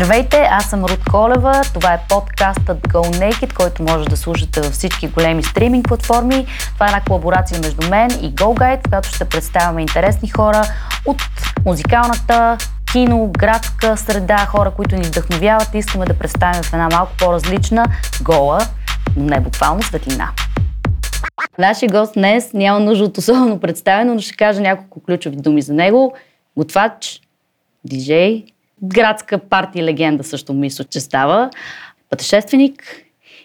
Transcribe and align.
Здравейте, 0.00 0.48
аз 0.50 0.70
съм 0.70 0.84
Руд 0.84 1.00
Колева. 1.10 1.62
Това 1.74 1.94
е 1.94 2.00
подкастът 2.08 2.88
Go 2.88 3.18
Naked, 3.18 3.54
който 3.54 3.82
може 3.82 4.08
да 4.08 4.16
слушате 4.16 4.60
във 4.60 4.72
всички 4.72 5.08
големи 5.08 5.42
стриминг 5.42 5.88
платформи. 5.88 6.46
Това 6.74 6.86
е 6.86 6.88
една 6.88 7.00
колаборация 7.00 7.60
между 7.60 7.88
мен 7.90 8.10
и 8.10 8.34
Go 8.34 8.58
Guide, 8.60 8.86
в 8.86 8.90
която 8.90 9.08
ще 9.08 9.24
представяме 9.24 9.80
интересни 9.80 10.28
хора 10.28 10.62
от 11.06 11.22
музикалната, 11.66 12.58
кино, 12.92 13.30
градска 13.38 13.96
среда, 13.96 14.36
хора, 14.36 14.70
които 14.70 14.96
ни 14.96 15.02
вдъхновяват 15.02 15.74
и 15.74 15.78
искаме 15.78 16.04
да 16.04 16.18
представим 16.18 16.62
в 16.62 16.72
една 16.72 16.88
малко 16.88 17.12
по-различна, 17.18 17.86
гола, 18.22 18.58
но 19.16 19.24
не 19.24 19.40
буквално 19.40 19.82
светлина. 19.82 20.30
Нашия 21.58 21.88
гост 21.88 22.14
днес 22.14 22.52
няма 22.52 22.80
нужда 22.80 23.04
от 23.04 23.18
особено 23.18 23.60
представено, 23.60 24.14
но 24.14 24.20
ще 24.20 24.36
кажа 24.36 24.60
няколко 24.60 25.02
ключови 25.02 25.36
думи 25.36 25.62
за 25.62 25.74
него. 25.74 26.14
Готвач, 26.56 27.20
диджей, 27.84 28.44
градска 28.82 29.38
партия 29.38 29.84
легенда 29.84 30.24
също 30.24 30.52
мисля, 30.52 30.84
че 30.84 31.00
става, 31.00 31.50
пътешественик 32.10 33.04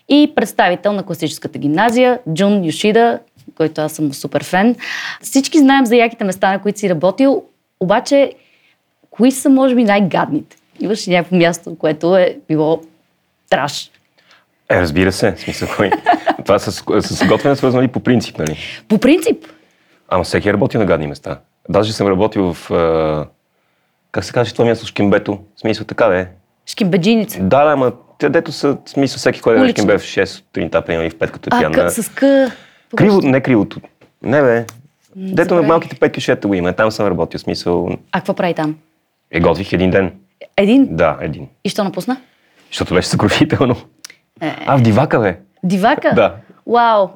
и 0.10 0.32
представител 0.36 0.94
на 0.94 1.04
класическата 1.04 1.60
гимназия 1.60 2.20
Джун 2.34 2.66
Йошида, 2.66 3.20
който 3.56 3.82
аз 3.82 3.94
съм 3.94 4.14
супер 4.14 4.44
фен. 4.44 4.76
Всички 5.22 5.60
знаем 5.60 5.86
за 5.86 5.96
яките 5.96 6.24
места, 6.24 6.52
на 6.52 6.62
които 6.62 6.80
си 6.80 6.90
работил, 6.90 7.44
обаче 7.80 8.32
кои 9.10 9.32
са, 9.32 9.50
може 9.50 9.76
би, 9.76 9.84
най-гадните? 9.84 10.58
Имаш 10.80 11.08
ли 11.08 11.12
някакво 11.12 11.36
място, 11.36 11.78
което 11.78 12.18
е 12.18 12.38
било 12.48 12.82
траш? 13.50 13.92
Е, 14.70 14.82
разбира 14.82 15.12
се, 15.12 15.32
в 15.32 15.40
смисъл 15.40 15.68
кой. 15.78 15.92
Това 16.46 16.60
с, 16.60 16.72
с 17.02 17.28
готвене 17.28 17.56
свързано 17.56 17.84
ли 17.84 17.88
по 17.88 18.00
принцип, 18.00 18.38
нали? 18.38 18.58
По 18.88 18.98
принцип? 18.98 19.46
Ама 20.10 20.24
всеки 20.24 20.50
е 20.50 20.54
работил 20.54 20.80
на 20.80 20.86
гадни 20.86 21.08
места. 21.08 21.40
Даже 21.70 21.94
съм 21.94 22.08
работил 22.08 22.54
в... 22.54 22.72
А, 24.16 24.18
как 24.18 24.26
се 24.26 24.34
каже 24.34 24.54
това 24.54 24.66
място, 24.66 24.86
Шкимбето? 24.86 25.40
В 25.56 25.60
смисъл 25.60 25.86
така 25.86 26.08
да 26.08 26.20
е. 26.20 26.28
Шкимбеджиница. 26.66 27.40
Да, 27.40 27.66
да, 27.66 27.72
ама 27.72 27.92
те 28.18 28.30
дето 28.30 28.52
са, 28.52 28.78
в 28.86 28.90
смисъл 28.90 29.18
всеки 29.18 29.42
кой 29.42 29.60
да 29.60 29.70
Шкимбе 29.70 29.98
в 29.98 30.02
6 30.02 30.26
сутринта, 30.26 30.82
примерно 30.82 31.08
и 31.08 31.10
в 31.10 31.16
5 31.16 31.32
като 31.32 31.50
А, 31.52 31.58
пиян. 31.60 31.72
къ, 31.74 31.92
с 31.92 32.10
къ... 32.10 32.52
Криво, 32.96 33.22
не 33.22 33.42
кривото. 33.42 33.82
Не 34.24 34.42
бе. 34.42 34.66
Дето 35.16 35.56
на 35.56 35.62
малките 35.62 35.96
пет 35.96 36.16
кюшета 36.16 36.48
го 36.48 36.54
има. 36.54 36.74
Там 36.74 36.92
съм 36.92 37.08
работил. 37.08 37.38
В 37.38 37.42
смисъл, 37.42 37.90
А 38.12 38.20
какво 38.20 38.34
прави 38.34 38.54
там? 38.54 38.76
е 39.32 39.40
готвих 39.40 39.74
един 39.74 39.92
ден. 39.92 40.12
Един? 40.58 40.88
Да, 40.96 41.18
един. 41.22 41.48
И 41.64 41.70
що 41.70 41.84
напусна? 41.84 42.18
Защото 42.72 42.94
беше 42.94 43.08
съкрушително. 43.08 43.76
Е. 44.42 44.56
А, 44.68 44.78
в 44.78 44.82
Дивака, 44.82 45.20
бе. 45.20 45.38
Дивака? 45.64 46.12
Да. 46.16 46.36
Вау! 46.68 47.08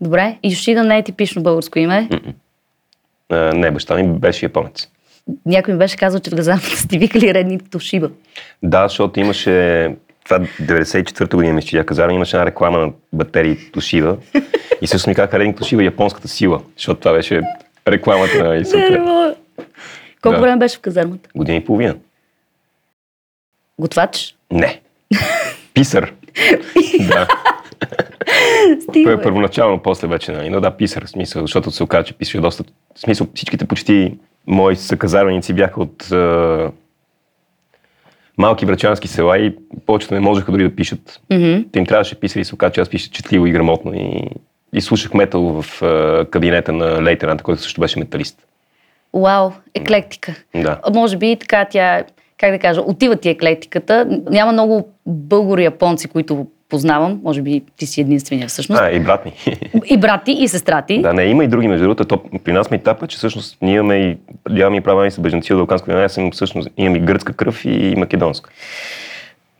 Добре, 0.00 0.38
и 0.42 0.50
Йошида 0.50 0.84
не 0.84 0.98
е 0.98 1.02
типично 1.02 1.42
българско 1.42 1.78
име. 1.78 2.08
А, 3.30 3.36
не, 3.36 3.70
баща 3.70 3.94
ми 3.94 4.08
беше 4.18 4.46
японец. 4.46 4.88
Някой 5.46 5.74
ми 5.74 5.78
беше 5.78 5.96
казал, 5.96 6.20
че 6.20 6.30
в 6.30 6.34
Газаната 6.34 6.66
сте 6.66 6.98
викали 6.98 7.34
редни 7.34 7.58
Тошиба. 7.58 8.10
Да, 8.62 8.88
защото 8.88 9.20
имаше 9.20 9.88
това 10.24 10.38
94-та 10.40 11.36
година, 11.36 11.52
мисля, 11.52 11.68
че 11.68 11.78
я 11.78 11.86
казарма, 11.86 12.12
имаше 12.14 12.36
една 12.36 12.46
реклама 12.46 12.78
на 12.78 12.92
батерии 13.12 13.56
Тошива. 13.72 14.16
И 14.82 14.86
също 14.86 15.10
ми 15.10 15.14
казаха 15.14 15.38
Рединг 15.38 15.56
Тошива 15.56 15.84
японската 15.84 16.28
сила, 16.28 16.60
защото 16.76 17.00
това 17.00 17.12
беше 17.12 17.42
рекламата 17.88 18.44
на 18.44 18.98
мога. 18.98 19.34
Колко 20.22 20.36
Да. 20.36 20.42
време 20.42 20.56
беше 20.56 20.76
в 20.76 20.80
казармата? 20.80 21.28
Година 21.36 21.56
и 21.56 21.64
половина. 21.64 21.96
Готвач? 23.80 24.36
Не. 24.52 24.80
Писар. 25.74 26.12
да. 27.08 27.28
Стига, 28.80 29.12
е 29.12 29.22
първоначално, 29.22 29.82
после 29.82 30.08
вече, 30.08 30.32
нали? 30.32 30.50
Но 30.50 30.60
да, 30.60 30.70
писар, 30.70 31.04
в 31.04 31.10
смисъл, 31.10 31.42
защото 31.42 31.70
се 31.70 31.82
оказа, 31.82 32.04
че 32.04 32.14
пише 32.14 32.40
доста... 32.40 32.64
В 32.94 33.00
смисъл, 33.00 33.26
всичките 33.34 33.64
почти 33.66 34.14
мои 34.46 34.76
съказарваници 34.76 35.52
бяха 35.52 35.80
от 35.80 36.12
е, 36.12 36.70
малки 38.38 38.66
врачански 38.66 39.08
села 39.08 39.38
и 39.38 39.56
повечето 39.86 40.14
не 40.14 40.20
можеха 40.20 40.52
дори 40.52 40.62
да 40.62 40.76
пишат. 40.76 41.20
Мгм. 41.32 41.62
Те 41.72 41.78
им 41.78 41.86
трябваше 41.86 42.20
писали 42.20 42.44
се 42.44 42.54
оказа, 42.54 42.72
че 42.72 42.80
аз 42.80 42.88
пиша 42.88 43.10
четливо 43.10 43.46
и 43.46 43.52
грамотно 43.52 43.94
и, 43.94 44.30
и 44.72 44.80
слушах 44.80 45.14
метал 45.14 45.62
в 45.62 45.82
е, 45.82 46.24
кабинета 46.24 46.72
на 46.72 47.02
лейтенанта, 47.02 47.44
който 47.44 47.62
също 47.62 47.80
беше 47.80 47.98
металист. 47.98 48.46
Вау, 49.14 49.50
еклектика. 49.74 50.34
Да. 50.54 50.80
А 50.82 50.90
Може 50.90 51.16
би 51.16 51.36
така 51.36 51.66
тя, 51.70 52.04
как 52.38 52.50
да 52.50 52.58
кажа, 52.58 52.80
отива 52.80 53.16
ти 53.16 53.28
еклектиката. 53.28 54.20
Няма 54.30 54.52
много 54.52 54.88
българи-японци, 55.06 56.08
които 56.08 56.46
познавам. 56.68 57.20
Може 57.24 57.42
би 57.42 57.62
ти 57.76 57.86
си 57.86 58.00
единствения 58.00 58.48
всъщност. 58.48 58.82
А, 58.82 58.90
и 58.90 59.00
брат 59.00 59.24
ми. 59.24 59.32
И 59.86 59.96
брат 59.96 60.24
ти, 60.24 60.32
и 60.32 60.48
сестра 60.48 60.82
ти. 60.82 61.02
да, 61.02 61.12
не, 61.12 61.24
има 61.24 61.44
и 61.44 61.48
други 61.48 61.68
между 61.68 61.84
другото. 61.84 62.04
То, 62.04 62.22
при 62.44 62.52
нас 62.52 62.70
ме 62.70 62.76
етапа, 62.76 63.06
че 63.06 63.16
всъщност 63.16 63.56
ние 63.62 63.74
имаме 63.74 63.96
и 63.96 64.16
ми 64.70 64.76
и 64.76 64.80
права 64.80 65.04
ми 65.04 65.10
са 65.10 65.20
бежанци 65.20 65.52
от 65.52 65.58
Балканска 65.58 65.86
война. 65.86 66.04
Аз 66.04 66.12
съм 66.12 66.30
всъщност 66.32 66.68
имам 66.76 66.96
и 66.96 67.00
гръцка 67.00 67.32
кръв 67.32 67.64
и 67.64 67.94
македонска. 67.96 68.50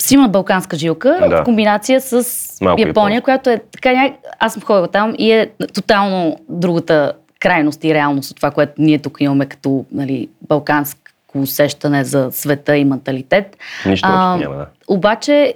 Силна 0.02 0.28
балканска 0.28 0.76
жилка 0.76 1.16
Да. 1.30 1.40
в 1.42 1.44
комбинация 1.44 2.00
с 2.00 2.24
Малко 2.60 2.80
Япония, 2.80 3.16
японско. 3.16 3.24
която 3.24 3.50
е 3.50 3.60
така 3.72 3.92
ня... 3.92 4.12
Аз 4.38 4.52
съм 4.52 4.62
ходила 4.62 4.88
там 4.88 5.14
и 5.18 5.32
е 5.32 5.50
тотално 5.74 6.36
другата 6.48 7.12
крайност 7.40 7.84
и 7.84 7.94
реалност 7.94 8.30
от 8.30 8.36
това, 8.36 8.50
което 8.50 8.72
ние 8.78 8.98
тук 8.98 9.16
имаме 9.20 9.46
като 9.46 9.84
нали, 9.92 10.28
балканско 10.48 11.00
усещане 11.34 12.04
за 12.04 12.28
света 12.32 12.76
и 12.76 12.84
менталитет. 12.84 13.56
Нищо 13.86 14.08
А, 14.10 14.36
няма, 14.36 14.54
да. 14.54 14.66
Обаче, 14.88 15.54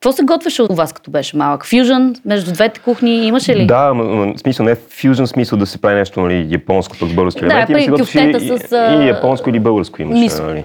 какво 0.00 0.12
се 0.12 0.22
готвеше 0.22 0.62
от 0.62 0.76
вас, 0.76 0.92
като 0.92 1.10
беше 1.10 1.36
малък? 1.36 1.66
Фюжън 1.66 2.14
между 2.24 2.52
двете 2.52 2.80
кухни 2.80 3.26
имаше 3.26 3.56
ли? 3.56 3.66
Да, 3.66 3.92
в 3.92 4.34
смисъл 4.38 4.66
не 4.66 4.74
в 4.74 4.78
фюжен 4.78 5.26
смисъл 5.26 5.58
да 5.58 5.66
се 5.66 5.80
прави 5.80 5.94
нещо 5.94 6.20
нали, 6.20 6.46
японско 6.50 6.96
пък 6.98 7.08
с 7.08 7.14
български 7.14 7.40
Да, 7.40 7.46
елементи. 7.46 7.72
при 7.72 7.98
кюфтета 7.98 8.38
и, 8.44 8.58
с, 8.58 8.72
а, 8.72 9.02
и, 9.04 9.08
японско 9.08 9.50
или 9.50 9.60
българско 9.60 10.02
имаше. 10.02 10.20
мисо. 10.20 10.42
Нали. 10.42 10.64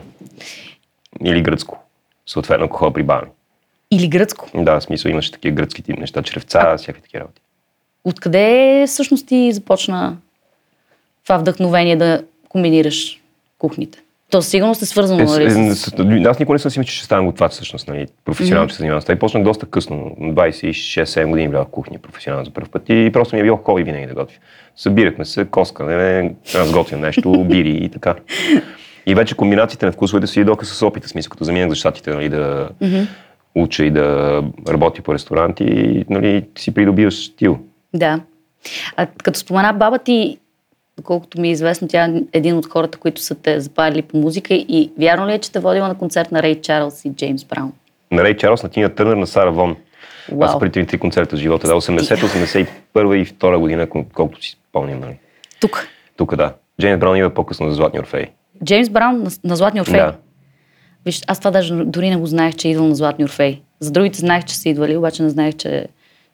Или 1.25 1.41
гръцко. 1.41 1.79
Съответно, 2.27 2.65
ако 2.65 2.77
ходя 2.77 2.93
при 2.93 3.03
баба 3.03 3.21
ми. 3.21 3.31
Или 3.91 4.07
гръцко? 4.07 4.49
Да, 4.55 4.79
в 4.79 4.83
смисъл 4.83 5.09
имаше 5.09 5.31
такива 5.31 5.55
гръцки 5.55 5.81
тип 5.81 5.97
неща, 5.99 6.21
червца, 6.21 6.75
всякакви 6.77 7.01
такива 7.01 7.19
работи. 7.21 7.41
Откъде 8.03 8.83
всъщност 8.87 9.27
ти 9.27 9.51
започна 9.51 10.17
това 11.23 11.37
вдъхновение 11.37 11.95
да 11.95 12.23
комбинираш 12.49 13.21
кухните? 13.57 14.02
То 14.33 14.41
сигурно 14.41 14.75
се 14.75 14.85
свързано, 14.85 15.21
Е, 15.21 15.25
нали? 15.25 16.23
е, 16.23 16.23
аз 16.27 16.39
никога 16.39 16.53
не 16.53 16.59
съм 16.59 16.71
си 16.71 16.79
мислил, 16.79 16.91
че 16.91 16.95
ще 16.95 17.05
ставам 17.05 17.25
готвач 17.25 17.51
всъщност, 17.51 17.87
нали, 17.87 18.07
професионално, 18.25 18.69
че 18.69 18.75
се 18.75 18.77
занимавам 18.77 19.01
с 19.01 19.05
това. 19.05 19.15
И 19.15 19.19
почнах 19.19 19.43
доста 19.43 19.65
късно, 19.65 20.15
на 20.19 20.33
26-7 20.33 21.29
години 21.29 21.47
влязох 21.47 21.67
в 21.67 21.71
кухня 21.71 21.99
професионално 21.99 22.45
за 22.45 22.51
първ 22.51 22.67
път 22.71 22.83
и 22.89 23.09
просто 23.13 23.35
ми 23.35 23.39
е 23.39 23.43
било 23.43 23.57
хоби 23.57 23.83
винаги 23.83 24.07
да 24.07 24.13
готвя. 24.13 24.37
Събирахме 24.75 25.25
се, 25.25 25.45
коскане, 25.45 26.33
аз 26.55 26.71
готвям 26.71 27.01
нещо, 27.01 27.43
бири 27.49 27.69
и 27.71 27.89
така. 27.89 28.15
И 29.05 29.15
вече 29.15 29.35
комбинациите 29.35 29.85
на 29.85 29.91
вкусовете 29.91 30.27
си 30.27 30.39
идоха 30.39 30.65
с 30.65 30.85
опита, 30.85 31.07
смисъл, 31.07 31.29
като 31.29 31.43
заминах 31.43 31.69
за 31.69 31.75
щатите, 31.75 32.09
нали, 32.09 32.29
да 32.29 32.69
уча 33.55 33.85
и 33.85 33.91
да 33.91 34.41
работя 34.69 35.01
по 35.01 35.13
ресторанти, 35.13 35.65
нали, 36.09 36.45
си 36.57 36.73
придобиваш 36.73 37.25
стил. 37.25 37.59
Да. 37.93 38.19
А 38.97 39.07
като 39.23 39.39
спомена 39.39 39.73
баба 39.73 39.99
ти, 39.99 40.37
доколкото 40.97 41.41
ми 41.41 41.47
е 41.47 41.51
известно, 41.51 41.87
тя 41.87 42.05
е 42.05 42.21
един 42.33 42.57
от 42.57 42.65
хората, 42.65 42.97
които 42.97 43.21
са 43.21 43.35
те 43.35 43.59
запалили 43.59 44.01
по 44.01 44.17
музика 44.17 44.53
и 44.53 44.91
вярно 44.99 45.27
ли 45.27 45.33
е, 45.33 45.39
че 45.39 45.51
те 45.51 45.59
водила 45.59 45.87
на 45.87 45.95
концерт 45.97 46.31
на 46.31 46.43
Рей 46.43 46.61
Чарлз 46.61 47.05
и 47.05 47.09
Джеймс 47.13 47.43
Браун? 47.43 47.73
На 48.11 48.23
Рей 48.23 48.37
Чарлз, 48.37 48.63
на 48.63 48.69
Тина 48.69 48.89
Търнър, 48.89 49.15
на 49.15 49.27
Сара 49.27 49.51
Вон. 49.51 49.75
Това 50.27 50.45
Вау. 50.45 50.53
са 50.53 50.59
първите 50.59 50.85
три 50.85 50.97
концерта 50.97 51.35
в 51.35 51.39
живота. 51.39 51.67
Да, 51.67 51.73
80, 51.73 52.67
81 52.95 53.15
и 53.15 53.25
2 53.25 53.57
година, 53.57 53.87
кол- 53.87 54.05
колкото 54.13 54.43
си 54.43 54.57
спомням. 54.69 54.99
Нали. 54.99 55.17
Тук. 55.59 55.87
Тук 56.17 56.35
да. 56.35 56.53
Джеймс 56.81 56.99
Браун 56.99 57.17
идва 57.17 57.29
по-късно 57.29 57.69
за 57.69 57.75
Златни 57.75 57.99
Орфей. 57.99 58.25
Джеймс 58.65 58.89
Браун 58.89 59.23
на, 59.23 59.29
на 59.43 59.55
Златни 59.55 59.81
Орфей. 59.81 59.99
Да. 59.99 60.15
Виж, 61.05 61.21
аз 61.27 61.39
това 61.39 61.51
даже 61.51 61.73
дори 61.73 62.09
не 62.09 62.15
го 62.15 62.25
знаех, 62.25 62.55
че 62.55 62.67
е 62.67 62.71
идвал 62.71 62.87
на 62.87 62.95
Златни 62.95 63.25
Орфей. 63.25 63.61
За 63.79 63.91
другите 63.91 64.19
знаех, 64.19 64.45
че 64.45 64.55
са 64.55 64.69
идвали, 64.69 64.97
обаче 64.97 65.23
не 65.23 65.29
знаех, 65.29 65.55
че, 65.55 65.87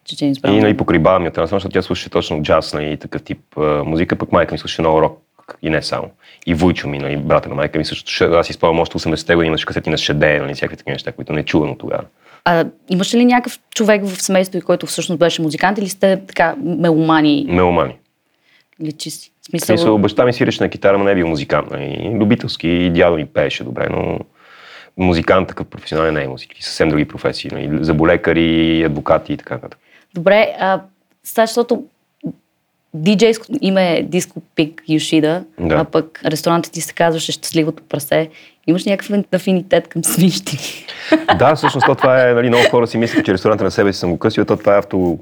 че 0.09 0.15
Джеймс 0.15 0.39
Браун. 0.39 0.57
И 0.57 0.61
нали, 0.61 0.77
покрай 0.77 0.99
баба 0.99 1.19
ми 1.19 1.27
от 1.27 1.37
една 1.37 1.47
страна, 1.47 1.59
защото 1.59 1.73
тя 1.73 1.81
слушаше 1.81 2.09
точно 2.09 2.41
джаз 2.41 2.73
нали, 2.73 2.91
и 2.91 2.97
такъв 2.97 3.23
тип 3.23 3.39
а, 3.57 3.83
музика, 3.83 4.15
пък 4.15 4.31
майка 4.31 4.55
ми 4.55 4.59
слушаше 4.59 4.81
много 4.81 5.01
рок 5.01 5.21
и 5.61 5.69
не 5.69 5.81
само. 5.81 6.09
И 6.45 6.53
Войчо 6.53 6.87
ми, 6.87 6.99
нали, 6.99 7.17
брата 7.17 7.49
на 7.49 7.55
майка 7.55 7.77
ми 7.77 7.85
също. 7.85 8.25
Аз 8.25 8.47
си 8.47 8.53
спомням 8.53 8.79
още 8.79 8.97
80-те 8.97 9.35
години, 9.35 9.47
имаше 9.47 9.65
касети 9.65 9.89
на 9.89 9.97
Шеде, 9.97 10.39
нали, 10.39 10.53
всякакви 10.53 10.77
такива 10.77 10.93
неща, 10.93 11.11
които 11.11 11.33
не 11.33 11.43
чувам 11.43 11.71
от 11.71 11.79
тогава. 11.79 12.03
А 12.45 12.65
имаше 12.89 13.17
ли 13.17 13.25
някакъв 13.25 13.59
човек 13.75 14.05
в 14.05 14.21
семейството, 14.21 14.65
който 14.65 14.85
всъщност 14.85 15.19
беше 15.19 15.41
музикант 15.41 15.77
или 15.77 15.89
сте 15.89 16.21
така 16.27 16.55
меломани? 16.57 17.45
Меломани. 17.49 17.95
Личи 18.83 19.09
В 19.09 19.13
смисъл, 19.49 19.77
смисъл, 19.77 19.97
баща 19.97 20.25
ми 20.25 20.33
свиреше 20.33 20.63
на 20.63 20.69
китара, 20.69 20.97
но 20.97 21.03
не 21.03 21.11
е 21.11 21.15
бил 21.15 21.27
музикант. 21.27 21.71
Нали. 21.71 22.11
Любителски 22.13 22.67
и 22.67 22.89
дядо 22.89 23.15
ми 23.15 23.25
пееше 23.25 23.63
добре, 23.63 23.87
но 23.89 24.19
музикант 24.97 25.47
такъв 25.47 25.67
професионален 25.67 26.13
не 26.13 26.23
е 26.23 26.27
всички 26.37 26.63
съвсем 26.63 26.89
други 26.89 27.05
професии. 27.05 27.49
Нали. 27.53 27.69
Заболекари, 27.81 28.83
адвокати 28.83 29.33
и 29.33 29.37
така 29.37 29.53
нататък. 29.53 29.79
Добре, 30.13 30.55
а 30.59 30.81
сега, 31.23 31.45
защото 31.45 31.83
диджейско 32.93 33.45
име 33.61 33.97
е 33.97 34.03
Диско 34.03 34.41
Пик 34.55 34.83
Юшида, 34.89 35.43
Да. 35.59 35.75
а 35.75 35.83
пък 35.83 36.21
ресторантът 36.25 36.73
ти 36.73 36.81
се 36.81 36.93
казваше 36.93 37.31
Щастливото 37.31 37.83
прасе. 37.83 38.29
Имаш 38.67 38.85
някакъв 38.85 39.23
афинитет 39.31 39.87
към 39.87 40.03
свинщини? 40.03 40.85
Да, 41.39 41.55
всъщност 41.55 41.85
то 41.85 41.95
това 41.95 42.29
е, 42.29 42.33
нали, 42.33 42.47
много 42.47 42.63
хора 42.69 42.87
си 42.87 42.97
мислят, 42.97 43.25
че 43.25 43.33
ресторанта 43.33 43.63
на 43.63 43.71
себе 43.71 43.93
си 43.93 43.99
съм 43.99 44.11
го 44.11 44.17
късил, 44.19 44.45
то 44.45 44.57
това 44.57 44.75
е 44.75 44.79
авто 44.79 45.19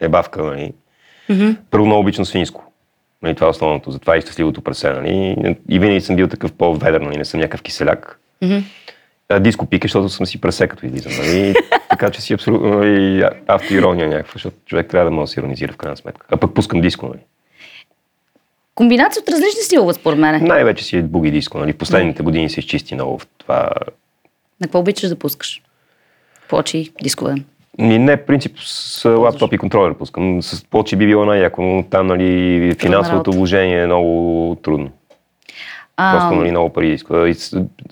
ебавка, 0.00 0.42
нали. 0.42 0.72
Първо 1.70 1.86
много 1.86 2.00
обичам 2.00 2.24
свинско. 2.24 2.64
Нали, 3.22 3.34
това 3.34 3.46
е 3.46 3.50
основното, 3.50 3.90
затова 3.90 4.16
и 4.16 4.20
щастливото 4.20 4.60
прасе, 4.60 4.90
нали. 4.90 5.36
И 5.68 5.78
винаги 5.78 6.00
съм 6.00 6.16
бил 6.16 6.28
такъв 6.28 6.52
по-ведър, 6.52 7.00
нали, 7.00 7.16
не 7.16 7.24
съм 7.24 7.40
някакъв 7.40 7.62
киселяк. 7.62 8.20
А, 9.28 9.40
диско 9.40 9.66
пика, 9.66 9.84
защото 9.84 10.08
съм 10.08 10.26
си 10.26 10.40
пресе 10.40 10.68
като 10.68 10.86
излизам. 10.86 11.12
Нали? 11.18 11.54
Така 11.98 12.10
че 12.10 12.20
си 12.20 12.34
абсолютно 12.34 12.68
нали, 12.68 13.24
автоирония 13.46 14.08
някаква, 14.08 14.32
защото 14.32 14.56
човек 14.66 14.90
трябва 14.90 15.10
да 15.10 15.16
може 15.16 15.28
да 15.28 15.32
се 15.32 15.40
иронизира 15.40 15.72
в 15.72 15.76
крайна 15.76 15.96
сметка. 15.96 16.26
А 16.30 16.36
пък 16.36 16.54
пускам 16.54 16.80
диско. 16.80 17.06
Нали? 17.06 17.18
Комбинация 18.74 19.20
от 19.22 19.28
различни 19.28 19.62
стилове, 19.62 19.92
според 19.94 20.18
мен. 20.18 20.44
Най-вече 20.44 20.84
си 20.84 21.02
буги 21.02 21.30
диско. 21.30 21.58
Нали? 21.58 21.72
В 21.72 21.78
последните 21.78 22.22
години 22.22 22.50
се 22.50 22.60
изчисти 22.60 22.94
много 22.94 23.18
в 23.18 23.26
това. 23.38 23.70
На 24.60 24.66
какво 24.66 24.78
обичаш 24.78 25.08
да 25.08 25.16
пускаш? 25.16 25.62
Плочи, 26.48 26.92
дискове. 27.02 27.34
Ми, 27.78 27.98
не, 27.98 28.16
принцип 28.16 28.58
с 28.58 29.08
лаптоп 29.08 29.52
и 29.52 29.58
контролер 29.58 29.94
пускам. 29.94 30.42
С 30.42 30.64
плочи 30.64 30.96
би 30.96 31.06
било 31.06 31.24
най-яко, 31.24 31.62
но 31.62 31.82
там 31.90 32.06
нали, 32.06 32.74
финансовото 32.80 33.32
вложение 33.32 33.82
е 33.82 33.86
много 33.86 34.56
трудно. 34.62 34.90
А, 35.96 36.18
Просто 36.18 36.34
нали, 36.34 36.50
много 36.50 36.72
пари 36.72 36.92
иска. 36.92 37.28
И 37.28 37.34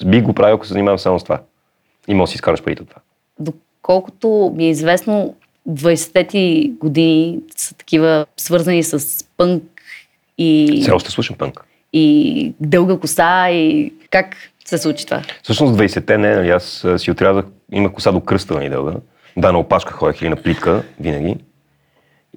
би 0.07 0.23
го 0.23 0.33
правил, 0.33 0.55
ако 0.55 0.67
се 0.67 0.73
занимавам 0.73 0.99
само 0.99 1.21
с 1.21 1.23
това. 1.23 1.41
И 2.09 2.15
може 2.15 2.29
да 2.29 2.31
си 2.31 2.35
изкараш 2.35 2.63
парите 2.63 2.83
от 2.83 2.89
това. 2.89 3.03
Доколкото 3.87 4.53
ми 4.57 4.65
е 4.65 4.71
известно, 4.71 5.35
20-те 5.69 6.27
ти 6.27 6.73
години 6.81 7.39
са 7.57 7.75
такива 7.75 8.27
свързани 8.37 8.83
с 8.83 9.25
пънк 9.37 9.63
и, 10.39 10.79
Все 10.83 10.91
още 10.91 11.11
слушам 11.11 11.37
пънк. 11.37 11.65
и 11.93 12.53
дълга 12.61 12.99
коса 12.99 13.51
и 13.51 13.93
как 14.11 14.37
се 14.65 14.79
случи 14.79 15.05
това? 15.07 15.23
Всъщност 15.43 15.79
20-те 15.79 16.19
не, 16.19 16.37
нали, 16.37 16.51
аз 16.51 16.87
си 16.97 17.11
отрязах, 17.11 17.45
имах 17.73 17.93
коса 17.93 18.13
до 18.13 18.21
кръста 18.21 18.55
нали, 18.55 18.69
дълга. 18.69 18.93
Да, 19.37 19.53
на 19.53 19.59
опашка 19.59 19.93
ходех 19.93 20.23
или 20.23 20.29
на 20.29 20.37
плитка, 20.37 20.83
винаги. 21.01 21.37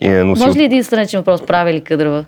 И, 0.02 0.08
е, 0.08 0.24
но 0.24 0.36
си 0.36 0.46
Може 0.46 0.60
ли 0.60 0.64
един 0.64 0.84
страничен 0.84 1.20
въпрос, 1.20 1.46
прави 1.46 1.74
ли 1.74 1.82
къдрава? 1.82 2.26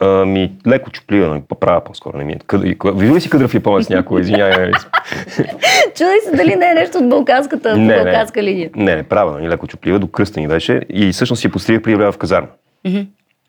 А, 0.00 0.06
ми, 0.24 0.52
леко 0.66 0.90
чуплива, 0.90 1.28
нали, 1.28 1.42
поправя 1.48 1.84
по-скоро. 1.84 2.18
Не 2.18 2.24
ми. 2.24 2.32
е. 2.32 2.38
Къд... 2.46 2.62
и 2.64 2.78
кога- 2.78 2.92
Вижда 2.92 3.14
ли 3.14 3.20
си 3.20 3.30
къдрав 3.30 3.54
японец 3.54 3.88
някой? 3.88 4.20
Извинявай. 4.20 4.58
Нали? 4.58 4.72
Чудай 5.94 6.20
се 6.24 6.36
дали 6.36 6.56
не 6.56 6.70
е 6.70 6.74
нещо 6.74 6.98
от 6.98 7.08
балканската, 7.08 7.76
Не, 7.76 7.94
балканска 7.94 8.42
линия. 8.42 8.70
Не, 8.76 8.96
не, 8.96 9.02
права, 9.02 9.32
нали, 9.32 9.48
леко 9.48 9.66
чуплива, 9.66 9.98
до 9.98 10.08
кръста 10.08 10.40
ни 10.40 10.48
беше. 10.48 10.80
И 10.88 11.12
всъщност 11.12 11.42
си 11.42 11.48
да 11.48 11.96
вляза 11.96 12.12
в 12.12 12.18
казарма. 12.18 12.48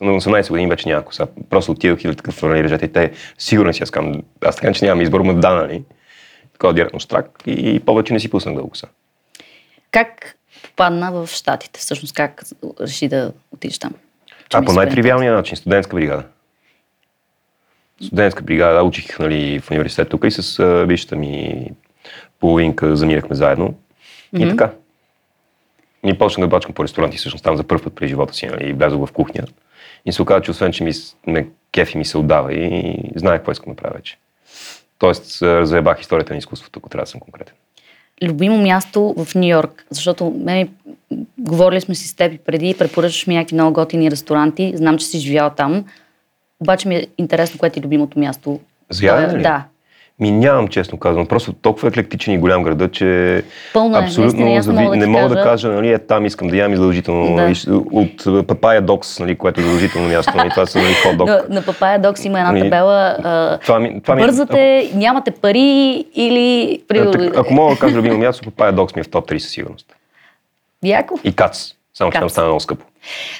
На 0.02 0.12
18 0.12 0.50
години 0.50 0.70
вече 0.70 0.90
няма 0.90 1.06
коса. 1.06 1.28
Просто 1.50 1.72
отидох 1.72 2.04
и 2.04 2.16
такъв, 2.16 2.42
нали, 2.42 2.64
режете. 2.64 2.86
И 2.86 2.94
те, 2.94 3.12
сигурно 3.38 3.74
си 3.74 3.84
аз 3.84 3.92
казвам, 3.92 4.16
аз 4.46 4.56
така 4.56 4.74
че 4.74 4.86
нямам 4.86 5.02
избор, 5.02 5.22
ма 5.22 5.34
да, 5.34 5.56
нали. 5.56 5.84
Такова 6.54 6.74
директно 6.74 7.00
штрак 7.00 7.30
и 7.46 7.80
повече 7.80 8.14
не 8.14 8.20
си 8.20 8.30
пуснах 8.30 8.56
дълго 8.56 8.70
коса. 8.70 8.88
Как 9.92 10.36
попадна 10.64 11.12
в 11.12 11.28
Штатите? 11.28 11.80
Всъщност 11.80 12.14
как 12.14 12.44
реши 12.82 13.08
да 13.08 13.32
отидеш 13.52 13.80
там? 13.80 13.92
Че 14.50 14.58
А 14.58 14.62
по 14.62 14.74
най-тривиалния 14.74 15.34
начин, 15.34 15.58
студентска 15.58 15.96
бригада. 15.96 16.24
Студентска 18.04 18.44
бригада, 18.44 18.76
да, 18.76 18.84
учих 18.84 19.20
нали, 19.20 19.60
в 19.60 19.72
университет 19.72 20.10
тук 20.10 20.26
и 20.26 20.32
с 20.32 20.60
а, 20.60 21.16
ми 21.16 21.66
половинка 22.40 22.96
заминахме 22.96 23.36
заедно. 23.36 23.74
И 24.38 24.50
така. 24.50 24.72
И 26.06 26.18
почнах 26.18 26.48
да 26.48 26.56
бачкам 26.56 26.74
по 26.74 26.84
ресторанти, 26.84 27.18
всъщност 27.18 27.44
там 27.44 27.58
за 27.58 27.64
първ 27.64 27.84
път 27.84 27.96
през 27.96 28.10
живота 28.10 28.34
си, 28.34 28.46
нали, 28.46 28.74
влязох 28.74 29.08
в 29.08 29.12
кухня. 29.12 29.44
И 30.06 30.12
се 30.12 30.22
оказа, 30.22 30.42
че 30.42 30.52
освен, 30.52 30.72
че 30.72 30.84
ми, 30.84 30.92
ме 31.28 31.48
кефи 31.72 31.98
ми 31.98 32.06
се 32.06 32.18
отдава 32.18 32.54
и 32.54 32.96
знаех 33.16 33.40
какво 33.40 33.52
искам 33.52 33.74
да 33.74 33.78
правя 33.82 33.96
вече. 33.96 34.18
Тоест, 35.00 35.26
заебах 35.62 36.02
историята 36.02 36.34
на 36.34 36.38
изкуството, 36.38 36.80
ако 36.80 36.90
трябва 36.90 37.04
да 37.04 37.10
съм 37.10 37.20
конкретен. 37.20 37.56
Любимо 38.24 38.58
място 38.58 39.16
в 39.18 39.36
Нью 39.36 39.50
Йорк, 39.50 39.86
защото 39.90 40.34
мен, 40.38 40.70
говорили 41.38 41.82
сме 41.82 41.96
си 41.96 42.08
с 42.08 42.16
теб 42.16 42.34
и 42.34 42.38
преди, 42.38 42.76
препоръчваш 42.78 43.28
ми 43.28 43.36
някакви 43.36 43.56
много 43.56 43.74
готини 43.74 44.12
ресторанти, 44.12 44.74
знам, 44.76 44.98
че 44.98 45.06
си 45.06 45.20
живял 45.20 45.50
там, 45.50 45.86
обаче 46.62 46.88
ми 46.88 46.96
е 46.96 47.08
интересно, 47.18 47.60
кое 47.60 47.70
ти 47.70 47.80
е 47.80 47.84
любимото 47.84 48.20
място. 48.20 48.60
За 48.90 49.06
ядене 49.06 49.40
ли? 49.40 49.44
Да. 49.44 49.64
Ми 50.20 50.32
нямам, 50.32 50.68
честно 50.68 50.98
казвам. 50.98 51.26
Просто 51.28 51.54
толкова 51.54 51.88
еклектичен 51.88 52.34
и 52.34 52.38
голям 52.38 52.64
града, 52.64 52.92
че 52.92 53.44
Пълно 53.74 53.98
е, 53.98 54.04
абсолютно 54.04 54.46
наистина, 54.46 54.56
не 54.56 54.62
зави... 54.62 55.08
мога 55.08 55.30
да 55.30 55.36
не 55.36 55.44
кажа. 55.44 55.68
нали, 55.68 55.92
е 55.92 56.00
там 56.00 56.26
искам 56.26 56.48
да 56.48 56.58
ям 56.58 56.74
и 56.74 56.76
задължително. 56.76 57.36
Да. 57.36 57.42
Нали, 57.42 57.56
от 57.92 58.48
Папая 58.48 58.82
Докс, 58.82 59.20
нали, 59.20 59.36
което 59.36 59.60
е 59.62 59.64
задължително 59.64 60.08
място, 60.08 60.34
нали, 60.36 60.50
това 60.50 60.66
са 60.66 60.78
нали, 60.78 60.94
хот-дог. 60.94 61.26
На, 61.50 61.56
на 61.56 61.62
Папая 61.62 62.00
Докс 62.00 62.26
има 62.26 62.40
една 62.40 62.52
Ми, 62.52 62.60
табела. 62.60 63.18
А, 63.24 63.58
това 63.58 63.80
ми- 63.80 64.02
това 64.02 64.16
ми 64.16 64.22
е- 64.22 64.26
бързате, 64.26 64.92
нямате 64.96 65.32
пари 65.32 66.06
или... 66.16 66.80
А, 66.84 66.88
При... 66.88 67.12
так- 67.12 67.38
Ако 67.38 67.54
мога 67.54 67.74
да 67.74 67.80
кажа 67.80 67.96
любимо 67.96 68.18
място, 68.18 68.46
Папая 68.46 68.72
Докс 68.72 68.96
ми 68.96 69.00
е 69.00 69.04
в 69.04 69.10
топ 69.10 69.30
3 69.30 69.38
със 69.38 69.52
сигурност. 69.52 69.96
Яко. 70.84 71.20
И 71.24 71.34
Кац. 71.34 71.72
Само 71.94 72.12
че 72.12 72.20
там 72.20 72.30
стана 72.30 72.48
много 72.48 72.60
скъпо. 72.60 72.86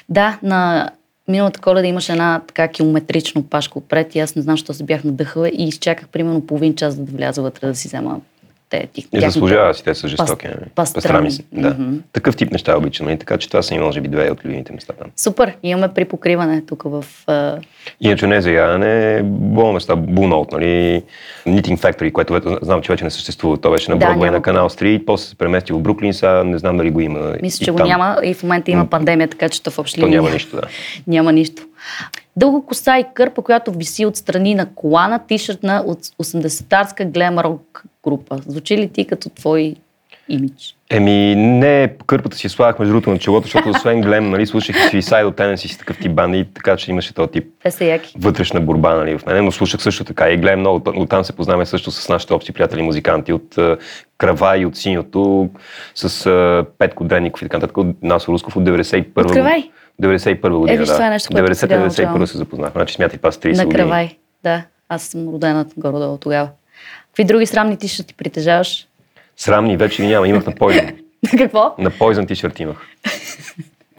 Да, 0.08 0.38
на 0.42 0.90
миналата 1.28 1.60
коледа 1.60 1.88
имаше 1.88 2.12
една 2.12 2.42
така 2.46 2.68
километрична 2.68 3.40
опашка 3.40 3.78
отпред 3.78 4.14
и 4.14 4.18
аз 4.18 4.36
не 4.36 4.42
знам, 4.42 4.56
защо 4.56 4.74
се 4.74 4.84
бях 4.84 5.04
надъхала 5.04 5.48
и 5.48 5.68
изчаках 5.68 6.08
примерно 6.08 6.46
половин 6.46 6.74
час 6.74 6.96
да 6.96 7.12
вляза 7.12 7.42
вътре 7.42 7.66
да 7.66 7.74
си 7.74 7.88
взема 7.88 8.20
те. 8.72 8.88
И 9.12 9.20
заслужава 9.20 9.74
си, 9.74 9.84
те 9.84 9.94
са 9.94 10.08
жестоки. 10.08 10.46
пас- 10.46 10.54
нали? 10.54 10.70
пастрами. 10.74 11.30
са. 11.30 11.42
Да. 11.52 11.70
Мгм. 11.70 11.96
Такъв 12.12 12.36
тип 12.36 12.52
неща 12.52 12.78
обичам, 12.78 13.06
нали? 13.06 13.18
така 13.18 13.38
че 13.38 13.48
това 13.48 13.62
са 13.62 13.74
и 13.74 13.78
може 13.78 14.00
би 14.00 14.08
две 14.08 14.30
от 14.30 14.44
любимите 14.44 14.72
места 14.72 14.92
там. 14.92 15.08
Супер, 15.16 15.56
имаме 15.62 15.88
припокриване 15.88 16.62
тук 16.66 16.82
в... 16.82 17.04
а, 17.26 17.58
Иначе 18.00 18.26
не 18.26 18.40
за 18.40 18.50
ядене, 18.50 19.20
болно 19.24 19.72
места, 19.72 19.96
Note, 19.96 20.52
нали, 20.52 21.02
Knitting 21.46 21.78
Factory, 21.78 22.12
което 22.12 22.58
знам, 22.62 22.82
че 22.82 22.92
вече 22.92 23.04
не 23.04 23.10
съществува. 23.10 23.56
То 23.56 23.70
беше 23.70 23.90
на 23.90 23.98
Да, 23.98 24.06
Бродвей 24.06 24.30
на 24.30 24.42
Канал 24.42 24.68
Стрит, 24.68 25.06
после 25.06 25.26
се 25.28 25.34
премести 25.34 25.72
в 25.72 25.80
Бруклин, 25.80 26.14
сега 26.14 26.44
не 26.44 26.58
знам 26.58 26.76
дали 26.76 26.90
го 26.90 27.00
има. 27.00 27.34
Мисля, 27.42 27.62
и 27.62 27.64
че 27.64 27.70
го 27.70 27.78
там. 27.78 27.88
няма 27.88 28.16
и 28.24 28.34
в 28.34 28.42
момента 28.42 28.70
има 28.70 28.86
пандемия, 28.86 29.28
така 29.28 29.48
че 29.48 29.62
то 29.62 29.70
в 29.70 29.78
общи 29.78 30.04
няма 30.04 30.30
нищо, 30.30 30.56
да. 30.56 30.62
Няма 31.06 31.32
нищо. 31.32 31.62
Дълга 32.36 32.66
коса 32.66 32.98
и 32.98 33.04
кърпа, 33.14 33.42
която 33.42 33.72
виси 33.72 34.06
отстрани 34.06 34.54
на 34.54 34.66
колана, 34.74 35.18
тишърт 35.28 35.62
на 35.62 35.82
от 35.86 35.98
80-тарска 35.98 37.04
глем 37.04 37.38
рок 37.38 37.84
група. 38.04 38.38
Звучи 38.46 38.76
ли 38.76 38.88
ти 38.88 39.04
като 39.04 39.28
твой 39.30 39.74
имидж? 40.28 40.76
Еми, 40.90 41.34
не, 41.36 41.94
кърпата 42.06 42.36
си 42.36 42.48
слагах 42.48 42.78
между 42.78 42.92
другото 42.92 43.10
на 43.10 43.18
челото, 43.18 43.46
защото 43.46 43.70
освен 43.76 44.00
глем, 44.00 44.30
нали, 44.30 44.46
слушах 44.46 44.76
и 44.76 44.96
Suicidal 44.96 45.30
Tendencies 45.30 45.56
си 45.56 45.78
такъв 45.78 45.98
тип 45.98 46.12
банди, 46.12 46.46
така 46.54 46.76
че 46.76 46.90
имаше 46.90 47.14
този 47.14 47.30
тип 47.30 47.44
Те 47.62 47.70
са 47.70 47.84
яки. 47.84 48.14
вътрешна 48.18 48.60
борба 48.60 48.94
нали, 48.94 49.18
в 49.18 49.26
мен, 49.26 49.44
но 49.44 49.52
слушах 49.52 49.82
също 49.82 50.04
така 50.04 50.30
и 50.30 50.36
гледам 50.36 50.60
много. 50.60 50.82
Оттам 50.96 51.24
се 51.24 51.32
познаваме 51.32 51.66
също 51.66 51.90
с 51.90 52.08
нашите 52.08 52.34
общи 52.34 52.52
приятели 52.52 52.82
музиканти 52.82 53.32
от 53.32 53.54
uh, 53.54 53.78
Крава 54.18 54.58
и 54.58 54.66
от 54.66 54.76
Синьото, 54.76 55.48
с 55.94 56.08
uh, 56.08 56.66
Петко 56.78 57.04
Дренников 57.04 57.42
и 57.42 57.44
така 57.44 57.56
нататък, 57.56 57.76
от 57.76 58.02
Насо 58.02 58.32
Русков 58.32 58.56
от 58.56 58.64
91 58.64 59.20
От 59.20 59.32
Кравай? 59.32 59.70
91 60.02 60.58
година, 60.58 60.74
Е, 60.74 60.78
виж, 60.78 60.88
да. 60.88 60.94
това 60.94 61.06
е 61.06 61.10
нещо, 61.10 61.28
което 61.32 61.54
сега 61.54 61.76
90-91 61.76 61.78
научавам. 61.80 62.26
се 62.26 62.38
запознах. 62.38 62.72
Значи 62.72 62.94
смятай 62.94 63.18
това 63.18 63.32
с 63.32 63.38
30 63.38 63.56
На 63.56 63.64
години. 63.64 63.70
Кравай. 63.82 64.16
Да, 64.44 64.62
аз 64.88 65.02
съм 65.02 65.28
родена 65.28 65.66
горе-долу 65.76 66.18
тогава. 66.18 66.48
Какви 67.12 67.24
други 67.24 67.46
срамни 67.46 67.76
ти 67.76 68.06
ти 68.06 68.14
притежаваш? 68.14 68.86
Срамни 69.36 69.76
вече 69.76 70.02
ги 70.02 70.08
няма, 70.08 70.28
имах 70.28 70.46
на 70.46 70.52
Poison. 70.52 70.96
Какво? 71.38 71.74
на 71.78 71.90
Poison 71.90 72.28
тишърт 72.28 72.60
имах. 72.60 72.86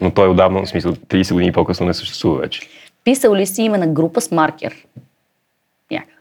Но 0.00 0.10
той 0.10 0.28
отдавна, 0.28 0.62
в 0.62 0.68
смисъл 0.68 0.92
30 0.92 1.32
години 1.32 1.52
по-късно 1.52 1.86
не 1.86 1.94
съществува 1.94 2.40
вече. 2.40 2.60
Писал 3.04 3.34
ли 3.34 3.46
си 3.46 3.62
име 3.62 3.78
на 3.78 3.86
група 3.86 4.20
с 4.20 4.30
маркер? 4.30 4.86
Някъде. 5.90 6.12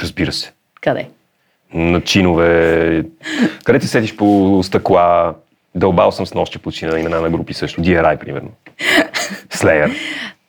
Разбира 0.00 0.32
се. 0.32 0.52
Къде? 0.80 1.08
на 1.74 2.00
чинове. 2.00 3.04
Къде 3.64 3.78
ти 3.78 3.86
седиш 3.86 4.16
по 4.16 4.60
стъкла, 4.64 5.34
дълбал 5.74 6.12
съм 6.12 6.26
с 6.26 6.34
нощи 6.34 6.58
почина, 6.58 7.00
имена 7.00 7.20
на 7.20 7.30
групи 7.30 7.54
също. 7.54 7.80
DRI, 7.80 8.18
примерно. 8.18 8.50
Slayer, 9.50 9.94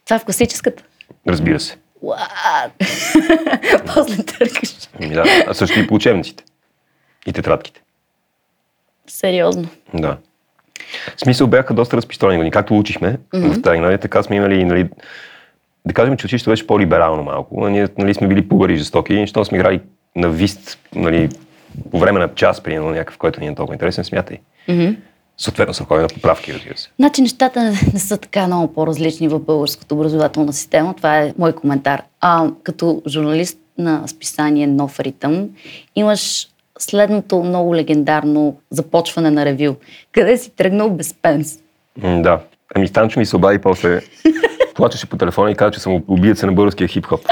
Това 0.05 0.15
е 0.15 0.19
в 0.19 0.25
класическата. 0.25 0.83
разбира 1.27 1.59
се. 1.59 1.77
После 3.93 4.23
търкаш. 4.23 4.75
Да, 4.99 5.23
а 5.47 5.53
също 5.53 5.79
и 5.79 5.87
по 5.87 5.95
учебниците. 5.95 6.43
И 7.25 7.33
тетрадките. 7.33 7.81
Сериозно. 9.07 9.67
Да. 9.93 10.17
В 11.17 11.19
смисъл 11.19 11.47
бяха 11.47 11.73
доста 11.73 11.97
разпистолени 11.97 12.37
години. 12.37 12.51
Както 12.51 12.77
учихме 12.77 13.17
mm-hmm. 13.17 13.53
в 13.53 13.61
тази, 13.61 13.79
нали, 13.79 13.97
така 13.97 14.23
сме 14.23 14.35
имали, 14.35 14.65
нали, 14.65 14.89
да 15.85 15.93
кажем, 15.93 16.17
че 16.17 16.25
училището 16.25 16.49
беше 16.49 16.67
по-либерално 16.67 17.23
малко. 17.23 17.65
А 17.65 17.69
Ние 17.69 17.87
нали, 17.97 18.13
сме 18.13 18.27
били 18.27 18.47
пугари 18.47 18.77
жестоки, 18.77 19.19
защото 19.19 19.45
сме 19.45 19.57
играли 19.57 19.81
на 20.15 20.29
вист, 20.29 20.79
нали, 20.95 21.29
по 21.91 21.99
време 21.99 22.19
на 22.19 22.33
час, 22.33 22.61
примерно 22.61 22.89
някакъв, 22.89 23.17
който 23.17 23.39
ни 23.39 23.47
е 23.47 23.55
толкова 23.55 23.75
интересен, 23.75 24.03
смятай. 24.03 24.37
Mm-hmm. 24.69 24.95
Съответно 25.37 25.73
са 25.73 25.83
ходили 25.83 26.01
на 26.03 26.09
поправки, 26.09 26.53
разбира 26.53 26.77
се. 26.77 26.89
Значи 26.99 27.21
нещата 27.21 27.63
не, 27.63 27.99
са 27.99 28.17
така 28.17 28.47
много 28.47 28.73
по-различни 28.73 29.27
в 29.27 29.39
българската 29.39 29.95
образователна 29.95 30.53
система. 30.53 30.93
Това 30.93 31.19
е 31.19 31.33
мой 31.37 31.53
коментар. 31.53 32.01
А, 32.21 32.49
като 32.63 33.01
журналист 33.07 33.57
на 33.77 34.07
списание 34.07 34.67
Нов 34.67 34.99
ритъм, 34.99 35.49
имаш 35.95 36.47
следното 36.79 37.43
много 37.43 37.75
легендарно 37.75 38.57
започване 38.69 39.31
на 39.31 39.45
ревю. 39.45 39.75
Къде 40.11 40.37
си 40.37 40.49
тръгнал 40.49 40.89
без 40.89 41.13
пенс? 41.13 41.59
М, 41.97 42.21
да. 42.21 42.39
Ами 42.75 42.87
Станчо 42.87 43.19
ми 43.19 43.25
се 43.25 43.35
обади 43.35 43.59
после. 43.59 44.01
Плачеше 44.75 45.09
по 45.09 45.17
телефона 45.17 45.51
и 45.51 45.55
каза, 45.55 45.71
че 45.71 45.79
съм 45.79 46.03
убиеца 46.07 46.45
на 46.45 46.51
българския 46.51 46.87
хип-хоп. 46.87 47.21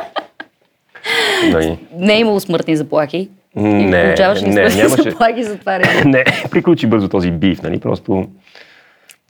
Нали. 1.51 1.79
Не 1.95 2.13
е 2.15 2.19
имало 2.19 2.39
смъртни 2.39 2.75
заплахи. 2.75 3.29
И 3.57 3.61
Не, 3.63 4.03
получаваш 4.03 4.41
ли 4.41 4.47
не, 4.47 4.53
нямаше. 4.61 4.87
заплахи 5.03 5.43
за 5.43 5.57
това? 5.57 5.79
Не, 6.05 6.23
приключи 6.51 6.87
бързо 6.87 7.09
този 7.09 7.31
биф, 7.31 7.63
нали? 7.63 7.79
Просто 7.79 8.25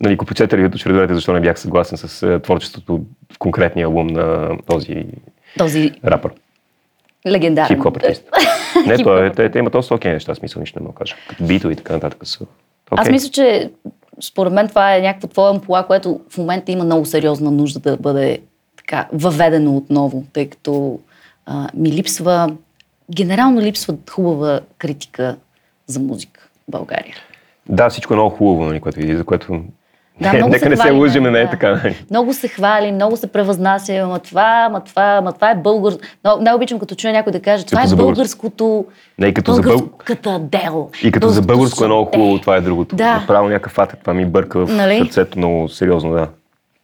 нали, 0.00 0.18
ревюто, 0.40 0.78
ще 0.78 0.88
разберете 0.88 1.14
защо 1.14 1.32
не 1.32 1.40
бях 1.40 1.58
съгласен 1.58 1.98
с 1.98 2.22
е, 2.22 2.40
творчеството 2.40 3.00
в 3.32 3.38
конкретния 3.38 3.86
албум 3.86 4.06
на 4.06 4.50
този 4.66 5.04
Този 5.58 5.92
рапър, 6.04 6.30
легендарен. 7.26 7.76
хип-хоп 7.76 7.96
артист. 7.96 8.24
Не, 8.86 8.96
той, 8.98 9.26
е- 9.26 9.32
те, 9.32 9.50
те 9.50 9.58
имат 9.58 9.72
доста 9.72 9.94
окей 9.94 10.12
неща, 10.12 10.34
смисъл 10.34 10.60
нищо 10.60 10.78
не 10.80 10.86
мога 10.86 10.98
кажа. 10.98 11.14
Като 11.28 11.44
битове 11.44 11.72
и 11.72 11.76
така 11.76 11.92
нататък 11.92 12.26
са. 12.26 12.44
Аз 12.90 13.00
окей. 13.00 13.12
мисля, 13.12 13.30
че 13.30 13.70
според 14.20 14.52
мен 14.52 14.68
това 14.68 14.96
е 14.96 15.00
някакво 15.00 15.28
твое 15.28 15.50
ампула, 15.50 15.86
което 15.86 16.20
в 16.30 16.38
момента 16.38 16.72
има 16.72 16.84
много 16.84 17.04
сериозна 17.06 17.50
нужда 17.50 17.80
да 17.80 17.96
бъде 17.96 18.38
така 18.76 19.08
въведено 19.12 19.76
отново, 19.76 20.24
тъй 20.32 20.50
като 20.50 20.98
а, 21.46 21.68
ми 21.74 21.92
липсва, 21.92 22.52
генерално 23.10 23.60
липсва 23.60 23.94
хубава 24.10 24.60
критика 24.78 25.36
за 25.86 26.00
музика 26.00 26.40
в 26.58 26.70
България. 26.70 27.14
Да, 27.68 27.88
всичко 27.88 28.12
е 28.12 28.16
много 28.16 28.30
хубаво, 28.30 28.64
нали, 28.64 28.80
което 28.80 29.00
излиза, 29.00 29.24
което... 29.24 29.60
Да, 30.20 30.32
много 30.32 30.48
Нека 30.48 30.58
се 30.58 30.68
не 30.68 30.76
се 30.76 30.82
хвалим, 30.82 31.00
лъжим, 31.00 31.22
не 31.22 31.40
е 31.40 31.44
да. 31.44 31.50
така. 31.50 31.70
нали. 31.72 32.04
Много 32.10 32.32
се 32.32 32.48
хвали, 32.48 32.92
много 32.92 33.16
се 33.16 33.26
превъзнася, 33.26 33.94
ама 33.94 34.18
това, 34.18 34.64
ама 34.66 34.80
това, 34.80 35.02
ама 35.12 35.32
това 35.32 35.50
е 35.50 35.54
българско. 35.54 36.00
Не 36.40 36.54
обичам 36.54 36.78
като 36.78 36.94
чуя 36.94 37.12
някой 37.12 37.32
да 37.32 37.40
каже, 37.40 37.64
това 37.64 37.76
Като 37.76 37.84
е 37.84 37.88
за 37.88 37.96
българско. 37.96 38.14
българското, 38.42 38.84
Не, 39.18 39.26
и 39.26 39.34
като 39.34 39.52
за 39.52 39.62
бъл- 39.62 39.78
българската 39.78 40.38
дел. 40.40 40.90
И 41.02 41.12
като 41.12 41.28
за 41.28 41.42
българско 41.42 41.84
е 41.84 41.86
много 41.86 42.04
хубаво, 42.06 42.38
това 42.38 42.56
е 42.56 42.60
другото. 42.60 42.96
Да. 42.96 43.14
Направо 43.14 43.48
някакъв 43.48 43.78
атак, 43.78 44.00
това 44.00 44.14
ми 44.14 44.26
бърка 44.26 44.66
в 44.66 44.70
Нали? 44.70 44.98
сърцето 44.98 45.38
много 45.38 45.68
сериозно, 45.68 46.12
да. 46.12 46.28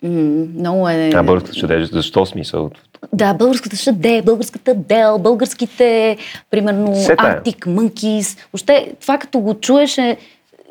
М, 0.02 0.46
Много 0.58 0.88
е... 0.88 1.10
А 1.14 1.22
българската 1.22 1.56
ще 1.56 1.66
даде, 1.66 1.84
защо 1.84 2.26
смисъл? 2.26 2.70
Да, 3.12 3.34
българската 3.34 3.76
шаде, 3.76 4.22
българската 4.22 4.74
дел, 4.74 5.18
българските, 5.18 6.16
примерно, 6.50 6.96
Сета. 6.96 7.22
Arctic 7.22 7.66
Monkeys. 7.66 8.38
Въобще, 8.52 8.92
това 9.00 9.18
като 9.18 9.38
го 9.40 9.54
чуеш 9.54 9.98
е 9.98 10.16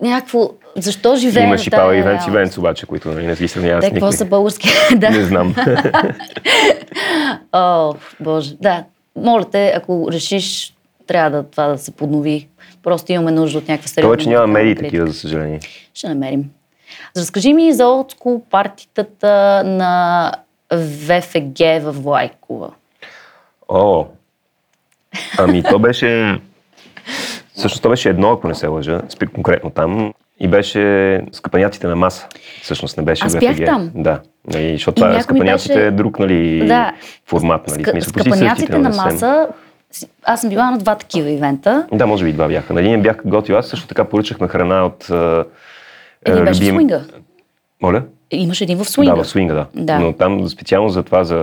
някакво... 0.01 0.49
Защо 0.75 1.15
живеем 1.15 1.47
Имаш 1.47 1.67
и 1.67 1.69
Пава 1.69 1.95
Ивенц 1.95 2.05
реалност? 2.05 2.27
Ивенц, 2.27 2.57
обаче, 2.57 2.85
които 2.85 3.09
нали, 3.09 3.27
не 3.27 3.35
ги 3.35 3.47
сравняват 3.47 3.81
Те, 3.81 3.91
какво 3.91 4.11
са 4.11 4.25
български? 4.25 4.69
да. 4.95 5.09
Не 5.09 5.23
знам. 5.23 5.55
О, 7.53 7.93
боже. 8.19 8.55
Да. 8.61 8.83
Моля 9.15 9.45
те, 9.51 9.73
ако 9.75 10.11
решиш, 10.11 10.73
трябва 11.07 11.29
да 11.37 11.43
това 11.43 11.67
да 11.67 11.77
се 11.77 11.91
поднови. 11.91 12.47
Просто 12.83 13.11
имаме 13.11 13.31
нужда 13.31 13.57
от 13.57 13.67
някаква 13.67 13.87
сериозна... 13.87 14.17
Това, 14.17 14.23
че 14.23 14.29
няма 14.29 14.47
медии 14.47 14.75
такива, 14.75 15.07
за 15.07 15.13
съжаление. 15.13 15.59
Ще 15.93 16.07
намерим. 16.07 16.45
Разкажи 17.17 17.53
ми 17.53 17.73
за 17.73 17.87
олдскул 17.87 18.43
партитата 18.49 19.63
на 19.65 20.31
ВФГ 20.73 21.57
в 21.81 21.91
Влайкова. 21.91 22.69
О, 23.67 24.05
ами 25.37 25.63
то 25.63 25.79
беше... 25.79 26.39
Всъщност 27.53 27.83
то 27.83 27.89
беше 27.89 28.09
едно, 28.09 28.31
ако 28.31 28.47
не 28.47 28.55
се 28.55 28.67
лъжа, 28.67 29.01
спи 29.09 29.27
конкретно 29.27 29.69
там. 29.69 30.13
И 30.39 30.47
беше 30.47 31.21
скъпаняците 31.31 31.87
на 31.87 31.95
маса. 31.95 32.27
Всъщност 32.61 32.97
не 32.97 33.03
беше 33.03 33.25
Аз 33.25 33.33
ВФГ. 33.33 33.39
бях 33.39 33.65
там. 33.65 33.91
Да. 33.95 34.19
Нали, 34.47 34.71
защото 34.71 34.93
И 34.93 34.95
това 34.95 35.07
някой 35.07 35.17
ми 35.17 35.23
скъпаняците 35.23 35.73
беше- 35.73 35.87
е 35.87 35.91
друг 35.91 36.19
нали, 36.19 36.67
Да. 36.67 36.93
формат. 37.25 37.67
Нали, 37.67 37.83
в 37.83 37.89
смисъл, 37.89 38.13
но 38.69 38.79
на 38.79 38.93
съвсем. 38.93 39.13
маса, 39.13 39.47
аз 40.23 40.41
съм 40.41 40.49
била 40.49 40.71
на 40.71 40.77
два 40.77 40.95
такива 40.95 41.29
ивента. 41.29 41.87
Да, 41.91 42.07
може 42.07 42.23
би 42.23 42.29
и 42.29 42.33
два 42.33 42.47
бяха. 42.47 42.73
На 42.73 42.79
един 42.79 43.01
бях 43.01 43.17
готвил. 43.25 43.57
Аз 43.57 43.67
също 43.67 43.87
така 43.87 44.03
поръчахме 44.05 44.47
храна 44.47 44.85
от... 44.85 45.09
Един 46.25 46.45
беше 46.45 46.61
в 46.61 46.65
свинга. 46.65 47.01
Моля? 47.81 48.03
Имаше 48.31 48.63
един 48.63 48.77
в 48.77 48.89
свинга. 48.89 49.15
Да, 49.15 49.23
в 49.23 49.27
свинга, 49.27 49.53
да. 49.53 49.65
Да. 49.75 49.99
Но 49.99 50.13
там 50.13 50.49
специално 50.49 50.89
за 50.89 51.03
това, 51.03 51.23
за 51.23 51.37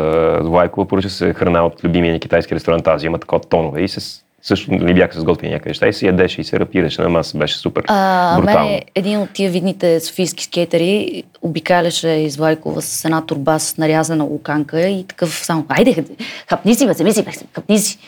Лайкова, 0.44 0.88
поръча 0.88 1.10
се 1.10 1.32
храна 1.32 1.66
от 1.66 1.84
любимия 1.84 2.12
ни 2.12 2.20
китайски 2.20 2.54
ресторант 2.54 2.86
Азия, 2.86 3.08
има 3.08 3.18
такова 3.18 3.40
тонове 3.40 3.82
и 3.82 3.88
се, 3.88 4.22
също 4.42 4.72
нали, 4.72 4.94
бяха 4.94 5.14
се 5.14 5.20
сготвили 5.20 5.50
някъде 5.50 5.70
неща 5.70 5.88
и 5.88 5.92
се 5.92 6.06
ядеше 6.06 6.40
и 6.40 6.44
се 6.44 6.60
рапираше 6.60 7.02
на 7.02 7.08
маса, 7.08 7.38
беше 7.38 7.58
супер 7.58 7.84
А, 7.88 8.40
брутално. 8.40 8.68
мене 8.68 8.82
един 8.94 9.20
от 9.20 9.30
тия 9.30 9.50
видните 9.50 10.00
софийски 10.00 10.44
скейтери 10.44 11.22
обикаляше 11.42 12.08
из 12.08 12.36
Влайкова 12.36 12.82
с 12.82 13.04
една 13.04 13.26
турба 13.26 13.58
с 13.58 13.76
нарязана 13.76 14.24
луканка 14.24 14.80
и 14.80 15.04
такъв 15.04 15.30
само, 15.44 15.64
айде, 15.68 16.04
хапни 16.48 16.74
си, 16.74 16.86
бе, 16.86 16.92
вземи 16.92 17.12
си, 17.12 17.24
хапни 17.52 17.78
си. 17.78 17.98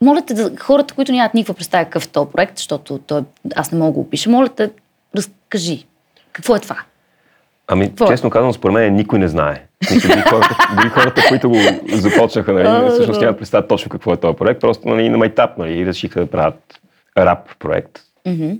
Моля 0.00 0.22
те, 0.26 0.34
да, 0.34 0.50
хората, 0.60 0.94
които 0.94 1.12
нямат 1.12 1.34
никаква 1.34 1.54
представа 1.54 1.84
какъв 1.84 2.04
е 2.04 2.08
този 2.08 2.30
проект, 2.32 2.56
защото 2.58 2.98
той, 2.98 3.22
аз 3.56 3.72
не 3.72 3.78
мога 3.78 3.88
да 3.88 3.94
го 3.94 4.00
опиша, 4.00 4.30
моля 4.30 4.48
те, 4.48 4.70
разкажи. 5.16 5.86
Какво 6.32 6.56
е 6.56 6.60
това? 6.60 6.76
Ами, 7.66 7.88
Какво? 7.88 8.06
честно 8.06 8.30
казвам, 8.30 8.52
според 8.52 8.74
мен 8.74 8.94
никой 8.94 9.18
не 9.18 9.28
знае. 9.28 9.66
Дори 9.90 10.22
хората, 10.28 10.56
дори 10.76 10.88
хората, 10.88 11.22
които 11.28 11.50
го 11.50 11.58
започнаха, 11.88 12.52
нали, 12.52 12.64
да. 12.64 12.90
всъщност 12.90 13.20
нямат 13.20 13.38
представа 13.38 13.66
точно 13.66 13.90
какво 13.90 14.12
е 14.12 14.16
този 14.16 14.36
проект, 14.36 14.60
просто 14.60 14.88
нали, 14.88 15.08
на 15.08 15.18
майтап 15.18 15.58
нали, 15.58 15.86
решиха 15.86 16.20
да 16.20 16.26
правят 16.26 16.80
рап 17.18 17.58
проект. 17.58 18.00
Мгм. 18.26 18.52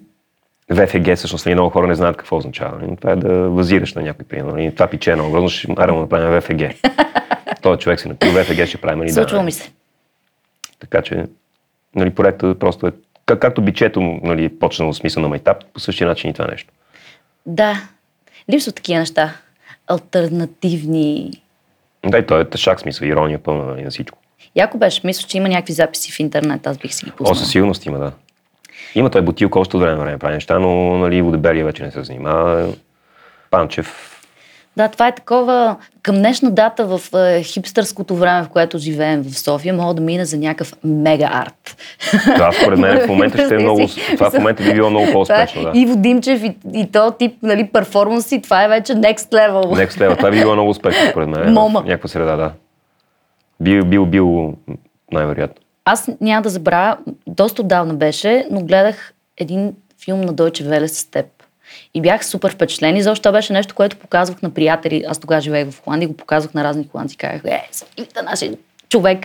ВФГ, 0.73 1.17
всъщност, 1.17 1.47
нали, 1.47 1.55
много 1.55 1.71
хора 1.71 1.87
не 1.87 1.95
знаят 1.95 2.17
какво 2.17 2.37
означава. 2.37 2.79
Нали? 2.79 2.97
Това 2.97 3.13
е 3.13 3.17
да 3.17 3.49
възираш 3.49 3.95
на 3.95 4.03
някой, 4.03 4.25
примерно. 4.25 4.51
Нали? 4.51 4.75
Това 4.75 4.87
пиче 4.87 5.11
е 5.13 5.15
много 5.15 5.33
грозно, 5.33 5.49
ще 5.49 5.75
аре 5.77 5.93
му 5.93 6.01
направим 6.01 6.41
ВФГ. 6.41 6.91
Този 7.63 7.79
човек 7.79 8.01
си 8.01 8.09
напил 8.09 8.31
ВФГ, 8.33 8.67
ще 8.67 8.79
правим. 8.79 8.99
Нали, 8.99 9.11
Случва 9.11 9.39
да, 9.39 9.45
ми 9.45 9.53
се. 9.53 9.73
Така 10.81 11.03
че, 11.03 11.27
нали, 11.95 12.11
проектът 12.11 12.59
просто 12.59 12.87
е, 12.87 12.93
как, 13.27 13.41
както 13.41 13.63
бичето 13.63 14.01
нали, 14.01 14.45
е 14.45 14.59
почнало 14.59 14.95
смисъл 14.95 15.23
на 15.23 15.29
майтап, 15.29 15.65
по 15.73 15.81
същия 15.81 16.09
начин 16.09 16.31
и 16.31 16.33
това 16.33 16.47
нещо. 16.47 16.73
Да, 17.47 17.89
липсват 18.51 18.75
такива 18.75 18.99
неща. 18.99 19.35
Альтернативни. 19.87 21.33
Да, 22.07 22.19
и 22.19 22.27
той 22.27 22.41
е 22.41 22.45
тъшак 22.45 22.81
смисъл, 22.81 23.07
ирония 23.07 23.39
пълна 23.39 23.65
нали, 23.65 23.83
на 23.83 23.91
всичко. 23.91 24.19
Яко 24.57 24.79
беше, 24.79 25.01
мисля, 25.05 25.29
че 25.29 25.37
има 25.37 25.49
някакви 25.49 25.73
записи 25.73 26.13
в 26.13 26.21
интернет, 26.21 26.67
аз 26.67 26.79
бих 26.79 26.95
си 26.95 27.05
ги 27.05 27.11
О, 27.11 27.17
пуснала. 27.17 27.37
със 27.37 27.51
сигурност 27.51 27.87
има, 27.87 27.99
да. 27.99 28.13
Има 28.95 29.11
той 29.11 29.23
бутилка 29.23 29.59
още 29.59 29.77
от 29.77 29.83
време 29.83 29.97
на 29.97 30.05
време 30.05 30.19
прави 30.19 30.35
неща, 30.35 30.59
но 30.59 30.99
нали, 30.99 31.23
Водебелия 31.23 31.65
вече 31.65 31.83
не 31.83 31.91
се 31.91 32.05
занимава. 32.05 32.73
Панчев. 33.51 34.14
Да, 34.77 34.89
това 34.89 35.09
е 35.09 35.15
такова 35.15 35.77
към 36.03 36.17
днешна 36.17 36.51
дата 36.51 36.87
в 36.87 37.01
е, 37.15 37.43
хипстърското 37.43 38.17
време, 38.17 38.43
в 38.43 38.49
което 38.49 38.79
живеем 38.79 39.23
в 39.23 39.39
София, 39.39 39.75
мога 39.75 39.95
да 39.95 40.03
мине 40.03 40.25
за 40.25 40.39
някакъв 40.39 40.73
мега 40.85 41.29
арт. 41.33 41.77
Това 42.35 42.53
според 42.53 42.79
мен 42.79 43.01
в 43.01 43.09
момента 43.09 43.45
ще 43.45 43.55
е 43.55 43.59
много, 43.59 43.87
това 44.13 44.31
в 44.31 44.35
момента 44.35 44.63
би 44.63 44.75
било 44.75 44.91
много 44.91 45.13
по-успешно. 45.13 45.61
Това 45.61 45.73
Да. 45.73 45.79
е 45.79 45.83
Иво 45.83 45.97
Димчев 45.97 46.43
и, 46.45 46.57
и 46.75 46.93
то 46.93 47.11
тип 47.11 47.37
нали, 47.43 47.69
перформанси, 47.73 48.43
това 48.43 48.65
е 48.65 48.69
вече 48.69 48.93
next 48.93 49.17
level. 49.33 49.87
Next 49.87 50.01
level. 50.01 50.17
Това 50.17 50.31
би 50.31 50.39
било 50.39 50.55
много 50.55 50.71
успешно, 50.71 51.11
според 51.11 51.29
мен. 51.29 51.53
Мома. 51.53 51.81
В 51.81 51.85
някаква 51.85 52.09
среда, 52.09 52.37
да. 52.37 52.53
Бил, 53.61 53.85
бил, 53.85 54.07
бил 54.07 54.55
най-вероятно. 55.13 55.57
Аз 55.85 56.11
няма 56.21 56.43
да 56.43 56.49
забравя, 56.49 56.97
доста 57.27 57.63
отдавна 57.63 57.95
беше, 57.95 58.47
но 58.51 58.61
гледах 58.61 59.15
един 59.39 59.73
филм 60.05 60.21
на 60.21 60.33
Дойче 60.33 60.65
Веле 60.65 60.89
с 60.89 61.11
теб. 61.11 61.27
И 61.95 62.01
бях 62.01 62.27
супер 62.27 62.53
впечатлен. 62.53 62.97
И 62.97 63.03
защо 63.03 63.23
това 63.23 63.33
беше 63.33 63.53
нещо, 63.53 63.75
което 63.75 63.97
показвах 63.97 64.43
на 64.43 64.51
приятели. 64.51 65.05
Аз 65.09 65.19
тогава 65.19 65.41
живеех 65.41 65.71
в 65.71 65.83
Холандия 65.85 66.09
го 66.09 66.17
показвах 66.17 66.55
на 66.55 66.65
разни 66.65 66.89
холандци. 66.93 67.17
Казах, 67.17 67.43
е, 67.45 67.69
да 68.15 68.23
нашия 68.23 68.53
човек. 68.89 69.19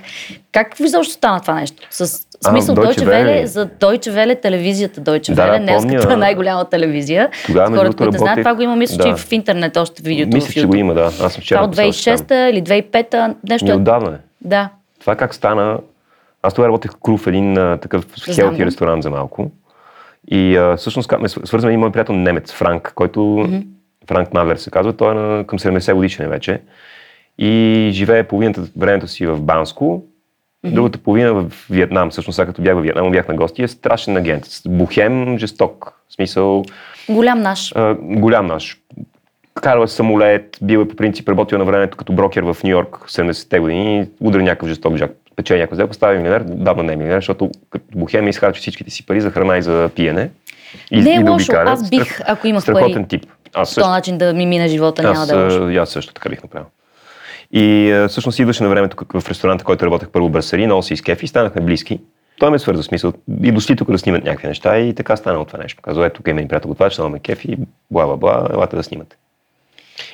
Как 0.51 0.79
изобщо 0.79 1.13
стана 1.13 1.41
това 1.41 1.53
нещо? 1.53 1.87
С 1.89 2.25
А, 2.45 2.49
смисъл 2.49 2.75
Deutsche 2.75 2.83
Дойче 2.85 3.05
Веле, 3.05 3.29
Welle. 3.29 3.45
за 3.45 3.65
Дойче 3.79 4.11
Веле 4.11 4.35
телевизията 4.35 5.01
Да, 5.01 5.11
Веле, 5.11 5.59
да, 5.59 5.77
помня. 5.77 6.17
най-голяма 6.17 6.65
телевизия. 6.65 7.29
Тогава, 7.45 7.77
Хората, 7.77 7.95
които 7.97 8.11
не 8.11 8.17
знаят, 8.17 8.37
това 8.39 8.55
го 8.55 8.61
има, 8.61 8.75
мисля, 8.75 8.95
че 8.95 9.01
да. 9.03 9.09
и 9.09 9.15
в 9.17 9.31
интернет 9.31 9.77
още 9.77 10.03
видеото 10.03 10.35
Мисля, 10.35 10.49
в 10.49 10.53
че 10.53 10.65
го 10.65 10.73
YouTube. 10.73 10.77
има, 10.77 10.93
да. 10.93 11.05
Аз 11.05 11.33
съм 11.33 11.41
вчера. 11.41 11.57
Това 11.57 11.65
от 11.65 11.71
писал, 11.71 11.91
че 11.91 12.17
там. 12.17 12.27
2006 12.27 12.49
или 12.49 12.63
2005 12.63 13.35
нещо 13.49 13.65
Ми 13.65 13.71
е. 13.71 13.75
отдавна 13.75 14.09
е. 14.09 14.17
Да. 14.41 14.69
Това 14.99 15.15
как 15.15 15.33
стана, 15.35 15.79
аз 16.43 16.53
тогава 16.53 16.67
работех 16.67 16.91
в 16.91 16.95
Крув, 17.03 17.27
един 17.27 17.57
а, 17.57 17.77
такъв 17.77 18.05
хелти 18.25 18.65
ресторант 18.65 19.03
за 19.03 19.09
малко. 19.09 19.51
И 20.27 20.57
а, 20.57 20.77
всъщност 20.77 21.07
как 21.07 21.21
ме 21.21 21.27
свър- 21.27 21.45
свързва 21.45 21.69
един 21.69 21.79
мой 21.79 21.91
приятел 21.91 22.15
немец, 22.15 22.53
Франк, 22.53 22.91
който 22.95 23.49
Франк 24.07 24.33
Мадлер 24.33 24.55
се 24.55 24.71
казва, 24.71 24.93
той 24.93 25.11
е 25.11 25.13
на, 25.13 25.43
към 25.43 25.59
70 25.59 25.93
годишен 25.93 26.25
е 26.25 26.29
вече. 26.29 26.61
И 27.37 27.51
живее 27.93 28.23
половината 28.23 28.61
времето 28.77 29.07
си 29.07 29.25
в 29.25 29.41
Банско, 29.41 30.03
другата 30.63 30.97
половина 30.97 31.33
в 31.33 31.51
Виетнам. 31.69 32.09
Всъщност, 32.09 32.35
сега 32.35 32.45
като 32.45 32.61
бях 32.61 32.75
в 32.75 32.81
Виетнам, 32.81 33.11
бях 33.11 33.27
на 33.27 33.35
гости, 33.35 33.63
е 33.63 33.67
страшен 33.67 34.17
агент. 34.17 34.45
Бухем, 34.67 35.37
жесток. 35.37 35.93
В 36.09 36.13
смисъл, 36.13 36.63
Голям 37.09 37.41
наш. 37.41 37.73
а, 37.75 37.95
голям 38.01 38.45
наш. 38.47 38.77
Карал 39.53 39.83
е 39.83 39.87
самолет, 39.87 40.57
бил 40.61 40.79
е 40.79 40.87
по 40.87 40.95
принцип, 40.95 41.29
работил 41.29 41.57
на 41.57 41.65
времето 41.65 41.97
като 41.97 42.13
брокер 42.13 42.43
в 42.43 42.57
Нью 42.63 42.71
Йорк 42.71 42.97
в 43.05 43.11
70-те 43.11 43.59
години, 43.59 44.07
удари 44.19 44.43
някакъв 44.43 44.69
жесток 44.69 44.95
жак, 44.95 45.11
печели 45.39 45.57
някаква 45.57 45.75
сделка, 45.75 45.93
става 45.93 46.13
милионер, 46.13 46.43
давно 46.47 46.83
не 46.83 46.93
е 46.93 46.95
милионер, 46.95 47.17
защото 47.17 47.51
като 47.69 47.85
бухем 47.95 48.27
изхарчи 48.27 48.61
всичките 48.61 48.91
си 48.91 49.05
пари 49.05 49.21
за 49.21 49.31
храна 49.31 49.57
и 49.57 49.61
за 49.61 49.89
пиене. 49.95 50.29
И, 50.91 51.01
Не 51.01 51.11
е 51.11 51.13
и 51.13 51.23
да 51.23 51.31
лошо, 51.31 51.43
обикаля. 51.43 51.71
аз 51.71 51.89
бих, 51.89 52.01
Страх- 52.03 52.23
ако 52.27 52.47
имах 52.47 52.63
Страхотен 52.63 52.93
пари. 52.93 53.07
тип. 53.07 53.25
Аз 53.25 53.29
По 53.51 53.53
този 53.53 53.73
също, 53.73 53.89
начин 53.89 54.17
да 54.17 54.33
ми 54.33 54.45
мине 54.45 54.67
живота 54.67 55.01
няма 55.03 55.13
аз, 55.15 55.27
да 55.27 55.35
е 55.35 55.43
лошо. 55.43 55.81
аз 55.81 55.89
също 55.89 56.13
така 56.13 56.29
бих 56.29 56.43
направил. 56.43 56.67
И 57.51 57.91
а, 57.91 58.07
всъщност 58.07 58.39
идваше 58.39 58.63
на 58.63 58.69
времето 58.69 58.97
в 59.13 59.29
ресторанта, 59.29 59.63
който 59.63 59.85
работех 59.85 60.09
първо 60.09 60.29
Брасари, 60.29 60.65
много 60.65 60.83
се 60.83 60.93
изкефи 60.93 61.25
и 61.25 61.27
станахме 61.27 61.61
близки. 61.61 61.99
Той 62.39 62.49
ме 62.51 62.59
свърза 62.59 62.83
смисъл. 62.83 63.13
И 63.43 63.51
дошли 63.51 63.75
тук 63.75 63.91
да 63.91 63.97
снимат 63.97 64.23
някакви 64.23 64.47
неща 64.47 64.77
и 64.77 64.95
така 64.95 65.15
станало 65.15 65.45
това 65.45 65.59
нещо. 65.59 65.81
Казва, 65.81 66.05
ето 66.05 66.15
тук 66.15 66.27
има 66.27 66.39
един 66.39 66.47
приятел 66.47 66.67
готвач, 66.67 66.97
много 66.97 67.11
ме 67.11 67.19
кефи, 67.19 67.57
бла 67.91 68.05
бла 68.05 68.17
бла, 68.17 68.47
елате 68.53 68.75
да 68.75 68.83
снимате. 68.83 69.17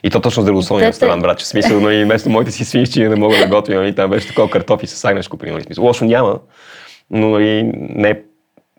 И 0.04 0.10
то 0.10 0.20
точно 0.20 0.44
здравословния 0.44 0.88
Те- 0.88 0.92
ресторант, 0.94 1.22
брат, 1.22 1.40
че 1.40 1.46
смисъл, 1.46 1.80
но 1.82 1.92
и 1.92 2.04
вместо 2.04 2.30
моите 2.30 2.52
си 2.52 2.66
свинщи 2.66 3.08
не 3.08 3.16
мога 3.16 3.38
да 3.38 3.48
готвя, 3.48 3.76
нали, 3.76 3.96
там 3.96 4.10
беше 4.10 4.28
такова 4.28 4.50
картофи 4.50 4.88
с 4.88 5.06
агнешко, 5.06 5.38
примерно. 5.38 5.64
Смисъл. 5.64 5.84
Лошо 5.84 6.06
няма, 6.06 6.40
но 7.12 7.30
нали, 7.30 7.64
не 7.76 8.10
е 8.10 8.20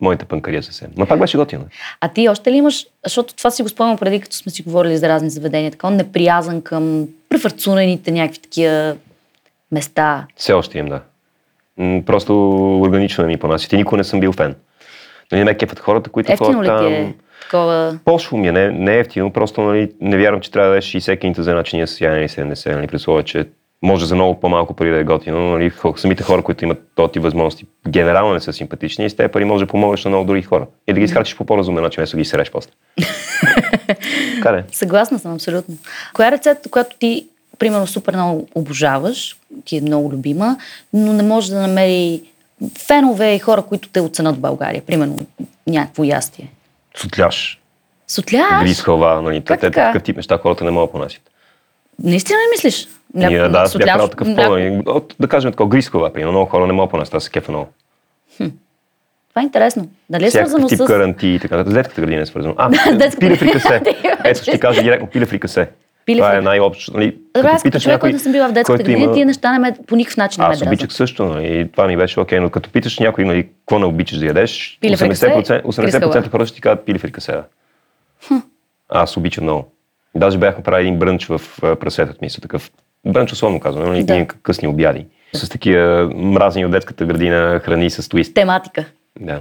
моята 0.01 0.25
панкария 0.25 0.63
съвсем. 0.63 0.89
Но 0.97 1.07
пак 1.07 1.19
беше 1.21 1.37
готино. 1.37 1.65
А 2.01 2.09
ти 2.09 2.29
още 2.29 2.53
ли 2.53 2.57
имаш, 2.57 2.87
защото 3.05 3.35
това 3.35 3.51
си 3.51 3.63
го 3.63 3.69
спомням 3.69 3.99
преди, 3.99 4.21
като 4.21 4.37
сме 4.37 4.53
си 4.53 4.63
говорили 4.63 4.97
за 4.97 5.09
разни 5.09 5.31
заведения, 5.31 5.71
така 5.71 5.91
неприязан 5.91 6.63
към 6.63 7.07
префарцунаните 7.29 8.11
някакви 8.11 8.41
такива 8.41 8.97
места. 9.73 10.27
Все 10.37 10.53
още 10.53 10.79
им, 10.79 10.87
да. 10.87 11.01
Просто 12.07 12.51
органично 12.81 13.25
не 13.25 13.29
ми 13.29 13.37
понасят. 13.37 13.73
И 13.73 13.77
никога 13.77 13.97
не 13.97 14.05
съм 14.05 14.21
бил 14.21 14.33
фен. 14.33 14.55
Нали, 15.33 15.39
не 15.39 15.45
ме 15.45 15.57
кефат 15.57 15.79
хората, 15.79 16.11
които 16.11 16.33
Ефтино 16.33 16.53
ходят 16.53 16.79
ти 16.79 16.85
там. 16.85 16.93
е 16.93 17.15
такова? 17.43 17.99
Пошло 18.05 18.39
ми 18.39 18.49
е, 18.49 18.53
не, 18.53 18.71
не 18.71 18.95
е 18.95 18.99
ефтино, 18.99 19.33
просто 19.33 19.61
нали, 19.61 19.93
не 20.01 20.19
вярвам, 20.19 20.41
че 20.41 20.51
трябва 20.51 20.71
да 20.71 20.77
е 20.77 20.81
60 20.81 21.21
кинта 21.21 21.43
за 21.43 21.51
една 21.51 21.63
чиния 21.63 21.87
с 21.87 22.01
ядене 22.01 22.21
или 22.21 22.29
70, 22.29 22.75
нали, 22.75 22.87
при 22.87 22.97
условие, 22.97 23.23
че 23.23 23.47
може 23.83 24.07
за 24.07 24.15
много 24.15 24.41
по-малко 24.41 24.75
пари 24.75 24.91
да 24.91 24.99
е 24.99 25.05
готино, 25.05 25.39
но 25.39 25.51
нали, 25.51 25.73
самите 25.97 26.23
хора, 26.23 26.43
които 26.43 26.65
имат 26.65 26.83
този 26.95 27.19
възможности, 27.19 27.67
генерално 27.89 28.35
не 28.35 28.41
са 28.41 28.53
симпатични 28.53 29.07
и 29.07 29.11
с 29.11 29.17
тези 29.17 29.29
пари 29.29 29.45
може 29.45 29.65
да 29.65 29.71
помогнеш 29.71 30.05
на 30.05 30.09
много 30.09 30.25
други 30.25 30.43
хора. 30.43 30.67
И 30.89 30.93
да 30.93 30.99
ги 31.01 31.05
изхарчиш 31.05 31.37
по 31.37 31.45
по-разумен 31.45 31.83
начин, 31.83 32.01
вместо 32.01 32.17
да 32.17 32.21
ги 32.21 32.29
сереш 32.29 32.51
после. 32.51 32.71
така 34.35 34.53
да 34.53 34.59
е. 34.59 34.63
Съгласна 34.73 35.19
съм, 35.19 35.35
абсолютно. 35.35 35.75
Коя 36.15 36.29
е 36.29 36.33
рецепта, 36.33 36.69
която 36.69 36.97
ти, 36.99 37.27
примерно, 37.59 37.87
супер 37.87 38.15
много 38.15 38.49
обожаваш, 38.55 39.37
ти 39.65 39.77
е 39.77 39.81
много 39.81 40.13
любима, 40.13 40.57
но 40.93 41.13
не 41.13 41.23
може 41.23 41.51
да 41.51 41.61
намери 41.61 42.23
фенове 42.79 43.35
и 43.35 43.39
хора, 43.39 43.63
които 43.63 43.89
те 43.89 44.01
оценят 44.01 44.37
в 44.37 44.41
България? 44.41 44.83
Примерно, 44.87 45.19
някакво 45.67 46.05
ястие. 46.05 46.51
Сутляш, 46.97 47.61
Сотляш? 48.07 48.63
гриз 48.63 48.81
халва, 48.83 49.23
нали, 49.23 49.41
Как 49.41 49.61
те, 49.61 49.67
така? 49.67 49.87
такъв 49.87 50.03
тип 50.03 50.17
неща 50.17 50.39
хората 50.39 50.65
не 50.65 50.71
могат 50.71 50.93
понасят. 50.93 51.23
Наистина 52.03 52.39
ли 52.39 52.43
мислиш? 52.53 52.89
Ля- 53.17 53.29
Ние, 53.29 53.39
да, 53.39 53.45
аз 53.45 53.53
бях 53.53 53.69
сотляш- 53.83 53.87
правил 53.87 54.09
такъв 54.09 54.29
нали, 54.29 54.83
от, 54.87 55.15
да 55.21 55.29
кажем 55.29 55.51
такова 55.51 55.69
гриз 55.69 55.89
халва, 55.89 56.13
примерно, 56.13 56.33
много 56.33 56.51
хора 56.51 56.67
не 56.67 56.73
могат 56.73 56.91
понасят, 56.91 57.15
аз 57.15 57.25
се 57.25 57.31
кефа 57.31 57.53
много. 57.53 57.69
Това 59.29 59.43
е 59.43 59.45
интересно. 59.45 59.89
Дали 60.11 60.27
е 60.27 60.31
свързано 60.31 60.69
тип 60.69 60.79
с... 60.79 60.83
и 61.23 61.39
така. 61.43 61.59
С 61.61 61.75
детската 61.75 62.01
градина 62.01 62.23
е 62.23 62.27
свързано. 62.27 62.55
А, 62.59 62.71
пиле 63.21 63.37
фрикасе. 63.37 63.69
градина. 63.69 64.17
Ето 64.25 64.43
ще 64.43 64.51
ти 64.51 64.61
кажа 64.61 64.83
директно, 64.83 65.07
пиле 65.07 65.27
фрикасе. 65.27 65.69
Пиле 66.07 66.19
Това 66.19 66.37
е 66.37 66.41
най-общо. 66.41 66.93
Нали, 66.95 67.17
Добре, 67.35 67.49
аз 67.49 67.63
като 67.63 67.81
човек, 67.81 67.87
някой, 67.87 68.01
който 68.01 68.15
не 68.15 68.23
съм 68.23 68.33
била 68.33 68.49
в 68.49 68.53
детската 68.53 68.83
градина, 68.83 68.99
има- 68.99 69.13
тия 69.15 69.27
неща 69.27 69.53
не 69.53 69.59
ме, 69.59 69.77
по 69.87 69.97
никакъв 69.97 70.17
начин 70.17 70.43
не 70.43 70.49
ме 70.49 70.55
Аз 70.55 70.63
обичах 70.63 70.93
също, 70.93 71.25
нали, 71.25 71.61
и 71.61 71.69
това 71.69 71.87
ми 71.87 71.97
беше 71.97 72.21
окей, 72.21 72.41
но 72.41 72.51
като 72.51 72.71
питаш 72.71 72.99
някой, 72.99 73.25
нали, 73.25 73.43
какво 73.59 73.79
не 73.79 73.85
обичаш 73.85 74.19
да 74.19 74.27
ядеш, 74.27 74.79
Пиле 74.81 74.97
фрикасе, 74.97 75.27
80%, 75.27 75.63
крис 75.63 75.75
80% 75.77 76.01
халва. 76.03 76.29
хора 76.31 76.47
ще 76.47 76.55
ти 76.55 76.61
кажат 76.61 76.85
пиле 76.85 76.99
фрикасе. 76.99 77.33
да. 77.33 77.45
Аз 78.89 79.17
обичам 79.17 79.45
много. 79.45 79.73
Даже 80.15 80.39
бяхме 80.39 80.63
правили 80.63 80.89
един 80.89 80.99
брънч 80.99 81.27
в 81.27 81.41
прасетът 81.61 82.23
ми, 82.23 82.31
такъв 82.41 82.71
брънч 83.07 83.33
условно 83.33 83.61
казвам, 83.61 83.89
нали, 83.89 84.05
Да. 84.05 84.27
късни 84.27 84.69
обяди. 84.69 85.07
С 85.33 85.49
такива 85.49 86.11
мразни 86.15 86.65
от 86.65 86.71
детската 86.71 87.05
градина 87.05 87.61
храни 87.65 87.91
с 87.91 88.09
твист. 88.09 88.35
Тематика. 88.35 88.85
Да. 89.21 89.41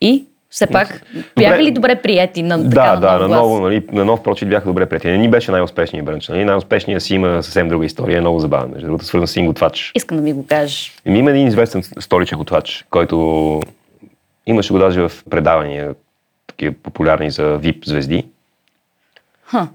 И 0.00 0.24
все 0.50 0.66
пак, 0.66 1.02
бяха 1.38 1.62
ли 1.62 1.70
добре 1.70 2.02
приети 2.02 2.42
на 2.42 2.70
така 2.70 2.82
Да, 2.82 2.94
на 2.94 3.00
да, 3.00 3.12
на 3.12 3.26
глас? 3.28 3.40
ново, 3.40 3.60
нали, 3.60 3.86
на 3.92 4.04
нов 4.04 4.22
прочит 4.22 4.48
бяха 4.48 4.66
добре 4.66 4.86
приятели. 4.86 5.12
Не 5.12 5.18
ни 5.18 5.30
беше 5.30 5.50
най-успешният 5.50 6.06
брънч. 6.06 6.28
Нали? 6.28 6.44
Най-успешният 6.44 7.02
си 7.02 7.14
има 7.14 7.42
съвсем 7.42 7.68
друга 7.68 7.86
история, 7.86 8.18
е 8.18 8.20
много 8.20 8.40
забавен. 8.40 8.70
Между 8.70 8.86
другото, 8.86 9.04
свързан 9.04 9.26
с 9.26 9.36
един 9.36 9.46
готвач. 9.46 9.92
Искам 9.94 10.16
да 10.16 10.22
ми 10.22 10.32
го 10.32 10.46
кажеш. 10.46 10.92
Еми, 11.04 11.18
има 11.18 11.30
един 11.30 11.46
известен 11.46 11.82
столичен 11.98 12.38
готвач, 12.38 12.86
който 12.90 13.60
имаше 14.46 14.72
го 14.72 14.78
даже 14.78 15.00
в 15.00 15.12
предавания, 15.30 15.94
такива 16.46 16.74
популярни 16.82 17.30
за 17.30 17.42
VIP 17.42 17.86
звезди. 17.86 18.26
Ха. 19.44 19.68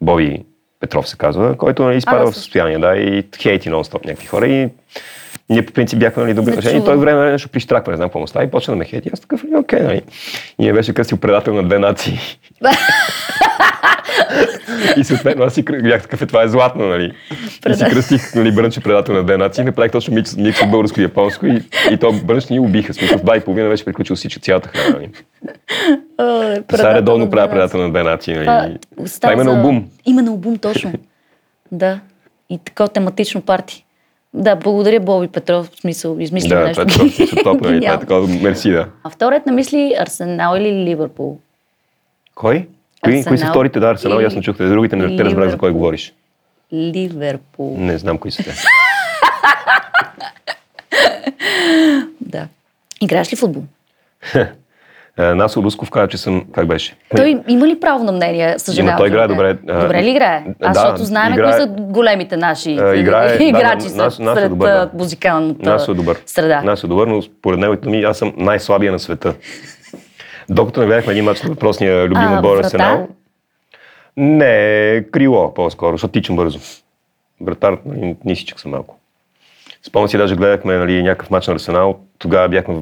Боби 0.00 0.44
Петров 0.80 1.08
се 1.08 1.16
казва, 1.16 1.56
който 1.56 1.82
нали, 1.82 1.96
изпада 1.96 2.22
А, 2.22 2.24
да, 2.24 2.32
в 2.32 2.36
състояние, 2.36 2.78
да, 2.78 2.96
и 2.96 3.24
хейти 3.36 3.70
нон-стоп 3.70 4.06
някакви 4.06 4.26
хора. 4.26 4.46
И 4.46 4.68
ние 5.50 5.66
по 5.66 5.72
принцип 5.72 5.98
бяхме 5.98 6.22
нали, 6.22 6.34
добри 6.34 6.50
отношения. 6.50 6.80
И 6.80 6.84
той 6.84 6.96
време 6.96 7.30
нещо 7.30 7.48
прищраква, 7.48 7.92
не 7.92 7.96
знам 7.96 8.08
какво 8.08 8.20
му 8.20 8.26
става 8.26 8.44
и 8.44 8.50
почна 8.50 8.72
да 8.72 8.78
ме 8.78 8.84
хейти. 8.84 9.10
Аз 9.12 9.20
такъв, 9.20 9.44
нали, 9.44 9.56
окей, 9.56 9.80
нали. 9.80 10.02
И 10.58 10.66
не 10.66 10.72
беше 10.72 10.94
късил 10.94 11.18
предател 11.18 11.54
на 11.54 11.62
две 11.62 11.78
нации. 11.78 12.18
и 14.96 15.04
съответно 15.04 15.44
аз 15.44 15.54
си 15.54 15.62
бях 15.62 16.02
такъв, 16.02 16.22
е, 16.22 16.26
това 16.26 16.42
е 16.42 16.48
златно, 16.48 16.86
нали. 16.86 17.12
И 17.68 17.74
си 17.74 17.84
кръстих, 17.84 18.34
нали, 18.34 18.54
брънче 18.54 18.80
предател 18.80 19.14
на 19.14 19.24
две 19.24 19.36
нации. 19.36 19.64
Направих 19.64 19.92
точно 19.92 20.14
микс, 20.14 20.36
микс 20.36 20.62
от 20.62 20.70
българско 20.70 21.00
и 21.00 21.02
японско 21.02 21.46
и, 21.46 21.62
и 21.90 21.96
то 21.96 22.12
брънч 22.12 22.46
ни 22.46 22.60
убиха. 22.60 22.94
Смисъл, 22.94 23.18
в 23.18 23.22
два 23.22 23.36
и 23.36 23.40
половина 23.40 23.68
беше 23.68 23.84
приключил 23.84 24.16
всички 24.16 24.40
цялата 24.40 24.68
храна. 24.68 24.98
Нали. 24.98 25.10
Сега 26.70 26.94
редовно 26.94 27.30
правя 27.30 27.50
предател 27.50 27.80
на 27.80 27.90
две 27.90 28.02
нации. 28.02 28.34
Нали. 28.34 28.78
Това 29.20 29.32
има 29.32 29.44
на 29.44 29.60
обум. 29.60 29.88
Има 30.06 30.22
на 30.22 30.32
обум, 30.32 30.58
точно. 30.58 30.92
да. 31.72 32.00
И 32.50 32.58
такова 32.58 32.88
тематично 32.88 33.42
парти. 33.42 33.84
Да, 34.34 34.56
благодаря 34.56 35.00
Боби 35.00 35.28
Петров, 35.28 35.66
в 35.68 35.80
смисъл, 35.80 36.16
измислим 36.20 36.48
Да, 36.50 36.64
нещо. 36.64 36.86
точно 36.86 37.08
топ, 37.44 37.60
нали. 37.60 37.80
Това 37.80 37.94
е 37.94 38.00
такова, 38.00 38.28
мерси, 38.28 38.70
да. 38.70 38.88
А 39.04 39.10
вторият 39.10 39.46
на 39.46 39.52
мисли 39.52 39.94
Арсенал 39.98 40.56
или 40.56 40.84
Ливърпул? 40.84 41.38
Кой? 42.34 42.68
Кои, 43.04 43.24
кои 43.24 43.38
са 43.38 43.46
вторите? 43.46 43.80
Да, 43.80 43.90
Арсенал, 43.90 44.20
и- 44.20 44.24
ясно 44.24 44.42
чухте. 44.42 44.68
Другите 44.68 44.96
не 44.96 45.16
те 45.16 45.24
разбрах 45.24 45.50
за 45.50 45.58
кой 45.58 45.72
говориш. 45.72 46.12
Ливерпул. 46.72 47.76
Не 47.78 47.98
знам 47.98 48.18
кои 48.18 48.30
са 48.30 48.42
те. 48.42 48.54
Да. 52.20 52.48
Играеш 53.00 53.32
ли 53.32 53.36
футбол? 53.36 53.62
Е, 55.18 55.22
Насо 55.24 55.62
Русков 55.62 55.90
каза, 55.90 56.08
че 56.08 56.18
съм... 56.18 56.44
Как 56.52 56.66
беше? 56.66 56.96
Той 57.16 57.42
има 57.48 57.66
ли 57.66 57.80
право 57.80 58.04
на 58.04 58.12
мнение? 58.12 58.58
Съжалявам. 58.58 58.96
Той 58.98 59.08
играе 59.08 59.28
добре. 59.28 59.54
Добре 59.54 60.02
ли 60.02 60.10
играе? 60.10 60.44
Аз, 60.62 60.74
да, 60.74 60.80
защото 60.80 61.04
знаем 61.04 61.32
играе- 61.32 61.50
кои 61.50 61.60
са 61.60 61.82
големите 61.82 62.36
наши 62.36 62.70
А, 62.72 62.94
играе- 62.94 63.36
играчи 63.40 63.88
да, 63.88 63.96
Нас- 63.96 64.18
Нас 64.18 64.36
е 64.36 64.40
сред 64.40 64.50
добър, 64.50 64.68
да. 64.68 64.90
музикалната 64.94 65.70
Насо 65.70 65.92
е 65.92 65.94
добър. 65.94 66.22
среда. 66.26 66.62
Насо 66.62 66.86
е 66.86 66.90
добър, 66.90 67.06
но 67.06 67.22
според 67.22 67.58
него 67.60 67.76
ми 67.86 68.02
аз 68.02 68.18
съм 68.18 68.32
най-слабия 68.36 68.92
на 68.92 68.98
света. 68.98 69.34
Докато 70.48 70.80
не 70.80 70.86
гледахме 70.86 71.12
един 71.12 71.24
мач 71.24 71.42
на 71.42 71.48
въпросния 71.50 72.04
любим 72.04 72.32
отбор? 72.32 72.58
Арсенал. 72.58 73.08
Не, 74.16 75.04
крило 75.12 75.54
по-скоро, 75.54 75.92
защото 75.92 76.12
тичам 76.12 76.36
бързо. 76.36 76.58
Вратар, 77.40 77.76
нали, 77.86 78.16
нисичък 78.24 78.60
съм 78.60 78.70
малко. 78.70 78.98
Спомням 79.82 80.08
си, 80.08 80.18
даже 80.18 80.36
гледахме 80.36 80.76
нали, 80.76 81.02
някакъв 81.02 81.30
мач 81.30 81.46
на 81.46 81.54
Арсенал. 81.54 81.98
Тогава 82.18 82.48
бяхме 82.48 82.74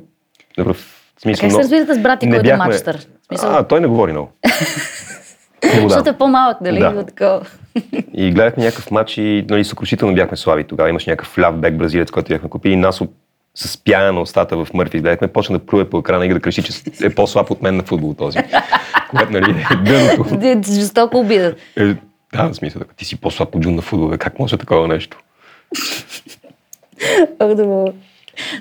в, 0.59 0.77
смисъл... 1.23 1.43
Как 1.43 1.53
се 1.53 1.59
разбирате 1.59 1.95
с 1.95 1.99
брат 1.99 2.21
ти, 2.21 2.27
не 2.27 2.33
който 2.33 2.41
е 2.43 2.51
бяхме- 2.51 2.65
матчтър? 2.67 2.97
В 2.97 3.27
смисъл- 3.27 3.51
А, 3.51 3.63
той 3.63 3.81
не 3.81 3.87
говори 3.87 4.13
много. 4.13 4.33
Защото 5.83 6.11
е 6.11 6.19
по-малък, 6.19 6.57
дали? 6.61 6.79
Да. 6.79 6.93
Да. 6.93 7.07
Такова. 7.07 7.41
И 8.15 8.31
гледахме 8.31 8.65
някакъв 8.65 8.91
матч 8.91 9.19
и 9.19 9.47
нали, 9.51 9.65
съкрушително 9.65 10.15
бяхме 10.15 10.37
слаби. 10.37 10.65
Тогава 10.65 10.89
имаше 10.89 11.11
някакъв 11.11 11.39
ляв 11.39 11.57
бек 11.57 11.75
бразилец, 11.75 12.11
който 12.11 12.29
бяхме 12.29 12.49
купили 12.49 12.73
и 12.73 12.77
нас 12.77 13.01
с 13.55 13.77
пяна 13.77 14.13
на 14.13 14.21
устата 14.21 14.57
в 14.57 14.75
Мърфи 14.75 14.99
гледахме, 14.99 15.29
почна 15.29 15.59
да 15.59 15.67
плюе 15.67 15.91
по 15.91 15.99
екрана 15.99 16.27
и 16.27 16.29
да 16.29 16.41
крещи, 16.41 16.63
че 16.63 16.73
е 17.03 17.11
по-слаб 17.11 17.51
от 17.51 17.63
мен 17.63 17.77
на 17.77 17.83
футбол 17.83 18.15
този. 18.15 18.39
Което 19.11 19.33
нали 19.33 19.51
е 19.73 19.77
дъното. 19.77 20.37
Д- 20.37 20.63
Жестоко 20.65 21.19
обида. 21.19 21.55
Е, 21.77 21.85
да, 22.33 22.49
в 22.49 22.55
смисъл, 22.55 22.83
ти 22.97 23.05
си 23.05 23.17
по-слаб 23.17 23.55
от 23.55 23.63
Джун 23.63 23.75
на 23.75 23.83
футбол, 23.83 24.11
как 24.11 24.39
може 24.39 24.57
такова 24.57 24.89
нещо? 24.89 25.19
Много 27.41 27.55
добро. 27.55 27.93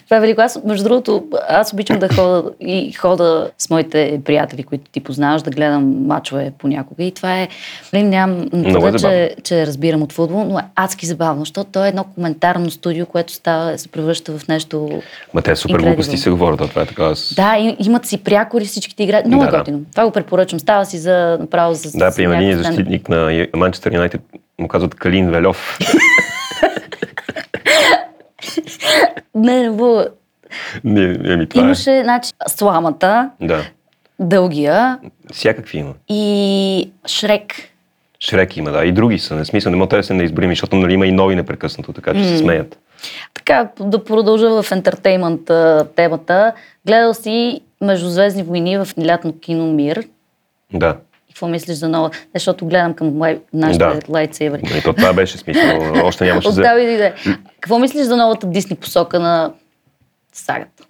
Това 0.05 0.17
е 0.17 0.19
велико. 0.19 0.41
Между 0.65 0.83
другото, 0.83 1.23
аз 1.49 1.73
обичам 1.73 1.99
да 1.99 2.09
хода 2.15 2.51
и 2.59 2.91
хода 2.91 3.51
с 3.57 3.69
моите 3.69 4.21
приятели, 4.25 4.63
които 4.63 4.91
ти 4.91 4.99
познаваш, 4.99 5.41
да 5.41 5.51
гледам 5.51 6.05
мачове 6.05 6.51
понякога. 6.57 7.03
И 7.03 7.11
това 7.11 7.39
е, 7.39 7.47
нали, 7.93 8.03
нямам 8.03 8.41
е 8.41 8.49
това, 8.49 8.71
забавно. 8.71 8.99
че, 8.99 9.35
че 9.43 9.67
разбирам 9.67 10.01
от 10.01 10.13
футбол, 10.13 10.43
но 10.43 10.59
е 10.59 10.63
адски 10.75 11.05
забавно, 11.05 11.41
защото 11.41 11.69
то 11.71 11.85
е 11.85 11.89
едно 11.89 12.03
коментарно 12.03 12.71
студио, 12.71 13.05
което 13.05 13.33
става, 13.33 13.77
се 13.77 13.87
превръща 13.87 14.37
в 14.37 14.47
нещо... 14.47 15.01
Ма 15.33 15.41
те 15.41 15.55
супер 15.55 15.75
Incredible. 15.75 15.85
глупости 15.85 16.17
се 16.17 16.29
говорят, 16.29 16.69
това 16.69 16.81
е 16.81 16.85
така. 16.85 17.03
Аз... 17.03 17.33
Да, 17.35 17.57
и, 17.57 17.75
имат 17.85 18.05
си 18.05 18.23
прякори, 18.23 18.65
всичките 18.65 19.03
играят. 19.03 19.25
Много 19.25 19.43
Да, 19.43 19.47
е 19.47 19.51
да. 19.51 19.57
готино. 19.57 19.81
Това 19.91 20.05
го 20.05 20.11
препоръчвам. 20.11 20.59
Става 20.59 20.85
си 20.85 20.97
за 20.97 21.37
направо 21.39 21.73
за 21.73 21.91
Да, 21.97 22.11
с 22.11 22.15
при 22.15 22.23
един 22.23 22.57
защитник 22.57 23.09
на 23.09 23.47
Манчестър 23.55 23.93
Юнайтед 23.93 24.21
му 24.59 24.67
казват 24.67 24.95
Калин 24.95 25.29
Велев. 25.29 25.77
Не, 29.41 29.69
не, 29.69 30.05
не, 30.83 31.07
не, 31.17 31.37
ми 31.37 31.49
това 31.49 31.63
Имаше, 31.63 32.01
значи, 32.03 32.31
сламата, 32.47 33.29
е. 33.41 33.47
Да. 33.47 33.63
дългия 34.19 34.99
Всякакви 35.33 35.77
има. 35.77 35.93
и 36.09 36.91
Шрек. 37.07 37.53
Шрек 38.19 38.57
има, 38.57 38.71
да. 38.71 38.85
И 38.85 38.91
други 38.91 39.19
са. 39.19 39.35
Не 39.35 39.45
смисъл, 39.45 39.71
не 39.71 39.77
мога 39.77 39.97
да 39.97 40.03
се 40.03 40.13
не 40.13 40.23
изборим, 40.23 40.49
защото 40.49 40.75
нали, 40.75 40.93
има 40.93 41.07
и 41.07 41.11
нови 41.11 41.35
непрекъснато, 41.35 41.93
така 41.93 42.13
че 42.13 42.23
се 42.23 42.37
смеят. 42.37 42.79
Така, 43.33 43.69
да 43.79 44.03
продължа 44.03 44.63
в 44.63 44.71
ентертеймент 44.71 45.51
темата. 45.95 46.53
Гледал 46.85 47.13
си 47.13 47.61
Междузвездни 47.81 48.43
войни 48.43 48.77
в 48.77 48.87
лятно 49.05 49.39
кино 49.39 49.73
Мир. 49.73 50.03
Да. 50.73 50.97
Какво 51.31 51.47
мислиш 51.47 51.75
за 51.75 51.89
нова? 51.89 52.09
Защото 52.35 52.65
гледам 52.65 52.93
към 52.93 53.21
лай... 53.21 53.39
нашите 53.53 53.85
Да. 53.85 53.99
лайтсейвери. 54.09 54.61
И 54.77 54.81
то 54.81 54.93
това 54.93 55.13
беше 55.13 55.37
смисъл. 55.37 55.79
Още 56.03 56.25
нямаше 56.25 56.51
за... 56.51 56.61
Иде. 56.61 57.13
Какво 57.61 57.79
мислиш 57.79 58.03
за 58.03 58.17
новата 58.17 58.47
Дисни 58.47 58.75
посока 58.75 59.19
на 59.19 59.53
сагата? 60.33 60.83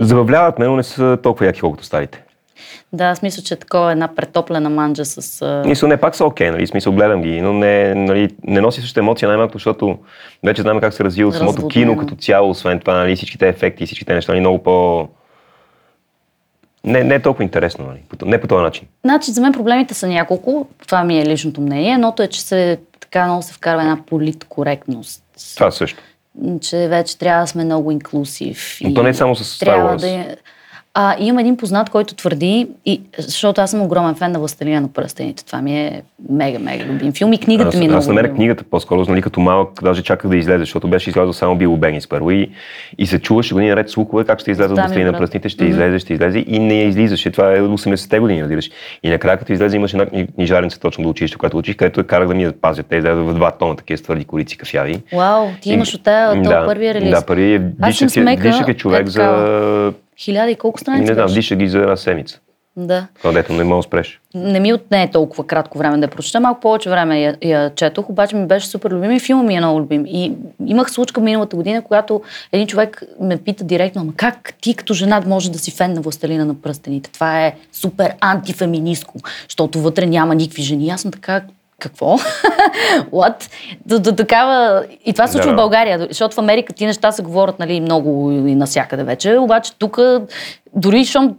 Забавляват 0.00 0.58
ме, 0.58 0.66
но 0.66 0.76
не 0.76 0.82
са 0.82 1.18
толкова 1.22 1.46
яки, 1.46 1.60
колкото 1.60 1.84
старите. 1.84 2.24
Да, 2.92 3.04
аз 3.04 3.22
мисля, 3.22 3.42
че 3.42 3.54
е 3.54 3.56
такова 3.56 3.92
една 3.92 4.14
претоплена 4.14 4.70
манджа 4.70 5.04
с... 5.04 5.42
а, 5.42 5.62
Мисъл, 5.66 5.88
не, 5.88 5.96
пак 5.96 6.16
са 6.16 6.24
окей, 6.24 6.50
нали, 6.50 6.66
смисъл, 6.66 6.92
гледам 6.92 7.22
ги, 7.22 7.40
но 7.40 7.52
не, 7.52 7.94
нали, 7.94 8.30
не 8.44 8.60
носи 8.60 8.80
същата 8.80 9.00
емоция, 9.00 9.28
най-малко, 9.28 9.52
защото 9.52 9.98
вече 10.44 10.62
знаем 10.62 10.80
как 10.80 10.94
се 10.94 11.04
развива 11.04 11.32
самото 11.32 11.68
кино 11.68 11.96
като 11.96 12.14
цяло, 12.14 12.50
освен 12.50 12.80
това, 12.80 12.94
нали, 12.94 13.16
всичките 13.16 13.48
ефекти 13.48 13.86
всичките 13.86 14.14
неща, 14.14 14.32
нали, 14.32 14.40
много 14.40 14.62
по... 14.62 15.08
Не, 16.84 17.04
не 17.04 17.14
е 17.14 17.22
толкова 17.22 17.44
интересно, 17.44 17.86
нали, 17.86 18.00
не 18.24 18.40
по 18.40 18.46
този 18.46 18.62
начин. 18.62 18.88
Значи, 19.04 19.30
за 19.30 19.40
мен 19.40 19.52
проблемите 19.52 19.94
са 19.94 20.08
няколко. 20.08 20.68
Това 20.86 21.04
ми 21.04 21.20
е 21.20 21.26
личното 21.26 21.60
мнение. 21.60 21.92
Едното 21.92 22.22
е, 22.22 22.26
че 22.26 22.40
се 22.40 22.78
така 23.00 23.26
много 23.26 23.42
се 23.42 23.52
вкарва 23.52 23.82
една 23.82 23.98
политкоректност. 24.06 25.22
Това 25.56 25.70
също. 25.70 26.02
че 26.60 26.88
вече 26.88 27.18
трябва 27.18 27.42
да 27.42 27.46
сме 27.46 27.64
много 27.64 27.90
инклюзив. 27.90 28.78
Но 28.82 28.94
то 28.94 29.02
не 29.02 29.08
е 29.08 29.14
само 29.14 29.36
с 29.36 29.64
Star 29.64 29.76
Wars. 29.76 30.00
да. 30.00 30.36
А, 30.96 31.16
имам 31.18 31.38
един 31.38 31.56
познат, 31.56 31.90
който 31.90 32.14
твърди, 32.14 32.66
и, 32.86 33.00
защото 33.18 33.60
аз 33.60 33.70
съм 33.70 33.82
огромен 33.82 34.14
фен 34.14 34.32
на 34.32 34.38
Властелина 34.38 34.80
на 34.80 34.88
пръстените. 34.88 35.44
Това 35.44 35.62
ми 35.62 35.78
е 35.78 36.02
мега, 36.30 36.58
мега 36.58 36.84
любим 36.84 37.12
филм 37.12 37.32
и 37.32 37.38
книгата 37.38 37.68
аз, 37.68 37.74
ми 37.74 37.84
е 37.84 37.88
много 37.88 37.98
аз 37.98 38.06
намерих 38.08 38.32
книгата 38.32 38.64
по-скоро, 38.64 39.04
нали, 39.08 39.22
като 39.22 39.40
малък, 39.40 39.80
даже 39.82 40.02
чаках 40.02 40.30
да 40.30 40.36
излезе, 40.36 40.58
защото 40.58 40.88
беше 40.88 41.10
излязъл 41.10 41.32
само 41.32 41.56
Било 41.56 41.76
Бегинс 41.76 42.06
първо 42.08 42.30
и, 42.30 42.50
и 42.98 43.06
се 43.06 43.18
чуваше 43.18 43.54
години 43.54 43.70
наред 43.70 43.90
слухове 43.90 44.24
как 44.24 44.40
ще 44.40 44.50
излезе 44.50 44.68
Да, 44.68 44.74
ми, 44.74 44.80
Властелин 44.80 45.06
на 45.06 45.12
брат. 45.12 45.20
пръстните, 45.20 45.48
ще 45.48 45.64
Мгм. 45.64 45.72
излезе, 45.72 45.98
ще 45.98 46.12
излезе 46.14 46.38
и 46.38 46.58
не 46.58 46.82
излизаше. 46.82 47.30
Това 47.30 47.52
е 47.52 47.60
80-те 47.60 48.18
години, 48.18 48.42
разбираш. 48.42 48.70
И 49.02 49.10
накрая 49.10 49.38
като 49.38 49.52
излезе 49.52 49.76
имаше 49.76 49.96
една 49.96 50.06
кни- 50.06 50.34
книжарница 50.34 50.80
точно 50.80 51.04
до 51.04 51.10
училище, 51.10 51.36
която 51.36 51.58
учих, 51.58 51.76
където 51.76 52.00
я 52.00 52.04
карах 52.04 52.28
да 52.28 52.34
ми 52.34 52.42
я 52.42 52.52
пазят. 52.52 52.86
Те 52.86 52.96
излезе 52.96 53.14
в 53.14 53.34
два 53.34 53.50
тона 53.50 53.76
такива 53.76 54.02
твърди 54.02 54.24
корици 54.24 54.58
кафяви. 54.58 55.02
Вау, 55.12 55.46
ти 55.60 55.72
имаш 55.72 55.94
от 55.94 56.00
от 56.00 56.44
този 56.44 56.66
първия 56.66 56.94
релиз. 56.94 57.10
Да, 57.10 57.22
Аз 57.80 57.88
дишах, 57.88 58.06
е- 58.06 58.10
смека, 58.10 58.42
дишах 58.42 58.68
е 58.68 58.74
човек 58.74 59.06
е 59.06 59.10
за... 59.10 59.92
Хиляда 60.18 60.50
и 60.50 60.54
колко 60.54 60.80
страници 60.80 61.08
Не 61.08 61.14
знам, 61.14 61.26
дишах 61.26 61.58
ги 61.58 61.68
за 61.68 61.78
една 61.78 61.96
седмица. 61.96 62.40
Да. 62.76 63.06
Това 63.18 63.32
дето 63.32 63.52
не 63.52 63.64
мога 63.64 63.78
да 63.78 63.82
спреш. 63.82 64.20
Не 64.34 64.60
ми 64.60 64.72
отне 64.72 65.10
толкова 65.10 65.46
кратко 65.46 65.78
време 65.78 65.96
да 65.98 66.04
я 66.04 66.10
прочета, 66.10 66.40
малко 66.40 66.60
повече 66.60 66.90
време 66.90 67.20
я, 67.20 67.36
я 67.42 67.74
четох, 67.74 68.10
обаче 68.10 68.36
ми 68.36 68.46
беше 68.46 68.66
супер 68.66 68.90
любим 68.90 69.10
и 69.10 69.20
филма 69.20 69.42
ми 69.42 69.54
е 69.54 69.60
много 69.60 69.80
любим. 69.80 70.06
И 70.06 70.32
имах 70.66 70.90
случка 70.90 71.20
миналата 71.20 71.56
година, 71.56 71.82
когато 71.82 72.22
един 72.52 72.66
човек 72.66 73.02
ме 73.20 73.36
пита 73.36 73.64
директно, 73.64 74.02
ама 74.02 74.12
как 74.16 74.54
ти 74.60 74.74
като 74.74 74.94
жена 74.94 75.22
може 75.26 75.50
да 75.50 75.58
си 75.58 75.70
фен 75.70 75.92
на 75.92 76.00
Властелина 76.00 76.44
на 76.44 76.54
пръстените? 76.54 77.10
Това 77.12 77.46
е 77.46 77.54
супер 77.72 78.14
антифеминистко, 78.20 79.14
защото 79.48 79.80
вътре 79.80 80.06
няма 80.06 80.34
никакви 80.34 80.62
жени. 80.62 80.90
Аз 80.90 81.00
съм 81.00 81.10
така, 81.10 81.42
какво? 81.78 82.18
What? 83.12 83.50
До, 83.86 84.00
до 84.00 84.12
такава... 84.12 84.84
И 85.04 85.12
това 85.12 85.26
се 85.26 85.32
случва 85.32 85.50
Да. 85.50 85.54
в 85.54 85.56
България, 85.56 86.06
защото 86.08 86.34
в 86.34 86.38
Америка 86.38 86.72
ти 86.72 86.86
неща 86.86 87.12
се 87.12 87.22
говорят 87.22 87.58
нали, 87.58 87.80
много 87.80 88.30
и 88.30 88.54
навсякъде 88.54 89.04
вече, 89.04 89.38
обаче 89.38 89.72
тук 89.78 89.98
дори 90.74 91.04
щом 91.04 91.36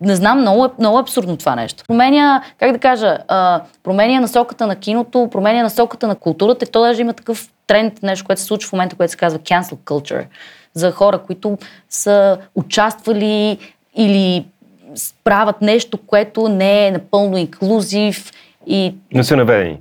не 0.00 0.16
знам, 0.16 0.40
много 0.40 0.64
е, 0.64 0.68
много 0.78 0.98
е 0.98 1.00
абсурдно 1.00 1.36
това 1.36 1.56
нещо. 1.56 1.84
Променя, 1.88 2.42
как 2.58 2.72
да 2.72 2.78
кажа, 2.78 3.18
а, 3.28 3.62
променя 3.82 4.20
насоката 4.20 4.66
на 4.66 4.76
киното, 4.76 5.28
променя 5.32 5.62
насоката 5.62 6.08
на 6.08 6.14
културата 6.14 6.64
и 6.64 6.68
то 6.68 6.80
даже 6.80 7.00
има 7.00 7.12
такъв 7.12 7.48
тренд, 7.66 8.02
нещо, 8.02 8.26
което 8.26 8.40
се 8.40 8.46
случва 8.46 8.68
в 8.68 8.72
момента, 8.72 8.96
което 8.96 9.10
се 9.10 9.16
казва 9.16 9.38
cancel 9.38 9.74
culture. 9.74 10.26
За 10.74 10.92
хора, 10.92 11.18
които 11.18 11.58
са 11.88 12.38
участвали 12.54 13.58
или 13.96 14.46
правят 15.24 15.62
нещо, 15.62 15.98
което 16.06 16.48
не 16.48 16.86
е 16.86 16.90
напълно 16.90 17.36
инклюзив 17.36 18.32
и 18.66 18.94
Не 19.14 19.24
са 19.24 19.36
наведени. 19.36 19.78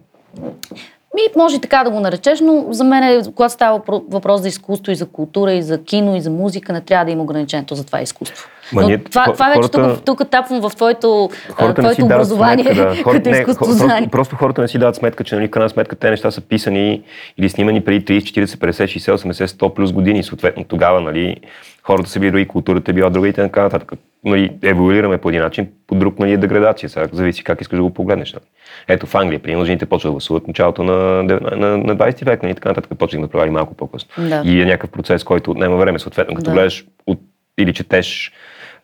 ми, 1.16 1.22
може 1.38 1.62
така 1.62 1.84
да 1.84 1.90
го 1.90 2.00
наречеш, 2.00 2.42
но 2.42 2.66
за 2.70 2.84
мен, 2.84 3.04
е, 3.04 3.22
когато 3.36 3.54
става 3.54 3.80
въпро- 3.80 4.04
въпрос 4.10 4.42
за 4.42 4.48
изкуство 4.48 4.92
и 4.92 4.96
за 4.96 5.06
култура 5.06 5.54
и 5.54 5.62
за 5.62 5.84
кино 5.84 6.16
и 6.16 6.22
за 6.22 6.30
музика, 6.30 6.74
не 6.74 6.82
трябва 6.82 7.06
да 7.06 7.12
има 7.12 7.24
ограничението 7.24 7.76
за 7.76 7.86
това 7.86 8.02
изкуство. 8.02 8.48
Ма 8.74 8.84
ние- 8.84 8.98
това, 8.98 9.24
хо- 9.24 9.34
това 9.34 9.48
вече 9.48 9.56
хората- 9.58 9.96
тук, 9.96 10.18
тук 10.18 10.30
тапвам 10.30 10.62
в 10.62 10.76
твоето, 10.76 11.30
Хората 11.52 11.82
твоето 11.82 12.06
образование 12.06 12.66
сметка, 12.66 12.84
да. 12.86 12.96
Хората, 13.04 13.24
като 13.24 13.30
не, 13.30 13.38
изкуство 13.38 13.88
просто, 14.12 14.36
хората 14.36 14.62
не 14.62 14.68
си 14.68 14.78
дават 14.78 14.96
сметка, 14.96 15.24
че 15.24 15.36
нали, 15.36 15.48
в 15.48 15.52
крайна 15.52 15.70
сметка 15.70 15.96
те 15.96 16.10
неща 16.10 16.32
са 16.32 16.42
писани 16.42 17.02
или 17.38 17.50
снимани 17.50 17.82
преди 17.82 18.22
30, 18.22 18.44
40, 18.44 18.46
50, 18.46 18.84
60, 18.84 19.16
80, 19.16 19.46
100 19.46 19.74
плюс 19.74 19.92
години. 19.92 20.24
Съответно 20.24 20.64
тогава 20.64 21.02
нали, 21.02 21.36
хората 21.84 22.10
са 22.10 22.20
били 22.20 22.32
други, 22.32 22.48
културата 22.48 22.92
е 22.92 22.94
била 22.94 23.10
друга 23.10 23.28
и 23.28 23.34
така 23.34 23.62
нататък. 23.62 23.92
Нали, 24.26 24.52
еволюираме 24.64 25.18
по 25.18 25.30
един 25.30 25.42
начин, 25.42 25.68
по 25.88 25.96
друг 25.96 26.20
нали, 26.20 26.32
е 26.32 26.38
деградация. 26.38 26.90
Сега 26.90 27.08
зависи 27.12 27.44
как 27.44 27.62
искаш 27.62 27.78
да 27.78 27.84
го 27.84 27.94
погледнеш. 27.94 28.34
Нали. 28.34 28.44
Ето 28.88 29.06
в 29.06 29.16
Англия, 29.16 29.40
примерно, 29.40 29.66
жените 29.66 29.86
почват 29.86 30.10
да 30.10 30.14
гласуват 30.14 30.44
в 30.44 30.48
началото 30.48 30.84
на, 30.84 30.94
на, 31.24 31.40
на, 31.56 31.78
на 31.78 31.98
20 31.98 32.26
век, 32.26 32.44
нали, 32.44 32.56
така 32.56 32.70
нататък 32.70 32.92
почнах 33.00 33.22
да 33.22 33.28
правили 33.28 33.52
малко 33.52 33.74
по-късно. 33.74 34.10
Да. 34.18 34.42
И 34.46 34.62
е 34.62 34.66
някакъв 34.66 34.90
процес, 34.90 35.24
който 35.24 35.52
отнема 35.52 35.78
време. 35.78 36.00
Съответно, 36.00 36.36
като 36.36 36.50
Да. 36.50 36.54
гледаш 36.56 36.86
от, 37.08 37.20
или 37.58 37.74
четеш 37.74 38.32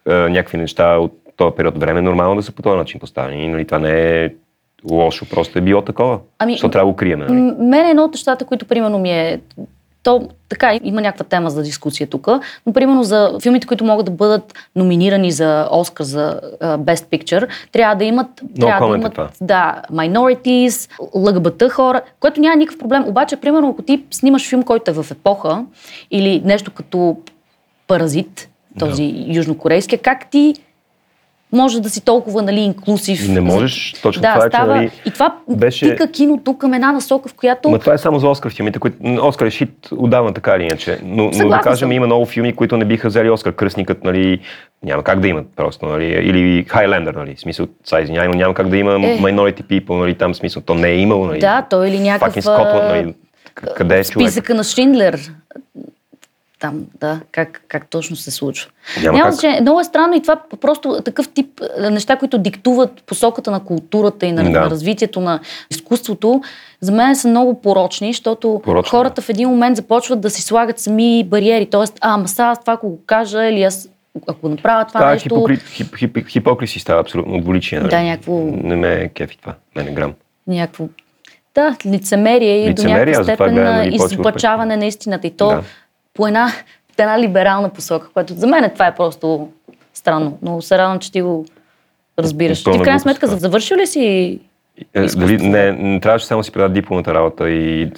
някакви 0.05 0.57
неща 0.57 0.97
от 0.97 1.13
този 1.37 1.55
период 1.55 1.77
време, 1.77 1.99
е 1.99 2.01
нормално 2.01 2.35
да 2.35 2.43
са 2.43 2.51
по 2.51 2.61
този 2.61 2.77
начин 2.77 2.99
поставени. 2.99 3.47
Нали, 3.47 3.65
това 3.65 3.79
не 3.79 4.23
е 4.23 4.29
лошо, 4.91 5.25
просто 5.29 5.59
е 5.59 5.61
било 5.61 5.81
такова. 5.81 6.19
Ами, 6.39 6.53
Защото 6.53 6.71
трябва 6.71 6.87
да 6.87 6.91
го 6.91 6.95
крием. 6.95 7.19
Нали? 7.19 7.33
Мен 7.59 7.85
е 7.85 7.89
едно 7.89 8.03
от 8.03 8.11
нещата, 8.11 8.45
които 8.45 8.65
примерно 8.65 8.99
ми 8.99 9.11
е... 9.11 9.39
То 10.03 10.29
така, 10.49 10.79
има 10.83 11.01
някаква 11.01 11.25
тема 11.25 11.49
за 11.49 11.63
дискусия 11.63 12.07
тук, 12.07 12.27
но 12.65 12.73
примерно 12.73 13.03
за 13.03 13.37
филмите, 13.43 13.67
които 13.67 13.85
могат 13.85 14.05
да 14.05 14.11
бъдат 14.11 14.53
номинирани 14.75 15.31
за 15.31 15.67
Оскар 15.71 16.03
за 16.03 16.41
uh, 16.61 16.77
Best 16.77 17.05
Picture, 17.05 17.47
трябва 17.71 17.95
да 17.95 18.03
имат, 18.03 18.27
трябва 18.59 18.87
да 18.87 18.95
е 18.95 18.99
имат 18.99 19.13
това. 19.13 19.29
да, 19.41 19.81
minorities, 19.91 20.89
ЛГБТ 21.15 21.71
хора, 21.71 22.01
което 22.19 22.41
няма 22.41 22.55
никакъв 22.55 22.79
проблем. 22.79 23.03
Обаче, 23.07 23.35
примерно, 23.35 23.69
ако 23.69 23.81
ти 23.81 24.03
снимаш 24.11 24.49
филм, 24.49 24.63
който 24.63 24.91
е 24.91 24.93
в 24.93 25.11
епоха 25.11 25.65
или 26.11 26.41
нещо 26.45 26.71
като 26.71 27.17
Паразит, 27.87 28.49
този 28.79 29.25
южнокорейски, 29.27 29.97
как 29.97 30.29
ти 30.31 30.53
може 31.51 31.81
да 31.81 31.89
си 31.89 32.05
толкова 32.05 32.41
нали, 32.41 32.59
инклюзив. 32.59 33.29
Не 33.29 33.41
можеш, 33.41 33.93
точно 34.01 34.21
да, 34.21 34.33
това 34.33 34.45
е, 34.45 34.49
че, 34.49 34.57
нали, 34.57 34.91
и 35.05 35.11
това 35.11 35.35
беше- 35.49 35.89
тика 35.89 36.11
киното 36.11 36.57
към 36.57 36.73
една 36.73 36.91
насока, 36.91 37.29
в 37.29 37.33
която... 37.33 37.69
Ма 37.69 37.79
това 37.79 37.93
е 37.93 37.97
само 37.97 38.19
за 38.19 38.27
Оскар 38.27 38.51
филмите, 38.51 38.79
които... 38.79 38.97
Оскар 39.23 39.45
е 39.45 39.49
шит 39.49 39.88
отдавна 39.91 40.33
така 40.33 40.55
или 40.55 40.63
иначе. 40.63 40.99
Но, 41.03 41.31
но 41.33 41.49
да 41.49 41.59
кажем, 41.59 41.88
съм. 41.88 41.91
има 41.91 42.05
много 42.05 42.25
филми, 42.25 42.53
които 42.53 42.77
не 42.77 42.85
биха 42.85 43.07
взели 43.07 43.29
Оскар. 43.29 43.53
Кръстникът, 43.55 44.03
нали, 44.03 44.39
няма 44.83 45.03
как 45.03 45.19
да 45.19 45.27
имат 45.27 45.45
просто, 45.55 45.85
нали, 45.85 46.05
или 46.05 46.65
Хайлендър, 46.67 47.13
нали, 47.13 47.35
смисъл, 47.38 47.67
сега 47.83 48.01
извинявай, 48.01 48.27
но 48.27 48.33
няма 48.33 48.53
как 48.53 48.69
да 48.69 48.77
има 48.77 48.91
Е. 48.93 48.95
Minority 48.97 49.63
People, 49.63 49.99
нали, 49.99 50.15
там 50.15 50.35
смисъл, 50.35 50.61
то 50.61 50.73
не 50.73 50.89
е 50.89 50.97
имало, 50.97 51.25
нали. 51.25 51.39
Да, 51.39 51.65
той 51.69 51.89
или 51.89 51.99
някакъв... 51.99 52.35
Fucking 52.35 52.47
Scotland, 52.47 52.88
нали, 52.88 53.13
къде 53.75 53.99
е 53.99 54.03
човек? 54.03 54.27
Списъка 54.27 54.55
на 54.55 54.63
Шиндлер. 54.63 55.19
Там, 56.65 56.86
да, 56.99 57.19
как, 57.32 57.62
как 57.67 57.88
точно 57.88 58.15
се 58.15 58.32
случва. 58.32 58.71
Няма 58.97 59.12
Няма 59.13 59.23
как. 59.23 59.34
значение. 59.34 59.62
Много 59.62 59.80
е 59.80 59.84
странно 59.84 60.15
и 60.15 60.21
това 60.21 60.36
просто 60.62 61.01
такъв 61.06 61.30
тип 61.30 61.47
е, 61.80 61.89
неща, 61.89 62.15
които 62.15 62.38
диктуват 62.38 63.04
посоката 63.04 63.51
на 63.51 63.60
културата 63.60 64.25
и 64.25 64.32
на, 64.32 64.43
Да. 64.43 64.49
на 64.51 64.69
развитието 64.69 65.19
на 65.19 65.39
изкуството, 65.71 66.41
за 66.82 66.91
мен 66.91 67.15
са 67.15 67.28
много 67.28 67.62
порочни, 67.62 68.13
защото 68.13 68.62
Порочни, 68.63 68.89
хората 68.89 69.21
в 69.21 69.30
един 69.30 69.49
момент 69.49 69.75
започват 69.78 70.21
да 70.21 70.30
си 70.30 70.41
слагат 70.41 70.80
сами 70.80 71.23
бариери. 71.23 71.65
Тоест, 71.65 71.93
а, 72.01 72.13
ама 72.13 72.28
сега 72.28 72.43
аз 72.43 72.60
това 72.60 72.73
ако 72.73 72.89
го 72.89 72.99
кажа 73.06 73.45
или 73.45 73.63
аз 73.63 73.89
ако 74.28 74.49
направя 74.49 74.86
това 74.86 75.10
е 75.10 75.13
нещо... 75.13 75.23
хипокри... 75.23 75.58
хип, 75.58 75.97
хип, 75.97 76.28
хипокриси 76.28 76.80
става 76.80 77.01
абсолютно 77.01 77.41
двуличие. 77.41 77.80
Нали? 77.80 77.89
Да, 77.89 78.01
някакво- 78.01 78.41
Не 78.54 78.75
ме 78.75 78.93
е 78.93 79.08
кефи 79.08 79.38
това, 79.38 79.54
мене 79.75 79.91
грам. 79.91 80.13
някакво 80.47 80.88
да, 81.56 81.75
лицемерие 81.86 82.56
и 82.56 82.65
до 82.65 82.71
Лицемерие, 82.71 82.99
някаква 83.06 83.21
аз 83.21 83.25
затова 83.28 83.47
степен 83.47 83.93
изопачаване 83.93 84.78
на 84.78 84.86
истината. 84.86 85.28
И 85.28 85.32
то 85.32 85.47
Да. 85.47 85.63
По 86.15 86.28
една, 86.28 86.51
една 86.97 87.19
либерална 87.19 87.69
посока, 87.69 88.08
което 88.13 88.34
за 88.34 88.47
мен 88.47 88.69
това 88.73 88.88
е 88.88 88.95
просто 88.95 89.49
странно. 89.93 90.38
Но 90.41 90.62
се 90.62 90.78
радвам, 90.78 90.99
че 90.99 91.12
ти 91.12 91.21
го 91.21 91.45
разбираш. 92.19 92.63
Ти 92.63 92.71
в 92.71 92.82
крайна 92.82 92.99
сметка 92.99 93.28
завършил 93.28 93.78
ли 93.78 93.88
си 93.88 94.39
Е. 94.93 95.06
Дали, 95.06 95.38
не, 95.38 95.71
не 95.71 95.99
трябваше 95.99 96.25
само 96.25 96.43
си 96.43 96.51
предат 96.51 96.73
дипломната 96.73 97.13
работа 97.13 97.49
и 97.49 97.91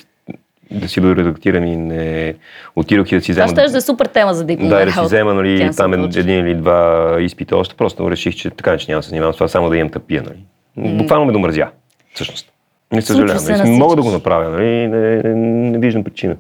да 0.72 0.90
си 0.90 1.02
доредактирам 1.02 1.64
и 1.64 1.78
не 1.78 2.34
отидох 2.76 3.12
и 3.12 3.16
да 3.16 3.22
си 3.22 3.32
Това 3.32 3.46
взема... 3.46 3.62
ще 3.62 3.72
да 3.72 3.78
е 3.78 3.82
супер 3.82 4.06
тема 4.06 4.34
за 4.34 4.46
дипломна 4.46 4.78
Да, 4.78 4.86
да 4.86 4.92
си 4.92 5.00
взема 5.02 5.34
нали, 5.34 5.72
там 5.78 5.94
culture. 5.94 6.20
един 6.20 6.48
или 6.48 6.56
два 6.56 7.16
изпита 7.20 7.58
още. 7.58 7.76
Просто 7.76 8.12
реших, 8.12 8.36
че 8.36 8.50
така 8.50 8.78
че 8.78 8.92
няма 8.92 9.00
да 9.00 9.04
се 9.04 9.10
занимавам 9.10 9.34
с 9.34 9.38
това, 9.38 9.48
само 9.48 9.70
да 9.70 9.78
имам 9.78 9.90
тъпия. 9.92 10.24
Нали. 10.24 10.98
Буквално 10.98 11.26
ме 11.26 11.32
домразя, 11.32 11.68
всъщност. 12.14 12.52
Не 12.92 13.02
съжалявам. 13.02 13.44
Нали. 13.50 13.70
на 13.70 13.78
Мога 13.78 13.96
да 13.96 14.02
го 14.02 14.12
направя, 14.12 14.50
нали. 14.50 14.88
не, 14.88 15.24
не, 15.24 15.34
не 15.70 15.78
виждам 15.78 16.04
причина. 16.04 16.36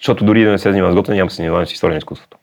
Защото 0.00 0.24
дори 0.24 0.44
да 0.44 0.50
не 0.50 0.58
се 0.58 0.70
занимавам 0.70 0.94
с 0.94 0.96
готвене, 0.96 1.16
няма 1.16 1.28
да 1.28 1.30
се 1.30 1.36
занимавам 1.36 1.66
с 1.66 1.72
история 1.72 1.94
на 1.94 1.98
изкуството. 1.98 2.36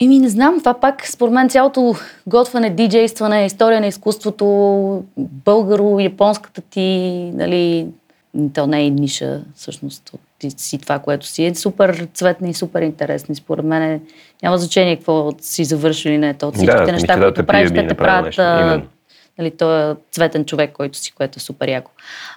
Еми, 0.00 0.18
не 0.18 0.28
знам, 0.28 0.58
това 0.58 0.74
пак 0.74 1.06
според 1.06 1.34
мен 1.34 1.48
цялото 1.48 1.94
готвене, 2.26 2.70
диджействане, 2.70 3.46
история 3.46 3.80
на 3.80 3.86
изкуството, 3.86 4.44
българо-японската 5.18 6.62
ти, 6.70 6.90
нали, 7.34 7.86
то 8.54 8.66
не 8.66 8.84
е 8.84 8.90
ниша, 8.90 9.40
всъщност, 9.54 10.14
ти 10.38 10.50
си 10.50 10.78
това, 10.78 10.98
което 10.98 11.26
си 11.26 11.44
е 11.44 11.54
супер 11.54 12.08
цветна 12.14 12.48
и 12.48 12.54
супер 12.54 12.82
интересни. 12.82 13.34
Според 13.34 13.64
мен 13.64 14.00
няма 14.42 14.58
значение 14.58 14.96
какво 14.96 15.32
си 15.40 15.64
завършил 15.64 16.10
или 16.10 16.18
не. 16.18 16.34
То 16.34 16.48
от 16.48 16.54
всичките 16.54 16.84
Да, 16.84 16.92
неща, 16.92 17.16
да 17.16 17.24
които 17.24 17.46
правиш, 17.46 17.70
те 17.74 17.86
те 17.86 17.94
правят. 17.94 18.34
Нали, 19.38 19.50
той 19.50 19.90
е 19.90 19.94
цветен 20.12 20.44
човек, 20.44 20.72
който 20.72 20.98
си, 20.98 21.12
което 21.12 21.36
е 21.36 21.40
супер 21.40 21.68
яко. 21.68 21.90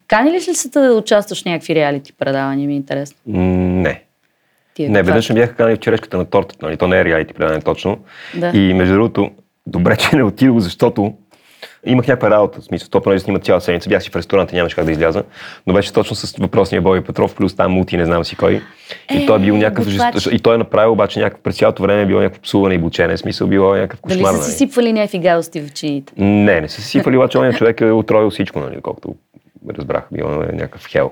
Кани 0.08 0.32
ли 0.32 0.42
се 0.42 0.70
да 0.70 0.94
участваш 0.94 1.42
в 1.42 1.46
някакви 1.46 1.76
реалити 1.76 2.14
предавания, 2.14 2.68
ми 2.68 2.74
е 2.74 2.78
интересно. 2.78 3.18
Не. 3.26 4.04
Тия 4.74 4.90
Не, 4.90 4.96
каква- 5.00 5.12
веднъж 5.12 5.30
ме 5.30 5.36
бяха 5.36 5.56
канали 5.56 5.76
в 5.76 5.80
черешката 5.80 6.18
на 6.18 6.26
тортата, 6.26 6.66
нали? 6.66 6.78
То 6.78 6.88
не 6.88 7.00
е 7.00 7.06
реалити 7.06 7.34
предаване 7.34 7.62
точно. 7.62 7.98
Да. 8.36 8.52
И 8.54 8.74
между 8.74 8.94
другото, 8.94 9.32
добре, 9.68 9.98
че 9.98 10.16
не 10.16 10.24
отидох, 10.24 10.60
защото 10.60 11.14
имах 11.88 12.08
някаква 12.08 12.30
работа. 12.30 12.62
В 12.62 12.64
смисъл, 12.64 12.90
то 12.90 13.02
понеже 13.02 13.24
снимат 13.24 13.46
цяла 13.46 13.62
седмица, 13.62 13.90
бях 13.90 14.04
си 14.04 14.10
в 14.10 14.16
ресторанта, 14.16 14.56
нямаше 14.56 14.76
как 14.76 14.86
да 14.86 14.92
изляза. 14.92 15.24
Но 15.68 15.74
беше 15.74 15.94
точно 15.94 16.16
с 16.16 16.38
въпросния 16.38 16.82
Боби 16.82 17.02
Петров, 17.02 17.36
плюс 17.36 17.56
там 17.56 17.72
мулти, 17.72 17.98
не 17.98 18.06
знам 18.06 18.26
си 18.26 18.36
кой. 18.36 18.62
И 19.14 19.24
Е, 19.24 19.26
той 19.26 19.36
е 19.36 19.40
бил 19.40 19.58
някакъв 19.58 19.88
жест... 19.88 20.28
И 20.32 20.40
той 20.40 20.56
е 20.56 20.58
направил 20.58 20.92
обаче 20.92 21.20
някакъв, 21.20 21.42
през 21.44 21.58
цялото 21.58 21.84
време 21.84 22.02
е 22.02 22.06
било 22.06 22.20
някакво 22.22 22.42
псуване 22.42 22.76
и 22.76 22.78
бучене, 22.78 23.18
смисъл 23.18 23.48
било 23.48 23.76
някакъв 23.76 24.00
Дали 24.08 24.20
кошмар. 24.20 24.38
са 24.38 24.44
си 24.44 24.50
нали. 24.50 24.58
сипвали 24.58 24.94
някакви 24.94 25.20
гадости 25.20 25.62
в 25.62 25.74
чините? 25.74 26.14
Не, 26.18 26.62
не 26.62 26.70
са 26.70 26.82
си 26.82 26.88
сипали, 26.88 27.18
обаче 27.18 27.38
он 27.38 27.54
човек 27.54 27.82
е 27.82 27.92
отроил 27.92 28.30
всичко, 28.30 28.60
нали, 28.60 28.82
колкото 28.82 29.16
разбрах, 29.78 30.04
било 30.12 30.32
е 30.32 30.50
някакъв 30.54 30.88
хел. 30.88 31.12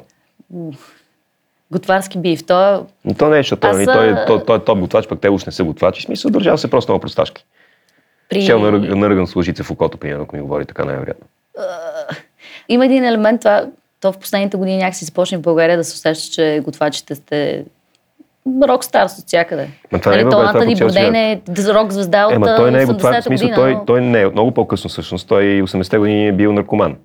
готварски 1.71 2.17
бив. 2.17 2.45
Той 2.45 2.75
е... 2.75 2.79
Но 3.05 3.13
то 3.13 3.29
не 3.29 3.35
е, 3.37 3.39
защото 3.39 3.67
Аз, 3.67 3.75
нали, 3.75 3.85
той, 3.85 4.07
е, 4.07 4.11
а- 4.11 4.25
той, 4.25 4.45
той 4.45 4.57
е 4.57 4.59
топ 4.59 4.79
готвач, 4.79 5.07
пък 5.07 5.19
те 5.19 5.29
уж 5.29 5.45
не 5.45 5.51
са 5.51 5.63
готвачи. 5.63 6.01
Смисъл, 6.01 6.31
държал 6.31 6.57
се 6.57 6.69
просто 6.69 6.91
много 6.91 7.01
просташки. 7.01 7.45
При... 8.29 8.41
Щел 8.41 8.59
наръг- 8.59 8.95
наръган 8.95 9.27
с 9.27 9.35
лъжица 9.35 9.63
в 9.63 9.71
окото, 9.71 9.97
примерно, 9.97 10.23
ако 10.23 10.35
ми 10.35 10.41
говори 10.41 10.65
така 10.65 10.85
най-вероятно. 10.85 11.27
Има 12.69 12.85
един 12.85 13.03
елемент, 13.03 13.41
това, 13.41 13.65
то 14.01 14.11
в 14.11 14.17
последните 14.17 14.57
години 14.57 14.77
някакси 14.77 15.05
започне 15.05 15.37
в 15.37 15.41
България 15.41 15.77
да 15.77 15.83
се 15.83 15.93
усеща, 15.93 16.33
че 16.33 16.61
готвачите 16.65 17.15
сте 17.15 17.65
рок-старс 18.47 19.19
от 19.19 19.27
всякъде. 19.27 19.69
Ма 19.91 19.99
това 19.99 20.11
не 20.11 20.17
нали, 20.17 20.27
е 20.27 20.29
то 20.29 20.39
Антони 20.39 20.75
свят. 20.75 20.95
е 20.95 21.41
рок-звезда 21.73 22.25
от 22.25 22.33
Ема 22.33 22.55
той 22.55 22.71
не 22.71 22.81
е 22.81 22.85
80-та 22.85 22.93
готвач, 22.93 23.23
смисъл, 23.23 23.47
година. 23.47 23.55
той, 23.55 23.85
той 23.85 24.01
не 24.01 24.21
е 24.21 24.27
много 24.27 24.51
по-късно 24.51 24.89
всъщност. 24.89 25.27
Той 25.27 25.43
80-те 25.43 25.97
години 25.97 26.27
е 26.27 26.31
бил 26.31 26.53
наркоман. 26.53 26.95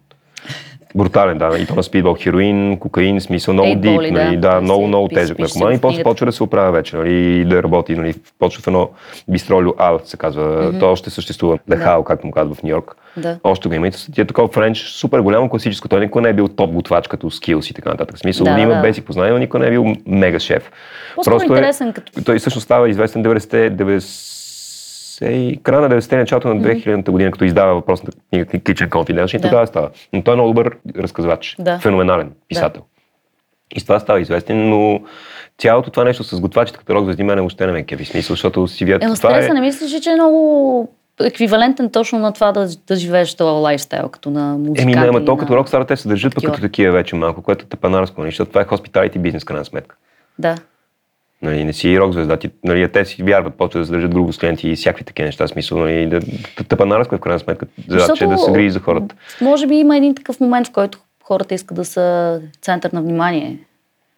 Брутален, 0.95 1.39
да. 1.39 1.59
И 1.59 1.67
то 1.67 1.75
на 1.75 1.83
спидбол, 1.83 2.15
хероин, 2.15 2.79
кокаин, 2.79 3.21
смисъл 3.21 3.55
много 3.55 3.69
Ейтболи, 3.69 4.07
дип, 4.07 4.15
нали, 4.15 4.37
да. 4.37 4.51
да, 4.51 4.61
много, 4.61 4.87
много 4.87 5.09
тежък 5.09 5.39
наркоман. 5.39 5.75
И 5.75 5.81
после 5.81 6.03
почва 6.03 6.27
да 6.27 6.33
се 6.33 6.43
оправя 6.43 6.73
вече, 6.73 6.97
нали, 6.97 7.15
и 7.15 7.45
да 7.45 7.63
работи, 7.63 7.97
нали, 7.97 8.15
почва 8.39 8.63
в 8.63 8.67
едно 8.67 8.91
бистролю 9.29 9.73
Ал, 9.79 10.01
се 10.05 10.17
казва. 10.17 10.75
То 10.81 10.93
още 10.93 11.11
съществува. 11.11 11.57
The 11.57 11.61
Да. 11.69 11.77
Hall, 11.77 12.05
както 12.05 12.27
му 12.27 12.33
казва 12.33 12.55
в 12.55 12.63
Нью 12.63 12.71
Йорк. 12.71 12.97
Да. 13.17 13.39
Още 13.45 13.69
го 13.69 13.75
има. 13.75 13.89
И 13.89 13.93
ти 14.15 14.21
е 14.21 14.25
такова 14.25 14.49
френч, 14.49 14.79
супер 14.79 15.21
голямо 15.21 15.49
класическо. 15.49 15.89
Той 15.89 16.01
никой 16.01 16.23
не 16.23 16.29
е 16.29 16.33
бил 16.33 16.49
топ 16.49 16.71
готвач 16.73 17.09
като 17.09 17.31
скилс 17.31 17.71
и 17.71 17.75
така 17.75 17.89
нататък. 17.89 18.17
В 18.17 18.21
смисъл, 18.21 18.45
Да, 18.45 18.59
има 18.59 18.75
да. 18.75 18.81
бесик 18.81 19.05
познание, 19.05 19.33
но 19.33 19.39
никой 19.39 19.61
не 19.61 19.67
е 19.67 19.71
бил 19.71 19.85
мега 20.07 20.39
шеф. 20.39 20.71
По-скоро 21.15 21.35
е- 21.35 21.45
интересен 21.45 21.93
като- 21.93 22.25
Той 22.25 22.39
всъщност 22.39 22.65
става 22.65 22.89
известен 22.89 23.23
90-те, 23.23 23.71
90 23.71 24.40
и 25.23 25.61
края 25.63 25.81
на 25.81 25.89
90-те, 25.91 26.17
началото 26.17 26.49
на 26.49 26.63
2000-та 26.63 27.13
година, 27.13 27.31
като 27.31 27.45
издава 27.45 27.75
въпросната 27.75 28.19
книга 28.31 28.45
Kitchen 28.47 28.89
Confidential, 28.89 29.37
и 29.37 29.41
Да. 29.41 29.49
тогава 29.49 29.67
става. 29.67 29.91
Но 30.13 30.23
той 30.23 30.35
е 30.35 30.37
много 30.37 30.49
добър 30.51 30.77
разказвач, 30.97 31.57
Да. 31.59 31.79
феноменален 31.79 32.33
писател. 32.49 32.83
И 33.77 33.81
с 33.81 33.85
това 33.85 34.01
става 34.01 34.21
известен, 34.21 34.69
но 34.71 35.01
цялото 35.59 35.91
това 35.91 36.05
нещо 36.05 36.25
с 36.25 36.41
готвачите 36.41 36.79
рок 36.91 37.05
звезди 37.05 37.23
мене 37.23 37.41
въобще 37.41 37.67
не 37.67 37.73
ме 37.73 37.83
кефи 37.83 38.05
смисъл, 38.05 38.35
защото 38.35 38.69
си 38.69 38.85
вият. 38.85 39.05
Ема 39.05 39.17
стреса 39.17 39.51
е... 39.51 39.55
не 39.55 39.61
мислиш, 39.61 39.93
ли, 39.93 40.01
че 40.01 40.11
е 40.11 40.15
много 40.15 40.89
еквивалентен 41.25 41.91
точно 41.91 42.19
на 42.19 42.33
това 42.33 42.53
да, 42.53 42.69
да 42.87 42.97
живееш 42.97 43.35
този 43.35 43.61
лайфстайл, 43.63 44.09
като 44.09 44.31
на 44.31 44.59
музикант. 44.59 44.79
Еми, 44.79 44.95
не, 44.95 45.09
ама 45.09 45.25
то 45.25 45.33
на- 45.33 45.39
като 45.39 45.57
рок 45.57 45.87
те 45.89 45.97
се 45.97 46.09
държат 46.09 46.35
пък 46.35 46.45
като 46.45 46.61
такива 46.61 46.93
вече 46.93 47.17
малко, 47.17 47.43
което 47.43 47.65
е 47.65 47.69
тъпанарско, 47.69 48.21
нали, 48.21 48.31
защото 48.31 48.49
това 48.49 48.61
е 48.61 48.65
hospitality 48.65 49.19
бизнес, 49.19 49.45
крайна 49.45 49.65
сметка. 49.65 49.97
Да. 50.39 50.57
Нали, 51.43 51.65
не 51.65 51.73
си 51.73 52.01
рок 52.01 52.13
звезда, 52.13 52.37
ти, 52.37 52.51
нали, 52.65 52.93
те 52.93 53.05
си 53.05 53.23
вярват, 53.23 53.55
почват 53.55 53.83
да 53.83 53.87
се 53.87 53.93
държат 53.93 54.15
грубо 54.15 54.33
с 54.33 54.39
клиенти 54.39 54.69
и 54.69 54.77
всякакви 54.77 55.05
такива 55.05 55.27
неща, 55.27 55.49
смисъл, 55.49 55.79
нали, 55.79 56.07
да, 56.07 56.21
тъпанарско 56.69 57.15
е 57.15 57.19
в 57.19 57.21
крайна 57.21 57.39
сметка, 57.39 57.67
задача 57.89 58.25
е 58.25 58.29
да 58.29 58.39
се 58.39 58.53
грижи 58.53 58.71
за 58.71 58.81
хората. 58.81 59.15
Може 59.41 59.67
би 59.67 59.75
има 59.75 59.97
един 59.97 60.15
такъв 60.15 60.41
момент, 60.41 60.69
в 60.69 60.73
който 60.73 60.99
хората 61.25 61.55
искат 61.55 61.77
да 61.77 61.85
са 61.85 62.41
център 62.63 62.93
на 62.93 63.03
внимание. 63.03 63.59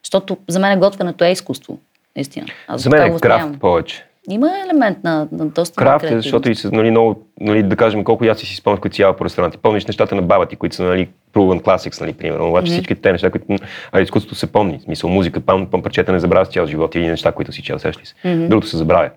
Защото 0.05 0.37
за 0.49 0.59
мен 0.59 0.81
готвенето 0.81 1.25
е 1.25 1.31
изкуство. 1.31 1.79
Наистина. 2.17 2.47
Аз 2.69 2.83
За 2.83 2.91
мен 2.91 3.15
е 3.15 3.21
крафт 3.21 3.61
повече. 3.61 4.07
Има 4.31 4.51
елемент 4.65 5.05
на, 5.05 5.29
на 5.33 5.47
доста 5.47 5.77
Крафт 5.77 6.05
е, 6.05 6.17
защото 6.17 6.51
и 6.51 6.55
нали, 6.73 6.91
много, 6.91 7.23
нали, 7.41 7.63
да 7.63 7.77
кажем, 7.77 8.05
колко 8.05 8.25
аз 8.25 8.39
си 8.39 8.57
спомнях, 8.57 8.81
които 8.81 8.97
си 8.97 9.03
ява 9.03 9.17
по 9.17 9.25
ресторанти. 9.25 9.59
Помниш 9.59 9.87
нещата 9.87 10.15
на 10.15 10.23
баба 10.23 10.47
ти, 10.47 10.57
които 10.57 10.77
са, 10.77 10.83
нали, 10.83 11.09
proven 11.35 11.63
classics, 11.63 12.01
нали, 12.01 12.13
примерно. 12.13 12.49
Обаче 12.49 12.73
всички 12.73 12.95
те 12.95 13.13
неща, 13.13 13.31
които, 13.31 13.47
а 13.93 14.01
изкуството 14.01 14.35
се 14.35 14.53
помни. 14.53 14.79
В 14.79 14.83
смисъл, 14.83 15.11
музика, 15.11 15.41
пам, 15.41 15.67
пам, 15.67 15.83
парчета 15.83 16.13
не 16.13 16.19
забравя 16.19 16.47
с 16.47 16.49
цял 16.49 16.67
живот 16.67 16.95
и 16.95 16.99
неща, 17.01 17.33
които 17.33 17.53
си 17.53 17.63
чел, 17.63 17.79
сещаш 17.79 18.03
ли 18.03 18.07
се. 18.07 18.37
Другото 18.37 18.67
се 18.67 18.77
забравя. 18.77 19.11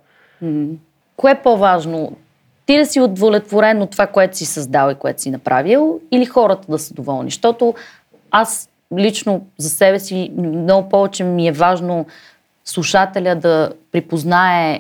Кое 1.18 1.32
е 1.32 1.42
по-важно? 1.44 2.18
Ти 2.66 2.78
да 2.78 2.86
си 2.86 3.02
удовлетворен 3.02 3.82
от 3.82 3.92
това, 3.92 4.08
което 4.08 4.38
си 4.38 4.46
създал 4.46 4.92
и 4.92 4.96
което 4.96 5.22
си 5.22 5.32
направил, 5.32 6.00
или 6.12 6.26
хората 6.26 6.72
да 6.72 6.80
са 6.80 6.94
доволни? 6.94 7.30
Защото 7.30 7.74
аз 8.32 8.70
лично 8.98 9.46
за 9.58 9.70
себе 9.70 10.00
си 10.00 10.32
много 10.38 10.90
повече 10.90 11.24
ми 11.24 11.48
е 11.48 11.52
важно 11.52 12.06
слушателя 12.66 13.36
да 13.36 13.72
припознае 13.92 14.80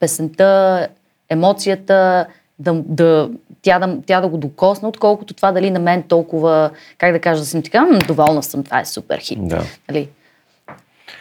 песента, 0.00 0.88
емоцията, 1.28 2.26
да, 2.58 2.82
да, 2.86 3.30
тя, 3.62 3.78
да, 3.78 3.98
тя 4.06 4.20
да 4.20 4.28
го 4.28 4.36
докосне, 4.36 4.88
отколкото 4.88 5.34
това 5.34 5.52
дали 5.52 5.70
на 5.70 5.78
мен 5.78 6.02
толкова, 6.02 6.70
как 6.98 7.12
да 7.12 7.20
кажа, 7.20 7.40
да 7.40 7.46
съм 7.46 7.62
така, 7.62 7.84
«М, 7.84 7.98
доволна 7.98 8.42
съм, 8.42 8.64
това 8.64 8.80
е 8.80 8.84
супер 8.84 9.18
хит. 9.18 9.48
Да. 9.48 9.62
Нали? 9.88 10.08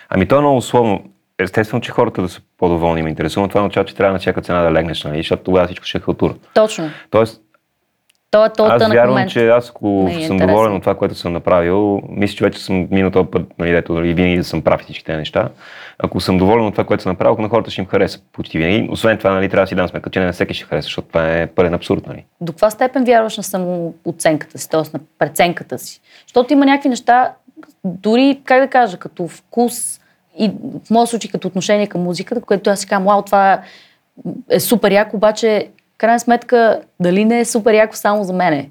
Ами 0.09 0.27
то 0.27 0.38
е 0.38 0.39
много 0.39 0.57
условно. 0.57 1.03
Естествено, 1.39 1.81
че 1.81 1.91
хората 1.91 2.21
да 2.21 2.29
са 2.29 2.41
по-доволни 2.57 3.01
ме 3.01 3.09
интересува, 3.09 3.47
това 3.47 3.61
означава, 3.61 3.85
че 3.85 3.95
трябва 3.95 4.13
на 4.13 4.19
всяка 4.19 4.41
цена 4.41 4.61
да 4.61 4.71
легнеш, 4.71 5.03
нали? 5.03 5.17
защото 5.17 5.43
тогава 5.43 5.65
всичко 5.65 5.85
ще 5.85 5.97
е 5.97 6.01
халтура. 6.01 6.35
Точно. 6.53 6.89
Тоест, 7.09 7.41
То 8.36 8.45
е 8.45 8.50
то 8.50 8.65
аз 8.65 8.88
вярвам, 8.88 9.10
момент. 9.10 9.32
че 9.32 9.48
аз 9.48 9.69
ако 9.69 10.10
е 10.12 10.24
съм 10.24 10.38
доволен 10.38 10.76
от 10.76 10.82
това, 10.82 10.95
което 10.95 11.15
съм 11.15 11.34
направил, 11.34 12.02
мисля, 12.10 12.36
че 12.36 12.43
вече 12.43 12.60
съм 12.60 12.88
минал 12.91 13.12
този 13.12 13.28
път, 13.28 13.41
нали, 13.60 13.71
дето 13.71 13.93
нали, 13.93 14.13
винаги 14.13 14.38
да 14.38 14.43
съм 14.43 14.62
прав 14.62 14.82
и 14.82 14.84
всички 14.84 15.06
тези 15.06 15.17
неща. 15.17 15.50
Ако 16.00 16.19
съм 16.19 16.38
доволен 16.38 16.65
от 16.65 16.74
това, 16.74 16.84
което 16.84 17.04
съм 17.04 17.12
направил, 17.12 17.38
на 17.41 17.50
хората 17.50 17.71
ще 17.71 17.82
им 17.82 17.88
хареса 17.88 18.19
почти 18.34 18.58
винаги. 18.58 18.89
Освен 18.91 19.17
това, 19.17 19.32
нали, 19.32 19.50
трябва 19.50 19.63
да 19.63 19.67
си 19.67 19.76
дам 19.76 19.88
сметка, 19.88 20.10
че 20.10 20.19
не 20.19 20.26
на 20.26 20.34
всеки 20.34 20.54
ще 20.54 20.65
хареса, 20.65 20.86
защото 20.86 21.08
това 21.08 21.38
е 21.38 21.48
пълен 21.48 21.74
абсурд. 21.74 22.08
Нали. 22.08 22.26
до 22.41 22.52
каква 22.52 22.69
степен 22.69 23.04
вярваш 23.04 23.38
на 23.38 23.43
самооценката 23.43 24.58
си, 24.58 24.69
т.е. 24.69 24.82
на 24.93 25.00
преценката 25.19 25.80
си? 25.80 26.02
Защото 26.28 26.54
има 26.54 26.65
някакви 26.65 26.89
неща, 26.89 27.34
дори, 27.84 28.41
как 28.43 28.62
да 28.62 28.67
кажа, 28.67 28.98
като 28.98 29.28
вкус 29.28 30.00
и 30.39 30.52
в 30.86 30.89
моят 30.89 31.10
случай 31.10 31.32
като 31.32 31.48
отношение 31.48 31.88
към 31.88 32.02
музиката, 32.02 32.41
което 32.41 32.69
аз 32.69 32.80
си 32.80 32.88
казвам, 32.88 33.06
вау, 33.06 33.21
това 33.21 33.62
е 34.50 34.60
супер 34.60 34.91
яко, 34.91 35.17
обаче, 35.17 35.67
крайна 35.97 36.19
сметка, 36.19 36.79
дали 36.99 37.25
не 37.25 37.39
е 37.39 37.45
супер 37.45 37.73
яко 37.73 37.95
само 37.95 38.23
за 38.23 38.34
мене? 38.34 38.69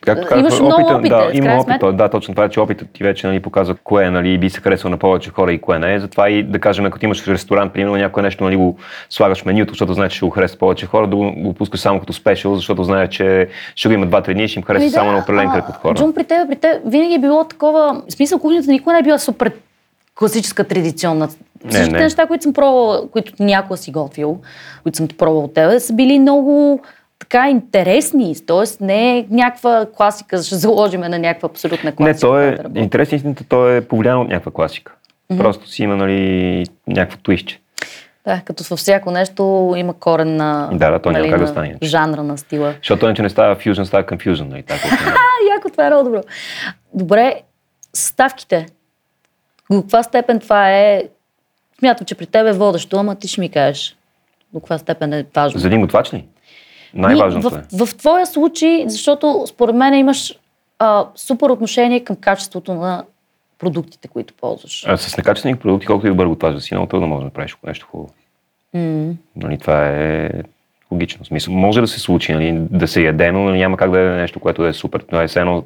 Както 0.00 0.38
Имаш 0.38 0.50
казах, 0.50 0.60
много 0.60 0.82
опита, 0.82 0.94
опит, 0.94 1.08
да, 1.10 1.30
в 1.30 1.34
има 1.34 1.54
опит, 1.54 1.64
сметка. 1.64 1.92
да, 1.92 2.08
точно 2.08 2.34
това 2.34 2.44
е, 2.44 2.48
че 2.48 2.60
опитът 2.60 2.88
ти 2.92 3.04
вече 3.04 3.26
нали, 3.26 3.40
показва 3.40 3.74
кое 3.74 4.10
нали, 4.10 4.38
би 4.38 4.50
се 4.50 4.60
харесало 4.60 4.90
на 4.90 4.96
повече 4.96 5.30
хора 5.30 5.52
и 5.52 5.60
кое 5.60 5.78
не 5.78 5.94
е. 5.94 6.00
Затова 6.00 6.30
и 6.30 6.42
да 6.42 6.58
кажем, 6.58 6.86
ако 6.86 6.98
ти 6.98 7.04
имаш 7.04 7.28
ресторант, 7.28 7.72
примерно 7.72 7.96
някое 7.96 8.22
нещо 8.22 8.44
нали, 8.44 8.56
го 8.56 8.78
слагаш 9.10 9.42
в 9.42 9.44
менюто, 9.44 9.72
защото 9.72 9.94
знаеш, 9.94 10.12
че 10.12 10.16
ще 10.16 10.26
го 10.26 10.30
хареса 10.30 10.58
повече 10.58 10.86
хора, 10.86 11.06
да 11.06 11.16
го, 11.16 11.32
го 11.36 11.54
пускаш 11.54 11.80
само 11.80 12.00
като 12.00 12.12
спешъл, 12.12 12.54
защото 12.54 12.84
знаеш, 12.84 13.08
че 13.08 13.48
ще 13.74 13.88
го 13.88 13.94
има 13.94 14.06
2-3 14.06 14.34
дни 14.34 14.44
и 14.44 14.48
ще 14.48 14.58
им 14.58 14.64
хареса 14.64 14.84
Ами 14.84 14.90
само 14.90 15.06
да, 15.06 15.12
на 15.12 15.22
определен 15.22 15.50
кръг 15.50 15.68
от 15.68 15.76
хора. 15.76 15.94
Джун, 15.94 16.14
при 16.14 16.24
теб, 16.24 16.48
при 16.48 16.56
теб 16.56 16.82
винаги 16.86 17.14
е 17.14 17.18
било 17.18 17.44
такова, 17.44 18.02
в 18.08 18.12
смисъл 18.12 18.38
кухнята 18.38 18.70
никога 18.70 18.92
не 18.92 18.98
е 18.98 19.02
била 19.02 19.18
супер 19.18 19.52
класическа, 20.20 20.64
традиционна. 20.64 21.28
Всичките 21.68 21.96
не. 21.96 21.98
неща, 21.98 22.26
които 22.26 22.42
съм 22.42 22.52
пробвала, 22.52 23.10
които 23.10 23.32
някога 23.40 23.76
си 23.76 23.90
готвил, 23.90 24.38
които 24.82 24.96
съм 24.96 25.08
пробвал 25.08 25.44
от 25.44 25.54
тебе, 25.54 25.80
са 25.80 25.92
били 25.92 26.18
много 26.18 26.80
така 27.18 27.48
интересни. 27.50 28.36
Тоест 28.46 28.80
не 28.80 29.18
е 29.18 29.26
някаква 29.30 29.86
класика, 29.96 30.42
ще 30.42 30.54
заложиме 30.54 31.08
на 31.08 31.18
някаква 31.18 31.46
абсолютна 31.46 31.92
класика. 31.92 32.26
Не, 32.26 32.32
то 32.32 32.40
е, 32.40 32.58
работи. 32.58 32.80
интересен 32.80 33.16
истината, 33.16 33.44
то 33.48 33.68
е 33.68 33.80
повлиян 33.80 34.20
от 34.20 34.28
някаква 34.28 34.52
класика. 34.52 34.92
Просто 35.38 35.68
си 35.68 35.82
има 35.82 35.96
нали, 35.96 36.66
някакво 36.86 37.18
твистче. 37.18 37.60
Да, 38.26 38.40
като 38.44 38.64
във 38.70 38.78
всяко 38.78 39.10
нещо 39.10 39.74
има 39.76 39.94
корен 39.94 40.36
на, 40.36 40.66
нали, 40.66 40.78
Да, 40.78 40.90
да, 40.90 40.98
то 40.98 41.10
няма 41.10 41.28
как 41.28 41.40
да 41.40 41.46
стане 41.46 41.76
жанра 41.82 42.22
на 42.22 42.38
стила. 42.38 42.74
Защото 42.78 43.04
иначе 43.04 43.22
не 43.22 43.28
става 43.28 43.54
фюжн, 43.54 43.82
става 43.82 44.04
confusion. 44.04 44.48
Нали, 44.48 44.62
така, 44.62 44.88
яко, 45.56 45.70
това 45.70 45.86
е 45.86 45.90
много 45.90 46.04
добро. 46.04 46.20
Добре, 46.94 47.42
ставките. 47.94 48.66
До 49.70 49.82
каква 49.82 50.02
степен 50.02 50.40
това 50.40 50.72
е... 50.72 51.04
Смятам, 51.78 52.04
че 52.04 52.14
при 52.14 52.26
теб 52.26 52.46
е 52.46 52.52
водещо, 52.52 52.96
ама 52.96 53.14
ти 53.14 53.28
ще 53.28 53.40
ми 53.40 53.48
кажеш. 53.48 53.96
До 54.52 54.60
каква 54.60 54.78
степен 54.78 55.12
е 55.12 55.26
важно. 55.34 55.60
За 55.60 55.66
един 55.66 55.80
готвач 55.80 56.14
ли? 56.14 56.24
Най-важното 56.94 57.56
е. 57.56 57.62
в, 57.72 57.86
в 57.86 57.96
твоя 57.96 58.26
случай, 58.26 58.84
защото 58.88 59.44
според 59.46 59.74
мен 59.74 59.94
имаш 59.94 60.38
а, 60.78 61.06
супер 61.14 61.50
отношение 61.50 62.04
към 62.04 62.16
качеството 62.16 62.74
на 62.74 63.04
продуктите, 63.58 64.08
които 64.08 64.34
ползваш. 64.34 64.84
А, 64.88 64.96
с 64.96 65.16
некачествени 65.16 65.56
продукти, 65.56 65.86
колкото 65.86 66.06
и 66.06 66.10
добър 66.10 66.26
готвач 66.26 66.54
да 66.54 66.60
си, 66.60 66.74
много 66.74 66.88
трудно 66.88 67.06
може 67.06 67.18
да 67.18 67.24
направиш 67.24 67.56
нещо 67.66 67.86
хубаво. 67.90 68.10
М. 68.74 69.12
Нали, 69.36 69.58
това 69.58 69.86
е 69.86 70.30
логично. 70.90 71.24
Смисъл, 71.24 71.54
може 71.54 71.80
да 71.80 71.86
се 71.86 72.00
случи, 72.00 72.32
нали, 72.32 72.58
да 72.70 72.88
се 72.88 73.02
яде, 73.02 73.32
но 73.32 73.50
няма 73.50 73.76
как 73.76 73.90
да 73.90 74.00
е 74.00 74.04
нещо, 74.04 74.40
което 74.40 74.66
е 74.66 74.72
супер. 74.72 75.00
Това 75.00 75.22
е 75.22 75.28
все 75.28 75.40
едно, 75.40 75.62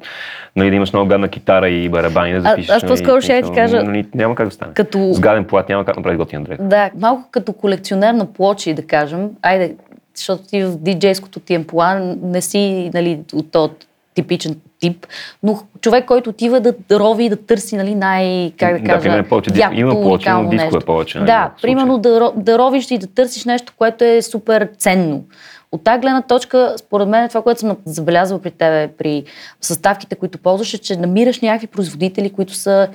нали, 0.55 0.69
да 0.69 0.75
имаш 0.75 0.93
много 0.93 1.07
гадна 1.07 1.27
китара 1.27 1.69
и 1.69 1.89
барабани 1.89 2.33
да 2.33 2.41
запишеш. 2.41 2.69
аз 2.69 2.85
по-скоро 2.85 3.21
ще 3.21 3.35
я 3.35 3.43
ти 3.43 3.51
кажа, 3.51 3.83
Нали, 3.83 4.05
няма 4.15 4.35
как 4.35 4.47
да 4.47 4.51
стане. 4.51 4.73
като- 4.73 5.13
С 5.13 5.19
гаден 5.19 5.45
плат 5.45 5.69
няма 5.69 5.85
как 5.85 5.95
да 5.95 5.99
направиш 5.99 6.17
готин 6.17 6.43
дрек. 6.43 6.61
Да, 6.61 6.89
малко 6.99 7.27
като 7.31 7.53
колекционер 7.53 8.13
на 8.13 8.33
плочи, 8.33 8.73
да 8.73 8.87
кажем. 8.87 9.29
Айде, 9.41 9.75
защото 10.15 10.43
ти 10.43 10.63
в 10.63 10.77
диджейското 10.77 11.39
ти 11.39 11.55
амплуа 11.55 11.95
не 12.23 12.41
си 12.41 12.91
нали, 12.93 13.19
от 13.33 13.51
този 13.51 13.71
типичен 14.15 14.55
тип, 14.79 15.07
но 15.43 15.59
човек, 15.81 16.05
който 16.05 16.29
отива 16.29 16.59
да 16.59 16.73
рови 16.91 17.25
и 17.25 17.29
да 17.29 17.35
търси 17.35 17.75
нали, 17.75 17.95
най, 17.95 18.51
как 18.57 18.73
да 18.73 18.79
Да, 18.79 18.93
кажа, 18.93 19.17
е 19.17 19.23
повече 19.23 19.51
Има 19.73 19.91
плочи, 19.91 20.29
но 20.29 20.49
диско 20.49 20.77
е 20.77 20.79
повече, 20.79 21.17
нали, 21.17 21.25
Да, 21.25 21.51
примерно 21.61 21.97
да, 21.97 22.31
да 22.35 22.59
ровиш 22.59 22.91
и 22.91 22.97
да 22.97 23.07
търсиш 23.07 23.45
нещо, 23.45 23.73
което 23.77 24.03
е 24.03 24.21
супер 24.21 24.69
ценно. 24.77 25.23
От 25.71 25.83
тази 25.83 26.01
гледна 26.01 26.21
точка, 26.21 26.75
според 26.77 27.07
мен, 27.07 27.29
това, 27.29 27.41
което 27.41 27.59
съм 27.59 27.77
забелязала 27.85 28.41
при 28.41 28.51
тебе, 28.51 28.87
при 28.97 29.23
съставките, 29.61 30.15
които 30.15 30.37
ползваш, 30.37 30.73
е, 30.73 30.77
че 30.77 30.95
намираш 30.95 31.39
някакви 31.39 31.67
производители, 31.67 32.29
които 32.29 32.53
са 32.53 32.87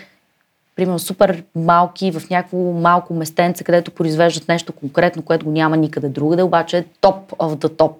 примерно 0.77 0.99
супер 0.99 1.43
малки, 1.57 2.13
в 2.13 2.31
някакво 2.31 2.59
малко 2.59 3.15
местенце, 3.15 3.65
където 3.65 3.91
произвеждат 3.91 4.49
нещо 4.49 4.73
конкретно, 4.73 5.23
което 5.23 5.45
го 5.47 5.53
няма 5.53 5.77
никъде 5.77 6.09
другаде, 6.09 6.43
обаче 6.43 6.79
е 6.79 6.85
топ 7.01 7.31
of 7.31 7.55
the 7.55 7.77
топ. 7.77 7.97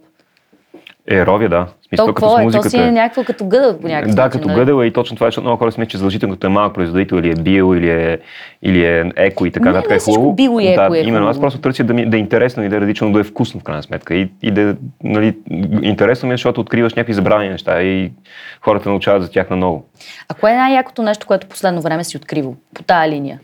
Е, 1.11 1.27
ровя, 1.27 1.49
да. 1.49 1.65
В 1.65 1.87
смисъл, 1.89 2.07
То 2.07 2.15
като 2.15 2.27
какво 2.27 2.29
с 2.29 2.33
е? 2.33 2.37
То 2.37 2.43
музиката. 2.43 2.71
си 2.71 2.79
е 2.79 2.93
някакво 2.93 3.25
като 3.25 3.47
гъдъл 3.47 3.79
по 3.79 3.89
някакъв 3.89 4.15
Да, 4.15 4.23
начин, 4.23 4.39
като 4.39 4.49
нали? 4.49 4.59
гъдела 4.59 4.87
и 4.87 4.93
точно 4.93 5.17
това, 5.17 5.27
защото 5.27 5.45
много 5.45 5.59
хора 5.59 5.67
мислят, 5.69 5.89
че 5.89 5.97
задължително 5.97 6.35
като 6.35 6.47
е 6.47 6.51
малък 6.51 6.75
производител 6.75 7.17
или 7.17 7.31
е 7.31 7.35
бил, 7.35 7.77
или 7.77 7.91
е, 7.91 8.19
или 8.63 8.85
е 8.85 9.13
еко 9.17 9.47
и 9.47 9.51
така 9.51 9.65
Не, 9.65 9.71
нататък 9.71 9.91
не 9.91 9.97
е 9.97 9.99
всичко 9.99 10.21
хубаво. 10.21 10.35
био 10.35 10.61
и 10.61 10.67
еко 10.67 10.91
да, 10.93 10.99
е 10.99 11.03
именно, 11.03 11.29
аз 11.29 11.41
просто 11.41 11.61
търся 11.61 11.85
да, 11.85 11.95
ми, 11.95 12.07
да 12.07 12.17
е 12.17 12.21
интересно 12.21 12.65
и 12.65 12.69
да 12.69 12.77
е 12.77 12.81
различно, 12.81 13.13
да 13.13 13.21
е 13.21 13.25
вкусно 13.25 13.61
в 13.61 13.63
крайна 13.63 13.83
сметка. 13.83 14.15
И, 14.15 14.31
и 14.43 14.51
да, 14.51 14.77
нали, 15.05 15.37
интересно 15.83 16.27
ми 16.27 16.33
е, 16.33 16.37
защото 16.37 16.61
откриваш 16.61 16.95
някакви 16.95 17.15
забравени 17.15 17.51
неща 17.51 17.83
и 17.83 18.13
хората 18.61 18.89
научават 18.89 19.23
за 19.23 19.31
тях 19.31 19.51
на 19.51 19.57
ново. 19.57 19.85
А 20.29 20.35
кое 20.35 20.53
е 20.53 20.57
най-якото 20.57 21.03
нещо, 21.03 21.27
което 21.27 21.47
последно 21.47 21.81
време 21.81 22.05
си 22.05 22.17
откривал 22.17 22.55
по 22.75 22.83
тая 22.83 23.09
линия? 23.09 23.41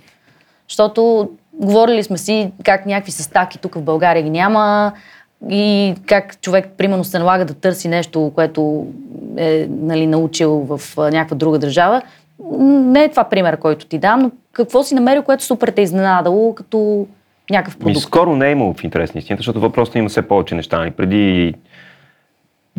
Защото 0.68 1.31
говорили 1.52 2.02
сме 2.02 2.18
си 2.18 2.50
как 2.64 2.87
някакви 2.87 3.12
съставки 3.12 3.59
тук 3.59 3.74
в 3.74 3.83
България 3.83 4.22
ги 4.22 4.31
няма 4.31 4.92
и 5.51 5.94
как 6.07 6.40
човек, 6.40 6.68
примерно, 6.79 7.05
се 7.05 7.18
налага 7.18 7.44
да 7.44 7.55
търси 7.55 7.88
нещо, 7.88 8.33
което 8.35 8.87
е 9.37 9.66
нали, 9.70 10.07
научил 10.07 10.51
в 10.51 10.81
някаква 10.96 11.37
друга 11.37 11.59
държава. 11.59 12.03
Не 12.61 13.05
е 13.05 13.09
това 13.09 13.25
пример, 13.25 13.57
който 13.57 13.87
ти 13.87 13.99
дам, 13.99 14.20
но 14.20 14.31
какво 14.53 14.83
си 14.83 14.94
намерил, 14.94 15.22
което 15.22 15.44
супер 15.44 15.68
те 15.68 15.81
е 15.81 15.85
изненадало 15.85 16.55
като 16.55 17.07
някакъв 17.51 17.79
Ми, 17.79 17.85
продукт? 17.85 18.03
скоро 18.03 18.37
не 18.37 18.49
е 18.49 18.53
имало 18.53 18.75
в 18.75 18.85
интерес 18.85 19.14
на 19.14 19.18
истината, 19.18 19.38
защото 19.38 19.61
въпросът 19.61 19.94
има 19.94 20.09
все 20.09 20.22
повече 20.22 20.55
неща. 20.55 20.90
Преди 20.96 21.55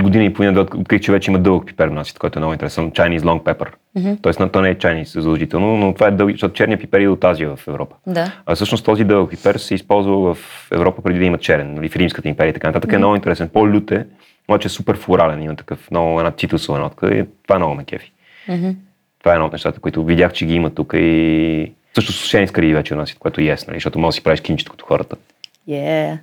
година 0.01 0.23
и 0.23 0.33
половина 0.33 0.53
да 0.53 0.61
открих, 0.61 1.01
че 1.01 1.11
вече 1.11 1.31
има 1.31 1.39
дълъг 1.39 1.65
пипер 1.65 1.87
в 1.87 1.93
нас, 1.93 2.13
който 2.13 2.39
е 2.39 2.41
много 2.41 2.53
интересен. 2.53 2.91
Chinese 2.91 3.19
long 3.19 3.43
pepper. 3.43 3.67
Mm-hmm. 3.97 4.21
Тоест, 4.21 4.39
на- 4.39 4.49
то 4.49 4.61
не 4.61 4.69
е 4.69 4.75
Chinese 4.75 5.19
задължително, 5.19 5.77
но 5.77 5.93
това 5.93 6.07
е 6.07 6.11
дълги, 6.11 6.33
защото 6.33 6.53
черният 6.53 6.81
пипер 6.81 7.01
е 7.01 7.07
от 7.07 7.23
Азия 7.23 7.55
в 7.55 7.67
Европа. 7.67 7.95
Да. 8.07 8.33
А 8.45 8.55
всъщност 8.55 8.85
този 8.85 9.03
дълъг 9.03 9.29
пипер 9.29 9.55
се 9.55 9.75
използва 9.75 10.33
в 10.33 10.67
Европа 10.71 11.01
преди 11.01 11.19
да 11.19 11.25
има 11.25 11.37
черен, 11.37 11.73
нали, 11.73 11.89
в 11.89 11.95
Римската 11.95 12.29
империя 12.29 12.49
и 12.49 12.53
така 12.53 12.67
нататък. 12.67 12.93
Е 12.93 12.97
много 12.97 13.15
интересен. 13.15 13.49
По-лют 13.49 13.91
е, 13.91 14.05
обаче 14.47 14.65
е 14.65 14.69
супер 14.69 14.97
флорален, 14.97 15.43
има 15.43 15.55
такъв 15.55 15.91
много 15.91 16.19
една 16.19 16.31
цитрусова 16.31 16.79
нотка 16.79 17.15
и 17.17 17.25
това 17.43 17.57
много 17.57 17.75
ме 17.75 17.83
кефи. 17.83 18.11
Това 19.19 19.31
е 19.31 19.35
едно 19.35 19.45
от 19.45 19.51
нещата, 19.51 19.79
които 19.79 20.05
видях, 20.05 20.33
че 20.33 20.45
ги 20.45 20.55
има 20.55 20.69
тук 20.69 20.93
и 20.97 21.71
също 21.95 22.11
сушени 22.11 22.47
скари 22.47 22.73
вече 22.73 22.95
носят, 22.95 23.19
което 23.19 23.41
е, 23.41 23.43
нали, 23.43 23.57
защото 23.73 23.99
може 23.99 24.07
да 24.07 24.11
си 24.11 24.23
правиш 24.23 24.41
кинчето 24.41 24.71
като 24.71 24.85
хората. 24.85 25.15
Yeah. 25.69 26.17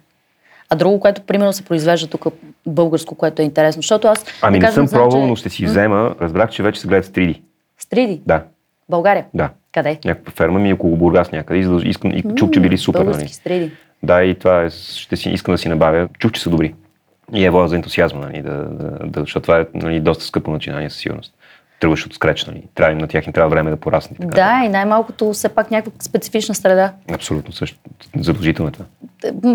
А 0.74 0.76
друго, 0.76 1.00
което 1.00 1.22
примерно 1.22 1.52
се 1.52 1.64
произвежда 1.64 2.06
тук 2.06 2.26
българско, 2.66 3.14
което 3.14 3.42
е 3.42 3.44
интересно, 3.44 3.82
защото 3.82 4.08
аз... 4.08 4.24
Ами 4.42 4.58
не 4.58 4.72
съм 4.72 4.88
пробвал, 4.88 5.22
че- 5.22 5.26
но 5.26 5.36
ще 5.36 5.50
си 5.50 5.64
взема. 5.64 6.14
Разбрах, 6.20 6.50
че 6.50 6.62
вече 6.62 6.80
се 6.80 6.88
гледат 6.88 7.04
с 7.04 7.10
3D. 7.10 7.40
Стриди? 7.78 8.20
Да, 8.26 8.42
България? 8.88 9.24
да. 9.34 9.50
Къде? 9.72 9.98
Някаква 10.04 10.32
ферма 10.32 10.58
ми 10.58 10.70
е 10.70 10.74
около 10.74 10.96
Бургас 10.96 11.32
някъде. 11.32 11.60
И, 11.60 11.64
задълж- 11.64 11.86
искам, 11.86 12.10
и 12.10 12.24
чух, 12.34 12.50
че 12.50 12.60
били 12.60 12.78
супер. 12.78 12.98
Нали? 12.98 13.06
Български 13.06 13.34
стриди. 13.34 13.70
Да, 14.02 14.24
и 14.24 14.34
това 14.34 14.62
е, 14.62 14.70
ще 14.70 15.16
си, 15.16 15.30
искам 15.30 15.54
да 15.54 15.58
си 15.58 15.68
набавя. 15.68 16.08
Чух, 16.18 16.32
че 16.32 16.42
са 16.42 16.50
добри. 16.50 16.74
И 17.32 17.44
е 17.44 17.50
воля 17.50 17.68
за 17.68 17.76
ентусиазма, 17.76 18.20
нали, 18.22 18.42
да, 18.42 18.54
да, 18.54 18.98
да, 19.04 19.20
защото 19.20 19.42
това 19.42 19.60
е 19.60 19.66
нали, 19.74 20.00
доста 20.00 20.24
скъпо 20.24 20.50
начинание 20.50 20.90
със 20.90 20.98
сигурност. 20.98 21.34
Тръгваш 21.80 22.06
от 22.06 22.14
скреч, 22.14 22.44
нали. 22.44 22.62
Трябва, 22.74 22.92
им- 22.92 22.98
на 22.98 23.08
тях 23.08 23.26
им 23.26 23.32
трябва 23.32 23.50
време 23.50 23.70
да 23.70 23.76
пораснат. 23.76 24.18
Така. 24.18 24.34
Да, 24.34 24.62
и 24.64 24.68
най-малкото 24.68 25.32
все 25.32 25.48
пак 25.48 25.70
някаква 25.70 25.92
специфична 26.02 26.54
среда. 26.54 26.92
Абсолютно 27.12 27.52
също. 27.52 27.78
Задължително 28.18 28.68
е 28.68 28.72
това. 28.72 28.84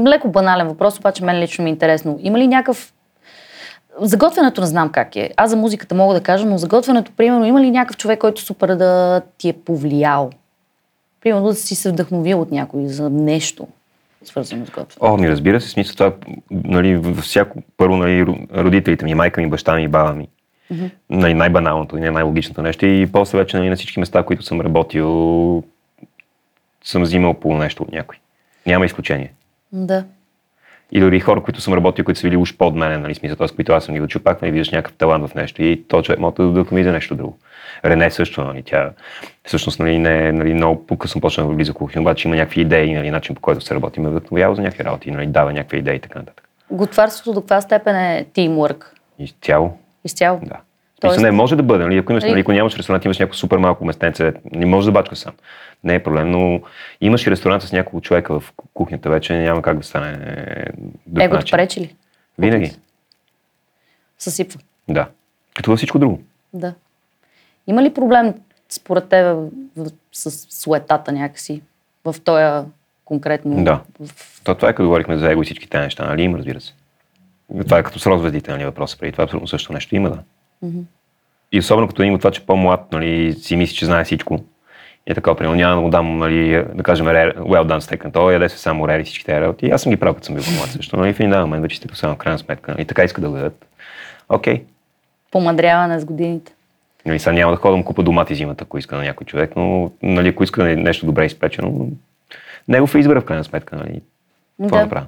Леко 0.08 0.30
банален 0.30 0.68
въпрос, 0.68 0.98
обаче 1.00 1.24
мен 1.24 1.40
лично 1.40 1.64
ми 1.64 1.70
е 1.70 1.74
интересно. 1.74 2.20
Има 2.22 2.40
ли 2.40 2.48
някакъв... 2.48 2.94
Заготвянето 4.02 4.62
не 4.62 4.68
знам 4.68 4.90
как 4.90 5.16
е. 5.16 5.30
Аз 5.38 5.50
за 5.50 5.56
музиката 5.56 5.96
мога 5.96 6.14
да 6.14 6.22
кажа, 6.22 6.46
но 6.46 6.58
заготвянето, 6.58 7.12
примерно, 7.12 7.46
има 7.46 7.62
ли 7.62 7.72
някакъв 7.72 7.98
човек, 7.98 8.20
който 8.20 8.42
супер 8.42 8.68
да 8.70 9.22
ти 9.38 9.50
е 9.50 9.54
повлиял? 9.54 10.30
Примерно 11.22 11.48
да 11.48 11.56
си 11.56 11.76
се 11.76 11.92
вдъхновил 11.92 12.42
от 12.42 12.52
някой 12.52 12.88
за 12.88 13.10
нещо, 13.10 13.68
свързано 14.24 14.66
с 14.66 14.70
готвяне. 14.70 15.14
О, 15.14 15.18
ми 15.18 15.30
разбира 15.30 15.62
се, 15.62 15.70
смисъл 15.70 15.96
това, 15.96 16.14
нали, 16.52 17.14
всяко, 17.22 17.60
първо, 17.78 17.98
нали, 17.98 18.26
ро- 18.26 18.64
родителите 18.64 19.06
ми, 19.06 19.14
майка 19.16 19.42
ми, 19.42 19.50
баща 19.50 19.76
ми, 19.76 19.88
баба 19.88 20.14
ми. 20.14 20.28
Mm-hmm. 20.72 20.92
Нали, 21.10 21.34
най-баналното 21.34 21.98
и 21.98 22.00
най-логичното 22.00 22.62
нещо. 22.62 22.86
И 22.86 23.08
после 23.12 23.38
вече 23.38 23.58
нали, 23.58 23.70
на 23.70 23.76
всички 23.76 24.00
места, 24.00 24.24
които 24.24 24.44
съм 24.44 24.62
работил, 24.62 25.64
съм 26.84 27.02
взимал 27.02 27.34
по 27.34 27.58
нещо 27.58 27.84
от 27.84 27.92
някой. 27.92 28.18
Няма 28.66 28.86
изключение. 28.86 29.34
Да. 29.72 30.06
И 30.92 31.00
дори 31.00 31.20
хора, 31.20 31.44
които 31.44 31.62
съм 31.62 31.74
работил, 31.74 32.06
които 32.06 32.20
са 32.20 32.28
били 32.28 32.38
уж 32.38 32.58
под 32.58 32.76
мене, 32.76 32.98
нали, 32.98 33.16
смисъл, 33.16 33.38
т.е. 33.38 33.48
които 33.56 33.74
аз 33.74 33.84
съм 33.84 33.96
ги 33.96 34.02
учил, 34.02 34.22
пак 34.22 34.42
нали, 34.42 34.52
виждаш 34.52 34.72
някакъв 34.72 34.98
талант 34.98 35.28
в 35.28 35.36
нещо 35.36 35.64
и 35.64 35.84
то 35.88 36.02
човек 36.02 36.20
може 36.20 36.36
да 36.36 36.48
вдъхнови 36.48 36.84
за 36.84 36.92
нещо 36.92 37.16
друго. 37.16 37.38
Рене 37.86 38.12
също, 38.12 38.44
нали, 38.44 38.64
тя 38.64 38.92
всъщност 39.44 39.80
нали, 39.80 40.00
не, 40.00 40.32
нали, 40.32 40.54
много 40.54 40.88
по-късно 40.88 41.22
почна 41.22 41.48
да 41.48 41.54
влиза 41.54 41.74
кухня, 41.74 42.02
обаче 42.02 42.28
има 42.28 42.38
някакви 42.38 42.62
идеи, 42.62 42.94
нали, 42.94 43.12
начин 43.12 43.36
по 43.36 43.42
който 43.42 43.62
се 43.62 43.76
работи, 43.76 44.00
ме 44.00 44.10
вдъхновява 44.10 44.56
за 44.56 44.62
някакви 44.62 44.84
работи, 44.84 45.12
нали, 45.12 45.28
дава 45.28 45.54
някакви 45.54 45.78
идеи 45.78 45.96
и 45.96 46.00
така 46.00 46.20
нататък. 46.20 46.50
Готварството 46.72 47.34
до 47.34 47.42
каква 47.42 47.62
степен 47.62 47.96
е 47.96 48.26
тимворк? 48.34 48.96
И 49.20 49.34
цяло, 49.42 49.78
Изцяло? 50.04 50.40
да. 50.40 50.58
Тоест- 51.02 51.16
Тоест... 51.16 51.22
не 51.22 51.32
може 51.32 51.56
да 51.56 51.64
бъде, 51.64 51.84
нали, 51.84 51.98
ако, 51.98 52.12
имаш, 52.12 52.24
Нали- 52.24 52.40
ако 52.40 52.52
нямаш 52.52 52.78
ресторант, 52.78 53.06
имаш 53.06 53.20
някакво 53.20 53.38
супер 53.38 53.58
малко 53.58 53.86
местенце, 53.86 54.34
не 54.46 54.66
можеш 54.66 54.86
да 54.86 54.92
бачкаш 54.92 55.18
сам. 55.18 55.34
Не 55.84 55.96
е 55.96 56.04
проблем, 56.04 56.32
но 56.32 56.62
имаш 57.02 57.28
и 57.28 57.32
ресторант 57.32 57.64
с 57.64 57.72
няколко 57.72 58.02
човека 58.02 58.40
в 58.40 58.54
кухнята 58.74 59.10
вече, 59.10 59.34
няма 59.34 59.62
как 59.62 59.78
да 59.78 59.84
стане 59.84 60.18
друг 61.08 61.24
Егото 61.24 61.36
начин. 61.36 61.52
пречи 61.52 61.80
ли? 61.80 61.96
Винаги, 62.40 62.72
Съсипва. 64.18 64.60
да. 64.88 65.08
Като 65.56 65.72
във 65.72 65.78
всичко 65.78 66.00
друго. 66.00 66.22
Да. 66.54 66.74
Има 67.68 67.84
ли 67.84 67.94
проблем 67.94 68.34
според 68.70 69.10
теб 69.10 69.38
с 70.12 70.32
суетата 70.32 71.12
някакси 71.12 71.62
в 72.06 72.16
този 72.20 72.66
конкретно... 73.06 73.64
Да. 73.64 73.82
В... 74.00 74.42
То, 74.44 74.56
това 74.56 74.70
е 74.70 74.74
като 74.74 74.84
говорихме 74.84 75.18
за 75.18 75.32
его 75.32 75.42
и 75.42 75.46
всички 75.46 75.70
тези 75.70 75.84
неща, 75.84 76.06
нали? 76.06 76.22
Има, 76.22 76.38
разбира 76.38 76.62
се. 76.62 76.74
Това 77.64 77.80
е 77.80 77.84
като 77.84 78.00
с 78.00 78.06
розвездите, 78.08 78.52
нали, 78.52 78.66
въпроса 78.66 78.98
преди 78.98 79.12
това, 79.12 79.24
абсолютно 79.24 79.48
също 79.48 79.74
нещо 79.74 79.96
има, 79.96 80.10
да. 80.10 80.20
И 81.52 81.60
особено 81.60 81.88
като 81.88 82.04
има 82.04 82.18
това, 82.18 82.32
че 82.32 82.46
по-млад, 82.46 82.92
нали, 82.92 83.34
си 83.34 83.56
мисли, 83.56 83.76
че 83.76 83.86
знае 83.86 84.04
всичко. 84.04 84.40
И 85.08 85.12
е 85.12 85.16
така, 85.16 85.36
примерно, 85.36 85.56
няма 85.56 85.76
да 85.76 85.82
му 85.82 85.90
дам, 85.90 86.18
нали, 86.18 86.64
да 86.74 86.84
кажем, 86.84 87.06
ре- 87.06 87.38
well 87.38 87.64
done 87.64 87.80
steak 87.80 88.04
and 88.04 88.14
то, 88.14 88.32
яде 88.32 88.50
се 88.50 88.58
само 88.58 88.88
рери 88.88 89.04
всички 89.04 89.26
тези 89.26 89.42
работи. 89.42 89.70
Аз 89.70 89.82
съм 89.82 89.90
ги 89.90 89.98
правил, 89.98 90.14
като 90.14 90.26
съм 90.26 90.36
бил 90.36 90.44
по-млад 90.44 90.70
също. 90.70 90.98
Нали, 90.98 91.14
в 91.14 91.20
един 91.20 91.40
момент 91.40 91.62
вече 91.62 91.78
стига 91.78 91.96
само 91.96 92.16
в 92.16 92.18
крайна 92.18 92.40
сметка. 92.40 92.72
Нали, 92.72 92.86
така 92.86 93.04
иска 93.04 93.22
да 93.22 93.30
го 93.30 93.36
дадат. 93.36 93.66
Окей. 94.30 94.64
Помадряване 95.32 96.00
с 96.00 96.06
годините. 96.06 96.52
Нали, 97.06 97.20
сега 97.20 97.34
няма 97.34 97.52
да 97.52 97.58
ходя 97.58 97.72
да 97.72 97.78
му 97.78 97.86
купа 97.86 98.04
домати 98.04 98.36
зимата, 98.36 98.64
ако 98.64 98.78
иска 98.78 98.96
на 98.96 99.04
някой 99.04 99.26
човек, 99.26 99.52
но 99.56 99.92
нали, 100.04 100.30
ако 100.30 100.44
иска 100.44 100.64
нали, 100.64 100.76
нещо 100.76 101.06
добре 101.06 101.26
изпечено, 101.26 101.88
негов 102.68 102.96
е 102.96 103.00
избора 103.00 103.22
в 103.22 103.26
крайна 103.26 103.44
сметка. 103.44 103.76
Нали. 103.76 104.02
Това 104.64 104.78
Да. 104.78 104.84
направя. 104.84 105.06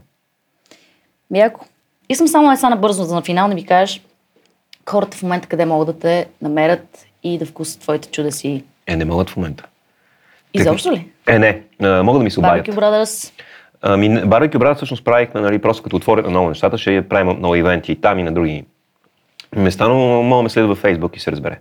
Яко. 1.36 1.66
Искам 2.12 2.28
само 2.28 2.52
една 2.52 2.70
набързо 2.70 3.04
за 3.04 3.16
на 3.16 3.22
финал 3.22 3.48
да 3.48 3.56
ми 3.56 3.66
кажеш 3.66 4.02
хората 4.90 5.18
в 5.18 5.24
момента 5.24 5.48
къде 5.48 5.66
могат 5.66 5.88
да 5.88 6.00
те 6.00 6.26
намерят 6.42 7.06
и 7.24 7.38
да 7.38 7.46
вкусат 7.46 7.82
твоите 7.82 8.10
чудеси. 8.10 8.64
Е, 8.88 8.96
не 8.96 9.06
могат 9.06 9.30
в 9.30 9.38
момента. 9.38 9.66
Изобщо 10.54 10.92
ли? 10.92 11.08
Е, 11.28 11.40
не. 11.40 11.62
А, 11.82 12.04
могат 12.04 12.20
да 12.20 12.24
ми 12.24 12.32
се 12.32 12.40
обадят. 12.40 12.68
Barbecue 12.68 12.76
Brothers. 12.76 13.32
Ами, 13.82 14.26
Барбекю 14.26 14.60
брат 14.60 14.78
всъщност 14.78 15.06
правихме, 15.06 15.42
нали, 15.42 15.60
просто 15.60 15.84
като 15.84 15.96
отворят 15.96 16.26
на 16.26 16.32
ново 16.32 16.50
нещата, 16.50 16.78
ще 16.78 17.08
правим 17.08 17.38
много 17.38 17.56
ивенти 17.56 17.92
и 17.92 17.96
там 17.96 18.20
и 18.20 18.24
на 18.24 18.32
други 18.32 18.64
места, 19.56 19.88
но 19.88 20.24
мога 20.24 20.40
да 20.40 20.44
ме 20.44 20.50
следва 20.50 20.70
във 20.70 20.78
Фейсбук 20.78 21.18
и 21.18 21.20
се 21.20 21.32
разбере. 21.32 21.60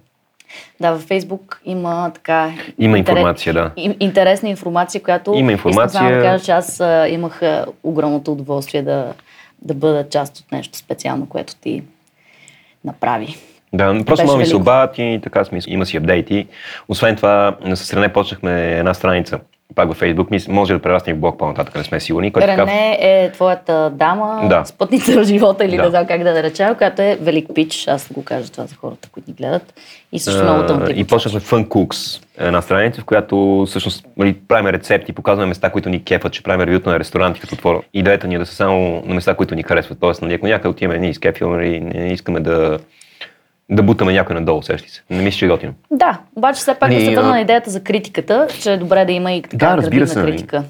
Да, 0.80 0.92
във 0.92 1.02
Фейсбук 1.02 1.60
има 1.64 2.10
така... 2.14 2.52
Има 2.78 2.98
информация, 2.98 3.54
да. 3.54 3.70
ин- 3.76 3.96
Интересна 4.00 4.48
информация, 4.48 5.02
която... 5.02 5.34
Има 5.34 5.52
Искам 5.52 5.72
само 5.72 5.82
информация. 5.82 6.16
да 6.16 6.22
кажа, 6.22 6.44
че 6.44 6.52
аз 6.52 6.80
а, 6.80 7.08
имах 7.08 7.40
огромното 7.82 8.32
удоволствие 8.32 8.82
да, 8.82 9.12
да 9.62 9.75
бъда 9.75 10.09
част 10.09 10.38
от 10.38 10.53
нещо 10.53 10.79
специално, 10.79 11.29
което 11.29 11.57
ти 11.57 11.83
направи. 12.85 13.37
Да, 13.73 14.05
просто 14.07 14.27
мога 14.27 14.38
ми 14.38 14.46
се 14.46 14.57
обадят 14.57 14.99
и 14.99 15.20
така 15.23 15.44
сме, 15.44 15.61
има 15.66 15.87
си 15.87 15.96
апдейти. 15.96 16.46
Освен 16.88 17.16
това, 17.16 17.57
с 17.75 17.94
Рене 17.94 18.12
почнахме 18.12 18.79
една 18.79 18.94
страница, 18.94 19.40
пак 19.74 19.88
във 19.88 19.96
Фейсбук, 19.96 20.30
мис- 20.30 20.48
може 20.48 20.72
да 20.72 20.78
прерасне 20.78 21.14
в 21.14 21.18
блог 21.18 21.38
по-нататък, 21.38 21.74
не 21.76 21.85
сме 21.85 22.00
сигурни. 22.00 22.33
Който 22.33 22.48
така- 22.48 22.62
Рене 22.62 22.98
е 23.00 23.33
твоята 23.33 23.90
дама, 23.90 24.46
Да. 24.48 24.64
спътница 24.64 25.20
в 25.20 25.24
живота 25.24 25.64
или 25.64 25.76
Да. 25.76 25.83
не 25.83 25.90
знам 25.90 26.06
как 26.06 26.22
да 26.22 26.33
нареча, 26.33 26.74
която 26.78 27.02
е 27.02 27.18
велик 27.20 27.46
пич, 27.54 27.88
аз 27.88 28.12
го 28.12 28.24
кажа 28.24 28.52
това 28.52 28.66
за 28.66 28.74
хората, 28.74 29.09
които 29.09 29.30
ни 29.30 29.35
гледат. 29.35 29.74
И 30.12 30.18
също 30.18 30.42
много 30.44 30.66
тъмтиво. 30.66 30.98
И 31.00 31.04
почнахме 31.04 31.40
Fun 31.40 31.66
Cooks, 31.66 32.22
една 32.38 32.62
страница, 32.62 33.00
в 33.00 33.04
която 33.04 33.64
всъщност 33.68 34.04
нали, 34.16 34.37
правим 34.48 34.66
рецепти, 34.66 35.12
показваме 35.12 35.48
места, 35.48 35.71
които 35.71 35.88
ни 35.88 36.04
кефат, 36.04 36.33
че 36.33 36.42
правим 36.42 36.60
ревюта 36.62 36.90
на 36.90 36.98
ресторанти 36.98 37.40
като 37.40 37.54
отворя. 37.54 37.81
Идеята 37.94 38.27
ни 38.29 38.35
е 38.35 38.38
да 38.38 38.46
са 38.46 38.54
само 38.54 39.02
на 39.06 39.14
места, 39.14 39.35
които 39.35 39.54
ни 39.54 39.62
харесват. 39.62 39.98
Тоест, 40.00 40.23
нали, 40.23 40.35
ако 40.35 40.46
някъде 40.46 40.68
отиваме, 40.68 40.98
ние 40.98 41.10
изкефилме, 41.10 41.56
нали, 41.56 41.81
не 41.81 42.06
искаме 42.06 42.40
да, 42.40 42.79
да 43.71 43.83
бутаме 43.83 44.12
някой 44.12 44.35
надолу, 44.35 44.62
сещи 44.62 44.90
се. 44.90 45.02
Не 45.10 45.23
мисля, 45.23 45.38
че 45.38 45.44
е 45.44 45.48
готино. 45.48 45.73
Да, 45.90 46.18
обаче 46.37 46.58
все 46.58 46.75
пак 46.75 46.90
да 46.90 47.00
се 47.00 47.14
върна 47.14 47.29
на 47.31 47.40
идеята 47.40 47.71
за 47.71 47.83
критиката, 47.83 48.46
че 48.60 48.73
е 48.73 48.77
добре 48.77 49.04
да 49.04 49.12
има 49.12 49.33
и 49.33 49.42
така 49.42 49.56
Да, 49.56 49.77
разбира 49.77 49.90
градивна 49.90 50.06
се, 50.06 50.18
нали. 50.18 50.31
критика. 50.33 50.62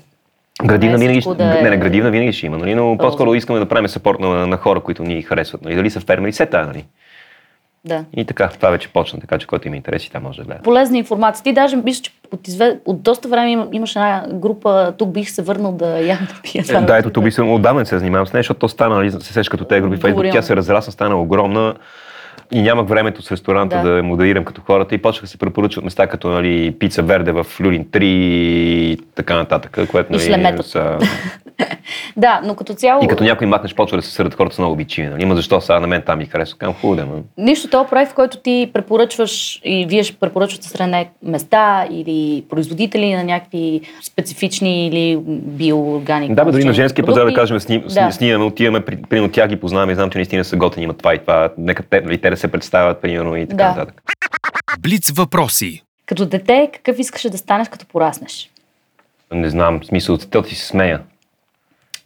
Градивна 0.64 0.98
Не, 0.98 1.04
винаги, 1.04 1.20
ще- 1.20 1.34
да 1.34 1.58
е- 1.58 1.62
не, 1.62 1.70
не, 1.70 1.76
градивна 1.76 2.10
винаги 2.10 2.32
ще 2.32 2.46
има, 2.46 2.58
нали, 2.58 2.74
но 2.74 2.96
по-скоро 2.98 3.34
искаме 3.34 3.58
да 3.58 3.68
правим 3.68 3.88
съпорт 3.88 4.20
на, 4.20 4.46
на 4.46 4.56
хора, 4.56 4.80
които 4.80 5.02
ни 5.02 5.22
харесват. 5.22 5.62
Нали, 5.62 5.74
дали 5.74 5.90
са 5.90 6.00
фермери, 6.00 6.32
все 6.32 6.46
тая, 6.46 6.66
нали. 6.66 6.84
Да. 7.84 8.04
И 8.16 8.24
така, 8.24 8.48
това 8.48 8.70
вече 8.70 8.88
почна, 8.88 9.20
така 9.20 9.38
че 9.38 9.46
който 9.46 9.68
има 9.68 9.76
интереси, 9.76 10.10
там 10.10 10.22
може 10.22 10.38
да 10.38 10.44
гледа. 10.44 10.62
Полезна 10.62 10.98
информация. 10.98 11.44
Ти 11.44 11.52
даже 11.52 11.76
мисля, 11.76 12.02
че 12.02 12.10
от, 12.32 12.48
изве... 12.48 12.78
от 12.84 13.02
доста 13.02 13.28
време 13.28 13.50
има, 13.50 13.68
имаш 13.72 13.96
една 13.96 14.24
група, 14.32 14.94
тук 14.98 15.08
бих 15.08 15.30
се 15.30 15.42
върнал 15.42 15.72
да 15.72 16.00
ям 16.00 16.18
да 16.20 16.34
пия. 16.42 16.64
Е, 16.68 16.80
да, 16.80 16.98
ето 16.98 17.10
тук 17.10 17.24
би 17.24 17.30
съм 17.30 17.52
отдавна 17.52 17.86
се 17.86 17.98
занимавам 17.98 18.26
с 18.26 18.32
нея, 18.32 18.40
защото 18.40 18.60
то 18.60 18.68
стана, 18.68 18.94
нали, 18.94 19.10
се 19.10 19.32
сеш 19.32 19.48
като 19.48 19.64
тези 19.64 19.80
групи 19.82 19.96
Фейсбук, 19.96 20.24
тя 20.32 20.42
се 20.42 20.56
разрасна, 20.56 20.92
стана 20.92 21.16
огромна 21.16 21.74
и 22.50 22.62
нямах 22.62 22.88
времето 22.88 23.22
с 23.22 23.32
ресторанта 23.32 23.82
да, 23.82 23.90
да 23.90 24.02
модерирам 24.02 24.44
като 24.44 24.60
хората. 24.60 24.94
И 24.94 24.98
почнаха 24.98 25.26
да 25.26 25.30
се 25.30 25.38
препоръчват 25.38 25.84
места 25.84 26.06
като 26.06 26.28
нали, 26.28 26.76
Пица 26.78 27.02
Верде 27.02 27.32
в 27.32 27.46
Люлин 27.60 27.84
3 27.84 28.02
и 28.04 28.98
така 29.14 29.36
нататък, 29.36 29.78
което 29.90 30.12
нали, 30.12 30.62
са... 30.62 30.98
да, 32.20 32.40
но 32.44 32.54
като 32.54 32.74
цяло... 32.74 33.04
И 33.04 33.08
като 33.08 33.24
някой 33.24 33.46
махнеш, 33.46 33.74
почва 33.74 33.96
да 33.96 34.02
се 34.02 34.12
сърдат 34.12 34.34
хората 34.34 34.54
са 34.54 34.62
много 34.62 34.72
обичими. 34.72 35.08
Нали? 35.08 35.22
Има 35.22 35.36
защо 35.36 35.60
сега 35.60 35.80
на 35.80 35.86
мен 35.86 36.02
там 36.02 36.18
ми 36.18 36.26
харесва. 36.26 36.58
Кам 36.58 36.74
хубаво 36.74 37.24
но... 37.36 37.44
Нищо 37.44 37.68
това 37.68 37.86
прави, 37.86 38.06
в 38.06 38.14
който 38.14 38.38
ти 38.38 38.70
препоръчваш 38.72 39.60
и 39.64 39.86
вие 39.88 40.02
ще 40.02 40.16
препоръчвате 40.16 40.68
страна 40.68 41.04
места 41.22 41.86
или 41.90 42.44
производители 42.50 43.14
на 43.14 43.24
някакви 43.24 43.80
специфични 44.02 44.86
или 44.86 45.18
биоорганики. 45.26 46.34
Да, 46.34 46.44
бе, 46.44 46.50
дори 46.52 46.64
на 46.64 46.72
женския 46.72 47.06
пазар 47.06 47.26
да 47.26 47.34
кажем, 47.34 47.60
сним, 47.60 47.84
да. 47.94 48.12
снимаме, 48.12 48.44
отиваме, 48.44 48.80
при, 48.80 48.96
при, 48.96 49.30
тях 49.30 49.48
ги 49.48 49.56
познаваме 49.56 49.92
и 49.92 49.94
знам, 49.94 50.10
че 50.10 50.18
наистина 50.18 50.44
са 50.44 50.56
готини, 50.56 50.84
имат 50.84 50.98
това 50.98 51.14
и 51.14 51.18
това. 51.18 51.48
Нека 51.58 51.82
те, 51.82 52.00
нали, 52.00 52.18
те 52.18 52.30
да 52.30 52.36
се 52.36 52.48
представят, 52.48 53.00
примерно, 53.00 53.36
и 53.36 53.46
така 53.46 53.64
да. 53.64 53.68
нататък. 53.68 54.02
Блиц 54.80 55.10
въпроси. 55.10 55.82
Като 56.06 56.26
дете, 56.26 56.70
какъв 56.72 56.98
искаше 56.98 57.30
да 57.30 57.38
станеш, 57.38 57.68
като 57.68 57.86
пораснеш? 57.86 58.50
Не 59.32 59.50
знам, 59.50 59.80
в 59.80 59.86
смисъл, 59.86 60.14
от 60.14 60.46
ти 60.48 60.54
се 60.54 60.66
смея. 60.66 61.00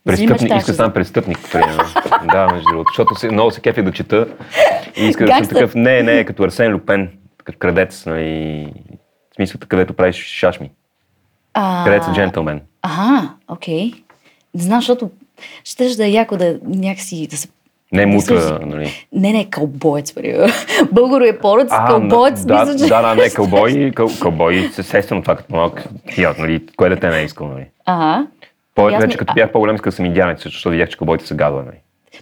Престъпник, 0.04 0.56
иска 0.56 0.66
да 0.66 0.74
стана 0.74 0.92
престъпник, 0.92 1.38
примерно. 1.52 1.84
да, 2.32 2.48
между 2.52 2.68
другото. 2.68 2.90
Защото 2.90 3.14
се, 3.14 3.30
много 3.30 3.50
се 3.50 3.60
кефи 3.60 3.82
да 3.82 3.92
чета 3.92 4.26
и 4.96 5.04
иска 5.04 5.26
да 5.26 5.34
съм 5.34 5.46
такъв, 5.46 5.74
не, 5.74 6.02
не, 6.02 6.24
като 6.24 6.42
Арсен 6.42 6.72
Люпен, 6.72 7.10
такъв 7.38 7.56
крадец, 7.56 8.06
нали, 8.06 8.72
в 9.32 9.34
смисъл, 9.34 9.60
където 9.68 9.94
правиш 9.94 10.16
шашми. 10.16 10.70
А... 11.54 11.84
Крадец 11.84 12.14
джентълмен. 12.14 12.60
Ага, 12.82 13.34
окей. 13.48 13.92
Не 14.54 14.62
знам, 14.62 14.80
защото 14.80 15.10
ще 15.64 15.96
да 15.96 16.06
е 16.06 16.10
яко 16.10 16.36
да 16.36 16.58
някакси 16.64 17.26
да 17.26 17.36
се 17.36 17.48
не 17.92 18.06
мутра, 18.06 18.58
нали? 18.66 19.06
Не, 19.12 19.32
не, 19.32 19.50
кълбоец, 19.50 20.14
Българо 20.92 21.24
е 21.24 21.38
порът 21.38 21.70
с 21.70 21.76
кълбоец. 21.86 22.44
Да, 22.44 22.64
мисля, 22.64 22.78
че... 22.78 22.88
да, 22.88 23.02
да, 23.02 23.14
не, 23.14 23.30
кълбой, 23.30 23.92
къл, 23.94 24.08
кълбой, 24.20 24.70
естествено 24.78 25.22
това 25.22 25.36
като 25.36 25.56
малък 25.56 25.84
хият, 26.10 26.38
нали? 26.38 26.66
Кое 26.76 26.88
да 26.88 26.96
те 26.96 27.08
не 27.08 27.20
е 27.20 27.24
искал, 27.24 27.48
нали? 27.48 27.66
Ага. 27.86 28.26
По, 28.74 28.88
Ясни... 28.88 29.06
вече 29.06 29.18
като 29.18 29.34
бях 29.34 29.52
по-голям, 29.52 29.74
исках 29.74 29.90
да 29.90 29.96
съм 29.96 30.04
индианец, 30.04 30.42
защото 30.42 30.70
видях, 30.70 30.88
че 30.88 30.96
кълбоите 30.96 31.26
са 31.26 31.34
гадва, 31.34 31.62
нали? 31.62 31.76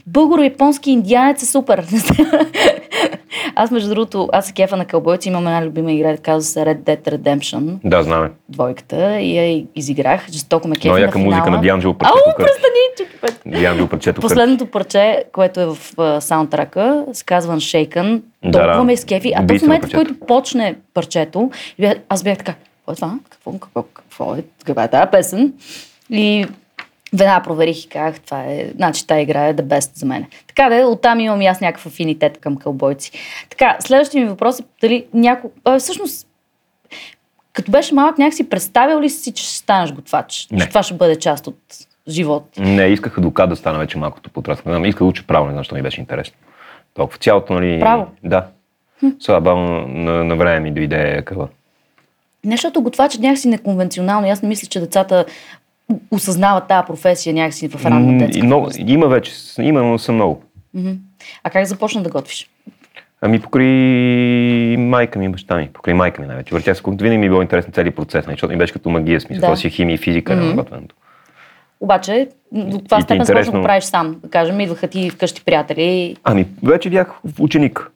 Българо-японски 0.07 0.91
индианец 0.91 1.43
е 1.43 1.47
супер. 1.47 1.87
аз, 3.55 3.71
между 3.71 3.89
другото, 3.89 4.29
аз 4.33 4.47
се 4.47 4.53
кефа 4.53 4.77
на 4.77 4.85
кълбойци, 4.85 5.29
имам 5.29 5.47
една 5.47 5.67
любима 5.67 5.93
игра, 5.93 6.17
казва 6.17 6.43
се 6.43 6.61
Red 6.61 6.79
Dead 6.79 7.19
Redemption. 7.19 7.79
Да, 7.85 8.03
знаме. 8.03 8.31
Двойката 8.49 9.21
и 9.21 9.39
я 9.39 9.65
изиграх, 9.75 10.31
жестоко 10.31 10.69
ме 10.69 10.77
кефа 10.77 10.89
Но 10.89 10.99
яка 10.99 11.19
музика 11.19 11.51
на 11.51 11.61
Дианджело 11.61 11.95
парчето. 11.95 12.19
Ау, 12.27 12.35
престани! 12.37 13.59
Дианджело 13.61 13.89
парчето 13.89 14.21
Последното 14.21 14.67
парче, 14.67 15.25
което 15.33 15.61
е 15.61 15.67
в 15.67 16.21
саундтрака, 16.21 17.05
се 17.13 17.25
казва 17.25 17.57
Unshaken. 17.57 18.23
Толкова 18.43 18.77
да, 18.77 18.85
ме 18.85 18.97
скефи. 18.97 19.33
А 19.37 19.47
то 19.47 19.59
в 19.59 19.63
момента, 19.63 19.87
в 19.87 19.93
който 19.93 20.15
почне 20.27 20.75
парчето, 20.95 21.51
аз 22.09 22.23
бях 22.23 22.39
така, 22.39 22.55
какво 22.55 22.93
е 22.93 22.95
това? 22.95 23.19
Какво, 23.31 23.53
какво, 23.59 23.83
какво 23.83 24.35
е? 24.35 24.45
Каква 24.65 24.85
е 24.85 24.91
тази 24.91 25.11
песен? 25.11 25.53
И 26.13 26.47
Веднага 27.15 27.45
проверих 27.45 27.85
и 27.85 27.89
казах, 27.89 28.21
това 28.21 28.45
е, 28.45 28.71
значи 28.77 29.07
тази 29.07 29.21
игра 29.21 29.47
е 29.47 29.55
the 29.55 29.63
best 29.63 29.91
за 29.99 30.07
мен. 30.07 30.27
Така 30.47 30.69
да, 30.69 30.87
оттам 30.87 31.21
имам 31.21 31.43
и 31.43 31.47
аз 31.47 31.61
някакъв 31.61 31.87
афинитет 31.87 32.39
към 32.39 32.57
кълбойци. 32.57 33.13
Така, 33.51 33.77
следващия 33.81 34.23
ми 34.23 34.29
въпрос 34.29 34.61
е 34.61 34.63
дали 34.81 35.07
някой... 35.15 35.51
Всъщност, 35.79 36.27
като 37.53 37.71
беше 37.71 37.95
малък, 37.95 38.19
някак 38.19 38.35
си 38.35 38.49
представил 38.49 39.01
ли 39.01 39.11
си, 39.11 39.33
че 39.33 39.45
ще 39.45 39.55
станеш 39.55 39.93
готвач? 39.93 40.49
Не. 40.51 40.61
Че 40.61 40.69
това 40.69 40.83
ще 40.83 40.95
бъде 40.95 41.17
част 41.17 41.47
от 41.47 41.59
живот? 42.09 42.45
Не, 42.59 42.87
исках 42.87 43.19
адвокат 43.19 43.51
да 43.51 43.57
стана 43.57 43.79
вече 43.79 43.99
малкото 43.99 44.31
подраснал. 44.31 44.85
Исках 44.85 44.99
да 44.99 45.05
уча 45.05 45.25
право, 45.27 45.47
не 45.47 45.53
знам, 45.53 45.61
защо 45.61 45.75
ми 45.75 45.83
беше 45.83 46.01
интересно. 46.01 46.37
Толкова 46.95 47.19
цялото, 47.19 47.53
нали... 47.53 47.81
Право? 47.81 48.07
Да. 48.25 48.47
Сега 49.21 49.41
бавно 49.41 49.89
на, 49.89 50.25
на 50.25 50.37
време 50.37 50.61
ми 50.61 50.71
дойде 50.71 51.23
къва. 51.23 51.49
Не, 52.45 52.53
защото 52.53 52.83
готвачът 52.83 53.21
някакси 53.21 53.49
неконвенционално. 53.49 54.29
Аз 54.29 54.43
не 54.43 54.49
мисля, 54.49 54.69
че 54.69 54.81
децата 54.81 55.25
осъзнават 56.11 56.69
тази 56.69 56.87
професия 56.87 57.35
някакси 57.35 57.69
в 57.69 57.87
ранна 57.87 58.19
детска 58.19 58.45
много, 58.45 58.71
Има 58.79 59.07
вече, 59.09 59.33
има, 59.61 59.83
но 59.83 59.99
са 59.99 60.13
много. 60.13 60.43
А 61.45 61.51
как 61.51 61.67
започна 61.67 62.03
да 62.03 62.11
готвиш? 62.11 62.51
Ами 63.25 63.41
покрай 63.41 64.77
майка 64.77 65.19
ми 65.19 65.25
и 65.25 65.29
баща 65.29 65.57
ми, 65.57 65.69
покрай 65.73 65.95
майка 65.95 66.23
ми 66.23 66.29
най-вече. 66.29 66.55
Въртя 66.55 66.75
се, 66.75 66.83
винаги 66.87 67.19
ми 67.19 67.27
е 67.27 67.29
било 67.29 67.43
интересен 67.43 67.73
цели 67.73 67.91
процес, 67.91 68.27
нали, 68.27 68.35
защото 68.35 68.53
ми 68.53 68.59
беше 68.59 68.73
като 68.73 68.91
магия, 68.91 69.21
смисъл, 69.21 69.51
да. 69.51 69.57
си 69.57 69.71
химия 69.71 69.95
и 69.95 69.99
физика 69.99 70.33
mm-hmm. 70.33 70.49
на 70.49 70.55
готвенето. 70.55 70.95
Обаче, 71.81 72.29
до 72.53 72.79
това 72.79 73.01
степен 73.01 73.21
интересно... 73.21 73.53
да 73.53 73.59
го 73.59 73.65
правиш 73.65 73.85
сам, 73.85 74.21
да 74.23 74.31
кажем, 74.31 74.61
идваха 74.61 74.89
ти 74.89 75.11
вкъщи 75.11 75.45
приятели. 75.45 76.17
Ами, 76.25 76.47
вече 76.63 76.91
бях 76.91 77.21
ученик. 77.41 77.91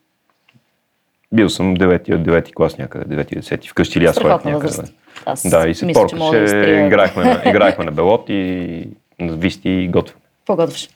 Бил 1.33 1.49
съм 1.49 1.77
9 1.77 2.15
от 2.15 2.21
9 2.21 2.55
клас 2.55 2.79
някъде, 2.79 3.17
9 3.17 3.39
10 3.39 3.71
вкъщи 3.71 3.99
или 3.99 4.07
аз 4.07 4.23
някъде. 4.23 4.55
Възраст. 4.55 4.95
Аз 5.25 5.51
да, 5.51 5.69
и 5.69 5.75
се 5.75 5.87
мисля, 5.87 6.01
поркаше, 6.01 6.45
да 6.45 6.71
играхме, 6.71 7.25
на, 7.25 7.43
играхме 7.51 7.85
на 7.85 7.93
белот 7.93 8.25
и 8.29 8.89
на 9.19 9.33
висти 9.33 9.71
и 9.71 9.89
готвим. 9.89 10.17
Какво 10.39 10.57
готвиш? 10.57 10.91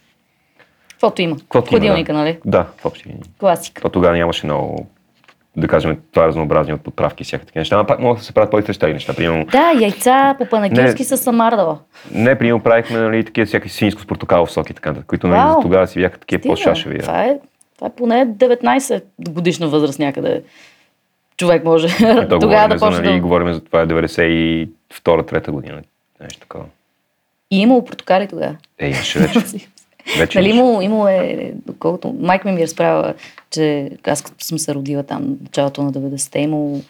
Каквото 0.90 1.22
има. 1.22 1.36
Каквото 1.36 1.68
Хладилника, 1.68 2.12
да. 2.12 2.18
нали? 2.18 2.38
Да, 2.44 2.66
в 2.76 2.86
общи. 2.86 3.04
Класика. 3.38 3.82
То 3.82 3.88
тогава 3.88 4.16
нямаше 4.16 4.46
много 4.46 4.86
да 5.56 5.68
кажем, 5.68 5.98
това 6.12 6.26
разнообразни 6.26 6.74
от 6.74 6.80
подправки 6.80 7.22
и 7.22 7.24
всякакви 7.24 7.46
такива 7.46 7.60
неща. 7.60 7.76
Но 7.76 7.86
пак 7.86 8.00
могат 8.00 8.18
да 8.18 8.24
се 8.24 8.32
правят 8.32 8.50
по-истрещали 8.50 8.92
неща. 8.92 9.14
Примерно... 9.14 9.44
Да, 9.44 9.72
яйца 9.80 10.34
по 10.38 10.46
панагирски 10.46 11.04
с 11.04 11.16
самардала. 11.16 11.78
Не, 12.10 12.38
примерно 12.38 12.60
правихме 12.60 12.98
нали, 12.98 13.24
такива 13.24 13.46
всякакви 13.46 13.70
свинско 13.70 14.02
с 14.02 14.06
портокалов 14.06 14.52
сок 14.52 14.70
и 14.70 14.74
така, 14.74 14.94
които 15.06 15.26
нали, 15.26 15.52
за 15.52 15.60
тогава 15.62 15.86
си 15.86 15.98
бяха 15.98 16.18
такива 16.18 16.42
по-шашеви. 16.42 16.98
Това 16.98 17.24
е, 17.24 17.38
това 17.74 17.86
е 17.86 17.90
поне 17.96 18.26
19 18.26 19.02
годишна 19.28 19.68
възраст 19.68 19.98
някъде 19.98 20.42
човек 21.40 21.64
може 21.64 21.86
е, 21.86 22.28
тогава 22.28 22.68
да 22.68 22.78
почне 22.78 23.00
нали, 23.00 23.14
да... 23.14 23.20
Говорим 23.20 23.52
за 23.52 23.60
това 23.60 23.86
92-3 23.86 25.50
година. 25.50 25.82
Нещо 26.20 26.40
такова. 26.40 26.64
И 27.50 27.60
имало 27.60 27.84
протокали 27.84 28.28
тогава? 28.28 28.56
Е, 28.78 28.86
имаше 28.86 29.18
вече. 29.18 29.40
вече 30.18 30.38
нали 30.38 30.50
имало, 30.50 30.80
имало 30.80 31.08
е, 31.08 31.52
доколкото 31.66 32.16
майка 32.20 32.48
ми 32.48 32.54
ми 32.54 32.60
е 32.60 32.64
разправила, 32.64 33.14
че 33.50 33.90
аз 34.06 34.22
като 34.22 34.44
съм 34.44 34.58
се 34.58 34.74
родила 34.74 35.02
там, 35.02 35.38
началото 35.42 35.82
на 35.82 35.92
90-те, 35.92 36.38
имало, 36.38 36.80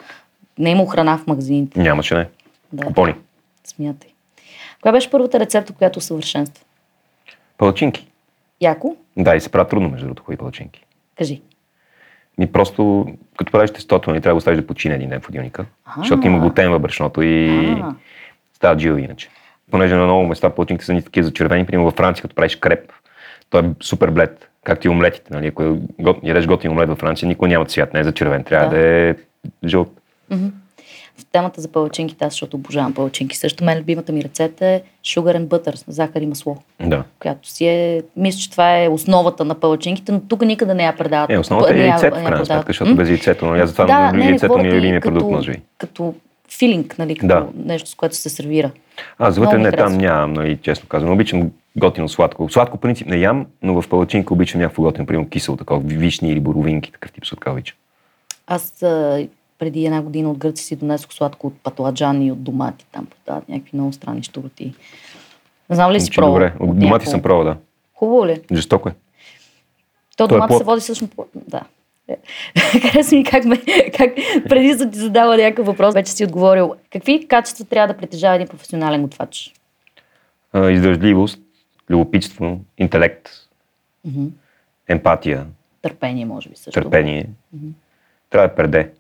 не 0.58 0.68
е 0.68 0.72
имало 0.72 0.88
храна 0.88 1.18
в 1.18 1.26
магазините. 1.26 1.80
Нямаше, 1.80 2.14
не. 2.14 2.26
Да. 2.72 2.84
Купони. 2.84 3.14
Смятай. 3.64 4.10
Коя 4.80 4.92
беше 4.92 5.10
първата 5.10 5.40
рецепта, 5.40 5.72
която 5.72 5.98
усъвършенства? 5.98 6.64
Палачинки. 7.58 8.06
Яко? 8.60 8.96
Да, 9.16 9.36
и 9.36 9.40
се 9.40 9.48
правят 9.48 9.70
трудно, 9.70 9.88
между 9.88 10.06
другото, 10.06 10.22
хубави 10.22 10.36
палачинки. 10.36 10.84
Кажи. 11.18 11.40
Ми 12.38 12.52
просто, 12.52 13.06
като 13.38 13.52
правиш 13.52 13.70
тестото, 13.70 14.10
не 14.10 14.14
нали, 14.14 14.22
трябва 14.22 14.30
да 14.30 14.34
го 14.34 14.38
оставиш 14.38 14.60
да 14.60 14.66
почине 14.66 14.94
един 14.94 15.08
ден 15.08 15.20
в 15.20 15.26
ходилника, 15.26 15.64
защото 15.98 16.26
има 16.26 16.38
глутен 16.38 16.70
във 16.70 16.82
брашното 16.82 17.22
и 17.22 17.76
става 18.54 18.78
жили 18.78 19.02
иначе. 19.02 19.28
Понеже 19.70 19.94
на 19.94 20.04
много 20.04 20.26
места 20.26 20.50
плътните 20.50 20.84
са 20.84 20.92
ни 20.92 21.02
такива 21.02 21.24
за 21.24 21.32
червени, 21.32 21.66
примерно 21.66 21.84
във 21.84 21.94
Франция, 21.94 22.22
като 22.22 22.34
правиш 22.34 22.56
креп, 22.56 22.92
той 23.50 23.62
е 23.62 23.64
супер 23.82 24.10
блед, 24.10 24.50
както 24.64 24.86
и 24.86 24.90
омлетите. 24.90 25.34
Нали? 25.34 25.46
Ако 25.46 25.78
ядеш 26.22 26.46
готин 26.46 26.70
омлет 26.70 26.88
във 26.88 26.98
Франция, 26.98 27.28
никой 27.28 27.48
няма 27.48 27.64
цвят, 27.64 27.94
не 27.94 28.00
е 28.00 28.04
за 28.04 28.12
червен, 28.12 28.44
трябва 28.44 28.68
да, 28.68 28.76
да 28.76 28.86
е 28.86 29.14
жълт. 29.64 30.00
Mm-hmm 30.30 30.50
в 31.20 31.26
темата 31.32 31.60
за 31.60 31.68
палачинките, 31.68 32.24
аз 32.24 32.32
защото 32.32 32.56
обожавам 32.56 32.94
палачинки. 32.94 33.36
Също 33.36 33.64
мен 33.64 33.78
любимата 33.78 34.12
ми 34.12 34.24
рецепта 34.24 34.66
е 34.66 34.82
sugar 35.04 35.38
and 35.38 35.46
butter, 35.46 35.82
захар 35.88 36.20
и 36.20 36.26
масло. 36.26 36.56
Да. 36.80 37.04
Която 37.18 37.48
си 37.48 37.66
е, 37.66 38.02
мисля, 38.16 38.38
че 38.38 38.50
това 38.50 38.78
е 38.78 38.88
основата 38.88 39.44
на 39.44 39.54
палачинките, 39.54 40.12
но 40.12 40.20
тук 40.20 40.42
никъде 40.42 40.74
не 40.74 40.84
я 40.84 40.96
предават. 40.96 41.30
Е, 41.30 41.38
основата 41.38 41.74
е 41.74 41.78
яйцето, 41.78 42.16
в 42.16 42.24
крайна 42.24 42.46
сметка, 42.46 42.64
защото 42.66 42.96
без 42.96 43.08
яйцето, 43.08 43.46
но 43.46 43.54
аз 43.54 43.72
това 43.72 43.84
да, 43.84 44.12
не, 44.12 44.24
яйцето 44.24 44.58
ми 44.58 44.68
е 44.68 44.72
любимия 44.72 45.00
продукт, 45.00 45.30
може 45.30 45.52
би. 45.52 45.60
Като 45.78 46.14
филинг, 46.58 46.98
нали, 46.98 47.14
като 47.14 47.26
да. 47.26 47.46
нещо, 47.64 47.88
с 47.88 47.94
което 47.94 48.16
се 48.16 48.28
сервира. 48.28 48.70
Аз 49.18 49.38
вътре 49.38 49.58
не 49.58 49.72
там 49.72 49.98
нямам, 49.98 50.32
нали, 50.32 50.58
честно 50.62 50.88
казвам. 50.88 51.12
Обичам 51.12 51.50
готино 51.76 52.08
сладко. 52.08 52.48
Сладко 52.48 52.78
принцип 52.78 53.06
не 53.06 53.16
ям, 53.16 53.46
но 53.62 53.82
в 53.82 53.88
палачинка 53.88 54.34
обичам 54.34 54.60
някакво 54.60 54.82
готино, 54.82 55.06
примерно 55.06 55.28
кисело, 55.28 55.56
такова, 55.56 55.80
вишни 55.84 56.30
или 56.30 56.40
боровинки, 56.40 56.92
такъв 56.92 57.12
тип 57.12 57.26
сладка 57.26 57.50
обичам. 57.50 57.76
Аз 58.46 58.84
преди 59.60 59.84
една 59.84 60.02
година 60.02 60.30
от 60.30 60.38
Гърци 60.38 60.64
си 60.64 60.76
донесох 60.76 61.12
сладко 61.12 61.46
от 61.46 61.54
патладжани 61.62 62.26
и 62.26 62.32
от 62.32 62.42
домати. 62.42 62.86
Там 62.92 63.06
продават 63.06 63.48
някакви 63.48 63.70
много 63.76 63.92
странни 63.92 64.22
штурти. 64.22 64.74
Не 65.70 65.76
знам 65.76 65.92
ли 65.92 66.00
си 66.00 66.10
пробвал? 66.10 66.32
Добре, 66.32 66.52
от 66.60 66.68
домати 66.68 66.84
някакво... 66.84 67.10
съм 67.10 67.22
пробвал, 67.22 67.44
да. 67.44 67.56
Хубаво 67.94 68.26
ли? 68.26 68.40
Жестоко 68.52 68.88
е. 68.88 68.92
То, 70.16 70.28
То 70.28 70.34
домата 70.34 70.54
е 70.54 70.58
се 70.58 70.64
води 70.64 70.80
всъщност 70.80 71.16
по... 71.16 71.26
Да. 71.34 71.60
Хареса 72.82 73.16
ми 73.16 73.24
как, 73.24 73.44
ме, 73.44 73.56
как 73.96 74.14
преди 74.48 74.74
да 74.74 74.90
ти 74.90 74.98
задава 74.98 75.36
някакъв 75.36 75.66
въпрос, 75.66 75.94
вече 75.94 76.12
си 76.12 76.24
отговорил. 76.24 76.74
Какви 76.92 77.28
качества 77.28 77.64
трябва 77.64 77.94
да 77.94 77.98
притежава 77.98 78.34
един 78.34 78.48
професионален 78.48 79.02
готвач? 79.02 79.52
Издържливост, 80.54 81.40
любопитство, 81.90 82.60
интелект, 82.78 83.28
mm-hmm. 84.08 84.28
емпатия, 84.88 85.46
Търпение, 85.82 86.24
може 86.24 86.48
би 86.48 86.56
също. 86.56 86.80
търпение. 86.80 87.26
Трябва 88.30 88.48
да 88.48 88.54
перде. 88.54 88.92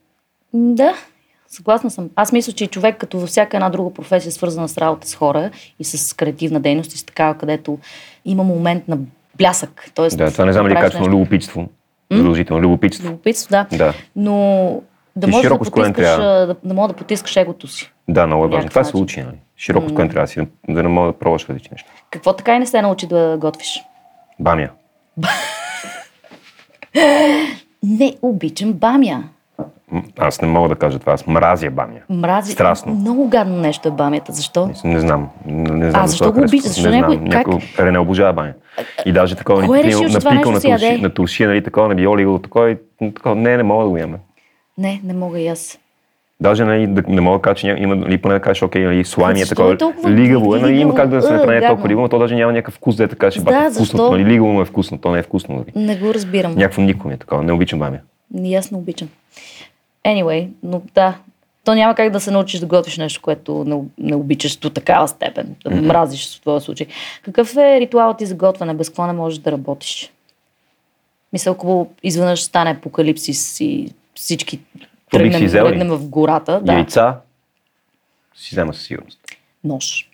Да, 0.54 0.94
съгласна 1.48 1.90
съм. 1.90 2.10
Аз 2.16 2.32
мисля, 2.32 2.52
че 2.52 2.66
човек, 2.66 2.96
като 2.98 3.18
във 3.18 3.28
всяка 3.28 3.56
една 3.56 3.70
друга 3.70 3.94
професия, 3.94 4.32
свързана 4.32 4.68
с 4.68 4.78
работа 4.78 5.08
с 5.08 5.14
хора 5.14 5.50
и 5.78 5.84
с 5.84 6.16
креативна 6.16 6.60
дейност 6.60 6.94
и 6.94 6.98
с 6.98 7.04
такава, 7.04 7.34
където 7.34 7.78
има 8.24 8.44
момент 8.44 8.88
на 8.88 8.98
блясък. 9.38 9.90
Тоест, 9.94 10.18
Да, 10.18 10.30
това 10.32 10.44
не 10.44 10.52
знам 10.52 10.68
ли 10.68 10.74
качествено 10.74 11.06
нещо- 11.06 11.16
любопитство. 11.16 11.68
Задължително 12.12 12.62
любопитство. 12.62 13.08
Любопитство, 13.08 13.50
да. 13.50 13.66
Да. 13.76 13.94
Но 14.16 14.82
да 15.16 15.28
можеш 15.28 15.50
да 15.50 15.58
потискаш, 15.58 15.96
трябва. 15.96 16.46
да, 16.46 16.56
да 16.64 16.74
можеш 16.74 16.92
да 16.92 16.96
потискаш 16.96 17.36
егото 17.36 17.66
си. 17.66 17.92
Да, 18.08 18.26
много 18.26 18.44
е 18.44 18.48
важно. 18.48 18.68
Това 18.70 18.84
се 18.84 18.96
учи, 18.96 19.22
нали? 19.22 19.36
Широко 19.56 19.88
с 19.88 19.94
трябва 19.94 20.20
да 20.20 20.26
си, 20.26 20.40
да 20.68 20.82
не 20.82 20.88
мога 20.88 21.12
да 21.12 21.18
пробваш 21.18 21.48
различни 21.48 21.68
неща. 21.72 21.90
Какво 22.10 22.32
така 22.32 22.56
и 22.56 22.58
не 22.58 22.66
се 22.66 22.82
научи 22.82 23.06
да 23.06 23.36
готвиш? 23.40 23.82
Бамя. 24.40 24.68
Не 27.82 28.16
обичам 28.22 28.72
бамя. 28.72 29.24
Аз 30.18 30.42
не 30.42 30.48
мога 30.48 30.68
да 30.68 30.74
кажа 30.74 30.98
това. 30.98 31.12
Аз 31.12 31.26
мразя 31.26 31.70
бамя. 31.70 31.98
Мрази. 32.10 32.52
Страстно. 32.52 32.94
Много 32.94 33.28
гадно 33.28 33.56
нещо 33.56 33.88
е 33.88 33.92
бамята. 33.92 34.32
Защо? 34.32 34.70
Не 34.84 35.00
знам. 35.00 35.28
Не, 35.46 35.70
не 35.70 35.90
знам 35.90 36.04
А, 36.04 36.06
защо 36.06 36.24
го 36.24 36.32
харесва. 36.32 36.46
обичаш? 36.48 36.66
Защо 36.66 36.90
не 36.90 36.96
някой- 36.96 37.16
как? 37.16 37.26
Някой 37.26 37.58
Рене 37.78 37.98
обожава 37.98 38.32
баня. 38.32 38.52
И 39.06 39.12
даже 39.12 39.34
такова 39.34 39.66
Кой 39.66 39.80
е 39.80 39.82
ни- 39.82 39.90
че 39.90 40.18
това 40.18 40.30
напикал 40.30 40.52
нещо 40.52 40.68
на 40.68 40.78
турши, 40.78 40.98
на 40.98 41.10
турши, 41.10 41.46
нали, 41.46 41.64
такова 41.64 41.88
на 41.88 41.94
биоли, 41.94 42.24
го 42.24 42.38
такова, 42.38 42.76
такова. 43.06 43.34
Не, 43.36 43.56
не 43.56 43.62
мога 43.62 43.84
да 43.84 43.88
го 43.88 43.94
бе. 43.94 44.06
Не, 44.78 45.00
не 45.04 45.14
мога 45.14 45.40
и 45.40 45.48
аз. 45.48 45.78
Даже 46.40 46.64
нали, 46.64 46.86
да, 46.86 47.02
не 47.08 47.20
мога 47.20 47.38
да 47.38 47.42
кажа, 47.42 47.54
че 47.54 47.66
ня- 47.66 47.78
има, 47.78 47.94
нали, 47.96 48.18
поне 48.18 48.34
да 48.34 48.40
кажеш, 48.40 48.62
окей, 48.62 48.84
нали, 48.84 49.04
слайми 49.04 49.40
е 49.40 49.42
Защо 49.42 49.54
такова. 49.54 49.74
е 49.74 49.78
толкова 49.78 50.10
лигаво 50.10 50.56
е, 50.56 50.60
нали, 50.60 50.72
има 50.74 50.94
как 50.94 51.08
да 51.08 51.22
се 51.22 51.32
направи 51.32 51.56
Е, 51.56 51.66
толкова 51.66 51.88
лигаво, 51.88 52.02
но 52.02 52.08
то 52.08 52.18
даже 52.18 52.34
няма 52.34 52.52
някакъв 52.52 52.74
вкус 52.74 52.96
да 52.96 53.04
е 53.04 53.08
така, 53.08 53.30
че 53.30 53.38
Да, 53.38 53.44
бах 53.44 53.72
вкусно. 53.72 54.10
Нали, 54.10 54.24
лигаво 54.24 54.48
му 54.48 54.60
е 54.60 54.64
вкусно, 54.64 54.98
то 54.98 55.10
не 55.10 55.18
е 55.18 55.22
вкусно. 55.22 55.54
Нали. 55.56 55.86
Не 55.86 55.96
го 55.96 56.14
разбирам. 56.14 56.54
Някакво 56.54 56.82
нико 56.82 57.08
ми 57.08 57.14
е 57.14 57.16
такова, 57.16 57.42
не 57.42 57.52
обичам 57.52 57.78
бамя. 57.78 57.98
И 58.36 58.54
аз 58.54 58.70
не 58.70 58.78
обичам. 58.78 59.08
Anyway, 60.06 60.48
но 60.62 60.82
да, 60.94 61.18
то 61.64 61.74
няма 61.74 61.94
как 61.94 62.10
да 62.12 62.20
се 62.20 62.30
научиш 62.30 62.60
да 62.60 62.66
готвиш 62.66 62.98
нещо, 62.98 63.22
което 63.22 63.64
не, 63.64 63.82
не 63.98 64.16
обичаш 64.16 64.56
до 64.56 64.70
такава 64.70 65.08
степен, 65.08 65.56
да 65.64 65.70
мразиш 65.70 66.36
в 66.36 66.40
твоя 66.40 66.60
случай. 66.60 66.86
Какъв 67.22 67.56
е 67.56 67.80
ритуалът 67.80 68.18
ти 68.18 68.26
за 68.26 68.34
готвене? 68.34 68.74
Без 68.74 68.88
какво 68.88 69.06
не 69.06 69.12
можеш 69.12 69.38
да 69.38 69.52
работиш? 69.52 70.12
Мисля, 71.32 71.50
ако 71.50 71.90
изведнъж 72.02 72.42
стане 72.42 72.70
апокалипсис 72.70 73.60
и 73.60 73.92
всички 74.14 74.60
тръгнем, 75.10 75.50
тръгнем 75.50 75.88
в 75.88 76.08
гората, 76.08 76.60
да, 76.60 76.72
Яйца 76.72 77.20
си 78.34 78.54
взема 78.54 78.74
със 78.74 78.82
сигурност. 78.84 79.20
нож. 79.64 80.10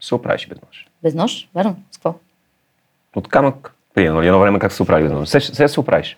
Се 0.00 0.14
оправиш 0.14 0.48
без 0.48 0.58
нож. 0.62 0.86
Без 1.02 1.14
нож? 1.14 1.48
Верно? 1.54 1.76
С 1.90 1.96
какво? 1.96 2.14
От 3.16 3.28
камък, 3.28 3.74
примерно, 3.94 4.22
едно 4.22 4.40
време 4.40 4.58
как 4.58 4.72
се 4.72 4.82
оправи 4.82 5.02
без 5.02 5.12
нож. 5.12 5.28
Се, 5.28 5.40
се, 5.40 5.68
се 5.68 5.80
оправиш. 5.80 6.16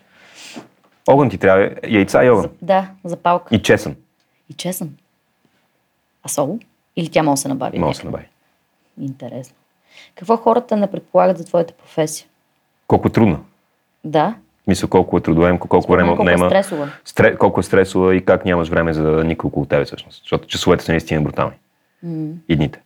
Огън 1.08 1.30
ти 1.30 1.38
трябва, 1.38 1.70
яйца 1.88 2.24
и 2.24 2.30
огън. 2.30 2.42
За, 2.42 2.48
да, 2.62 2.88
запалка. 3.04 3.54
И 3.54 3.62
чесън. 3.62 3.96
И 4.50 4.54
чесън. 4.54 4.96
А 6.22 6.28
сол? 6.28 6.58
Или 6.96 7.08
тя 7.08 7.22
може 7.22 7.32
да 7.32 7.36
се 7.36 7.48
набави? 7.48 7.78
Може 7.78 7.96
да 7.96 8.00
се 8.00 8.06
набави. 8.06 8.24
Интересно. 9.00 9.56
Какво 10.14 10.36
хората 10.36 10.76
не 10.76 10.90
предполагат 10.90 11.38
за 11.38 11.44
твоята 11.44 11.74
професия? 11.74 12.26
Колко 12.86 13.08
е 13.08 13.12
трудно. 13.12 13.44
Да, 14.04 14.34
Мисля 14.66 14.88
колко 14.88 15.18
е 15.18 15.20
трудоемко, 15.20 15.68
колко 15.68 15.92
време 15.92 16.08
колко 16.08 16.22
е 16.22 16.24
отнема. 16.24 16.46
стресова. 16.46 16.88
Стре, 17.04 17.36
колко 17.36 17.60
е 17.60 17.62
стресова 17.62 18.14
и 18.14 18.24
как 18.24 18.44
нямаш 18.44 18.68
време 18.68 18.92
за 18.92 19.24
никой 19.24 19.48
около 19.48 19.66
тебе 19.66 19.84
всъщност. 19.84 20.22
Защото 20.22 20.46
часовете 20.48 20.84
са 20.84 20.92
наистина 20.92 21.22
брутални. 21.22 21.54
И 22.48 22.56
дните. 22.56 22.80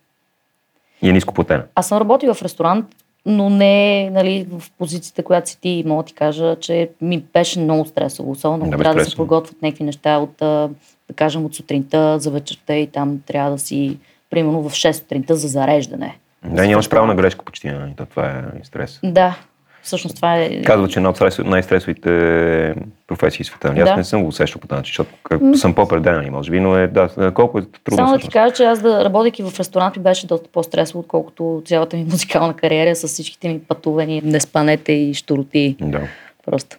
И 1.03 1.09
е 1.09 1.13
ниско 1.13 1.35
платена. 1.35 1.65
Аз 1.75 1.89
съм 1.89 1.99
работила 1.99 2.35
в 2.35 2.43
ресторант, 2.43 2.87
но 3.27 3.51
не 3.51 4.11
нали, 4.11 4.47
в 4.51 4.71
позицията, 4.79 5.23
която 5.23 5.51
си 5.51 5.61
ти 5.61 5.85
мога 5.87 6.03
да 6.03 6.07
ти 6.07 6.15
кажа, 6.15 6.57
че 6.61 6.91
ми 7.01 7.25
беше 7.33 7.61
много 7.61 7.87
стресово. 7.87 8.31
Особено 8.31 8.71
Да, 8.71 8.77
трябва 8.77 8.95
да 8.95 9.05
се 9.05 9.17
подготвят 9.17 9.63
някакви 9.63 9.85
неща 9.85 10.19
от, 10.19 10.35
да 10.39 11.15
кажем, 11.15 11.45
от 11.45 11.55
сутринта 11.55 12.19
за 12.19 12.31
вечерта 12.31 12.75
и 12.77 12.87
там 12.87 13.21
трябва 13.27 13.51
да 13.51 13.59
си, 13.59 13.99
примерно 14.31 14.63
в 14.63 14.73
6 14.73 14.93
сутринта 14.93 15.37
за 15.37 15.49
зареждане. 15.49 16.19
Да, 16.45 16.67
нямаш 16.67 16.89
право 16.89 17.07
на 17.07 17.15
грешка 17.15 17.45
почти. 17.45 17.71
Нали? 17.71 17.95
То, 17.97 18.07
това 18.07 18.29
е 18.29 18.65
стрес. 18.65 19.01
Да, 19.05 19.39
всъщност 19.83 20.17
това 20.17 20.37
е... 20.37 20.63
Казва, 20.63 20.89
че 20.89 20.99
една 20.99 21.11
от 21.11 21.19
стрес- 21.19 21.45
най-стресовите 21.45 22.75
професии 23.07 23.45
в 23.45 23.47
света. 23.47 23.69
Нали? 23.69 23.81
Аз 23.81 23.89
Да. 23.89 23.97
не 23.97 24.05
съм 24.05 24.23
го 24.23 24.29
усещал 24.29 24.61
по 24.61 24.75
начин, 24.75 24.91
защото 24.91 25.59
съм 25.59 25.75
по-преден, 25.75 26.15
нали, 26.15 26.31
може 26.31 26.51
би, 26.51 26.61
но 26.61 26.77
е, 26.77 26.87
да, 26.87 27.33
колко 27.35 27.59
е 27.59 27.63
трудно 27.85 27.97
Само 27.97 28.13
да 28.13 28.19
ти 28.19 28.29
кажа, 28.29 28.55
че 28.55 28.65
аз 28.65 28.83
да 28.83 29.05
работейки 29.05 29.43
в 29.43 29.59
ресторант 29.59 29.97
ми 29.97 30.03
беше 30.03 30.27
доста 30.27 30.49
по-стресово, 30.49 31.01
отколкото 31.01 31.63
цялата 31.67 31.97
ми 31.97 32.05
музикална 32.11 32.57
кариера 32.57 32.97
с 32.97 33.07
всичките 33.09 33.49
ми 33.49 33.61
пътувания, 33.61 34.23
неспанете 34.25 34.93
и 34.93 35.15
штороти. 35.15 35.77
Да. 35.81 36.01
Просто. 36.47 36.77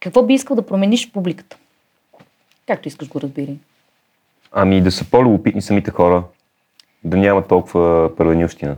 Какво 0.00 0.22
би 0.22 0.34
искал 0.34 0.56
да 0.56 0.66
промениш 0.66 1.08
в 1.08 1.12
публиката? 1.12 1.56
Както 2.66 2.88
искаш 2.88 3.08
го 3.08 3.20
разбери. 3.20 3.56
Ами 4.52 4.80
да 4.80 4.92
са 4.92 5.04
по-любопитни 5.10 5.62
самите 5.62 5.90
хора, 5.90 6.22
да 7.04 7.16
няма 7.16 7.42
толкова 7.46 8.10
първенилщина. 8.16 8.76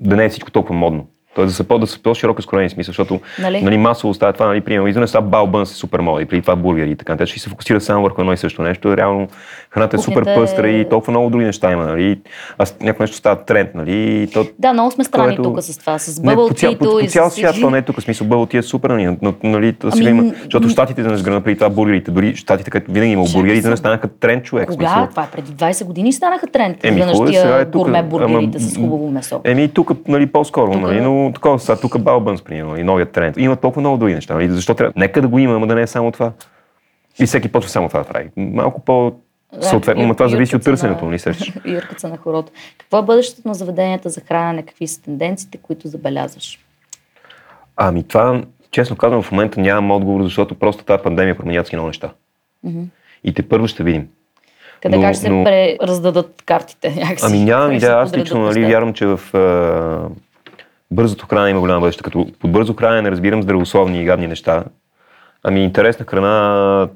Да 0.00 0.16
не 0.16 0.24
е 0.24 0.28
всичко 0.28 0.50
толкова 0.50 0.74
модно. 0.74 1.06
Тоест 1.40 1.50
да 1.50 1.56
са, 1.56 1.64
по, 1.64 1.78
да 1.78 1.86
са 1.86 2.02
по-широко 2.02 2.42
скроени 2.42 2.70
смисъл, 2.70 2.92
защото 2.92 3.20
Нали? 3.38 3.62
нали, 3.62 3.78
масово 3.78 4.14
става 4.14 4.32
това, 4.32 4.46
нали, 4.46 4.60
примерно, 4.60 4.88
изведнъж 4.88 5.12
балбън 5.22 5.66
са 5.66 5.74
супер 5.74 6.00
мода 6.00 6.22
и 6.22 6.24
преди 6.24 6.42
това 6.42 6.56
бургери 6.56 6.90
и 6.90 6.96
така. 6.96 7.16
Те 7.16 7.26
ще 7.26 7.38
се 7.38 7.48
фокусира 7.48 7.80
само 7.80 8.02
върху 8.02 8.20
едно 8.20 8.32
и 8.32 8.36
също 8.36 8.62
нещо. 8.62 8.96
Реално 8.96 9.28
храната 9.70 9.96
е 9.96 9.98
супер 9.98 10.22
е- 10.26 10.34
пъстра 10.34 10.68
и 10.68 10.88
толкова 10.88 11.10
много 11.10 11.30
други 11.30 11.44
неща 11.44 11.72
има. 11.72 11.84
Нали. 11.84 12.20
Аз 12.58 12.76
някакво 12.80 13.02
нещо 13.02 13.16
става 13.16 13.44
тренд, 13.44 13.70
нали. 13.74 14.22
И 14.22 14.26
то, 14.26 14.46
Да, 14.58 14.72
много 14.72 14.90
сме 14.90 15.04
странни 15.04 15.36
Което- 15.36 15.42
тук 15.42 15.62
с 15.62 15.78
това, 15.78 15.98
с 15.98 16.06
по, 16.06 16.22
цял, 16.22 16.22
по, 16.22 16.36
бъбълтито 16.36 16.78
по 16.78 17.00
и 17.00 17.08
цял 17.08 17.30
с 17.30 17.34
свят, 17.34 17.54
то 17.60 17.70
не 17.70 17.78
е 17.78 17.82
тук, 17.82 18.02
смисъл 18.02 18.26
бъбълти 18.26 18.56
е 18.56 18.62
супер, 18.62 18.90
нали, 18.90 19.16
но, 19.22 19.34
нали, 19.42 19.72
то 19.72 19.90
Ами, 19.92 20.10
има, 20.10 20.32
защото 20.42 20.68
щатите 20.68 21.02
да 21.02 21.10
не 21.10 21.16
сграна 21.16 21.40
преди 21.40 21.56
това 21.56 21.70
бургерите, 21.70 22.10
дори 22.10 22.36
щатите, 22.36 22.70
където 22.70 22.92
винаги 22.92 23.12
има 23.12 23.24
Чакай 23.24 23.40
бургери, 23.40 23.56
сега. 23.56 23.66
да 23.66 23.70
не 23.70 23.76
станаха 23.76 24.08
тренд 24.08 24.44
човек. 24.44 24.68
Кога? 24.68 25.06
Това 25.10 25.22
е 25.22 25.26
преди 25.32 25.52
20 25.52 25.84
години 25.84 26.12
станаха 26.12 26.46
тренд. 26.46 26.84
Еми, 26.84 27.00
е, 27.00 27.14
сега 27.14 27.60
е 27.60 27.64
тук, 27.64 27.82
гурме 27.82 28.02
бургерите 28.02 28.58
с 28.58 28.76
хубаво 28.76 29.10
месо. 29.10 29.40
Еми, 29.44 29.68
тук, 29.68 30.08
нали, 30.08 30.26
по-скоро, 30.26 30.74
нали, 30.74 31.00
но 31.00 31.29
такова, 31.32 31.58
сега 31.58 31.76
тук 31.76 32.00
Балбънс, 32.00 32.42
примерно, 32.42 32.76
и 32.76 32.82
новият 32.82 33.12
тренд. 33.12 33.36
Има 33.36 33.56
толкова 33.56 33.80
много 33.80 33.96
други 33.96 34.14
неща, 34.14 34.34
нали, 34.34 34.50
защо 34.50 34.74
трябва? 34.74 34.92
Нека 34.96 35.22
да 35.22 35.28
го 35.28 35.38
има, 35.38 35.54
ама 35.54 35.66
да 35.66 35.74
не 35.74 35.82
е 35.82 35.86
само 35.86 36.12
това. 36.12 36.32
И 37.20 37.26
всеки 37.26 37.48
почва 37.48 37.70
само 37.70 37.88
това 37.88 38.00
да 38.00 38.06
прави. 38.06 38.30
Малко 38.36 38.80
по 38.80 39.12
съответно, 39.60 40.06
но 40.06 40.14
това 40.14 40.28
зависи 40.28 40.56
от 40.56 40.62
търсенето, 40.62 41.04
на- 41.04 41.10
нали, 41.10 41.18
сещаш? 41.18 41.52
Юрката 41.64 42.08
на 42.08 42.16
хорото. 42.16 42.52
Какво 42.78 42.98
е 42.98 43.02
бъдещето 43.02 43.48
на 43.48 43.54
заведенията 43.54 44.08
за 44.08 44.20
хранене? 44.20 44.62
Какви 44.62 44.86
са 44.86 45.02
тенденциите, 45.02 45.58
които 45.58 45.88
забелязваш? 45.88 46.58
Ами 47.76 48.02
това, 48.02 48.42
честно 48.70 48.96
казвам, 48.96 49.22
в 49.22 49.32
момента 49.32 49.60
нямам 49.60 49.90
отговор, 49.90 50.22
защото 50.22 50.54
просто 50.54 50.84
тази 50.84 51.02
пандемия 51.02 51.36
променя 51.36 51.60
адски 51.60 51.76
много 51.76 51.86
неща. 51.86 52.10
И 53.24 53.34
те 53.34 53.42
първо 53.42 53.68
ще 53.68 53.82
видим. 53.82 54.08
Къде 54.82 54.96
Но- 54.96 55.02
как 55.02 55.14
ще 55.14 55.20
се 55.22 55.28
прераздадат 55.28 56.42
картите? 56.46 56.90
Някакси? 56.96 57.24
Ами 57.28 57.44
нямам 57.44 57.72
идея. 57.76 57.96
Аз 57.96 58.16
лично 58.16 58.40
нали, 58.40 58.64
вярвам, 58.64 58.94
че 58.94 59.06
в 59.06 59.20
бързото 60.90 61.26
хранене 61.26 61.50
има 61.50 61.60
голяма 61.60 61.80
бъдеще. 61.80 62.02
Като 62.02 62.26
под 62.40 62.52
бързо 62.52 62.74
хранене 62.74 63.02
не 63.02 63.10
разбирам 63.10 63.42
здравословни 63.42 64.02
и 64.02 64.04
гадни 64.04 64.26
неща. 64.26 64.64
Ами 65.42 65.64
интересна 65.64 66.06
храна 66.06 66.88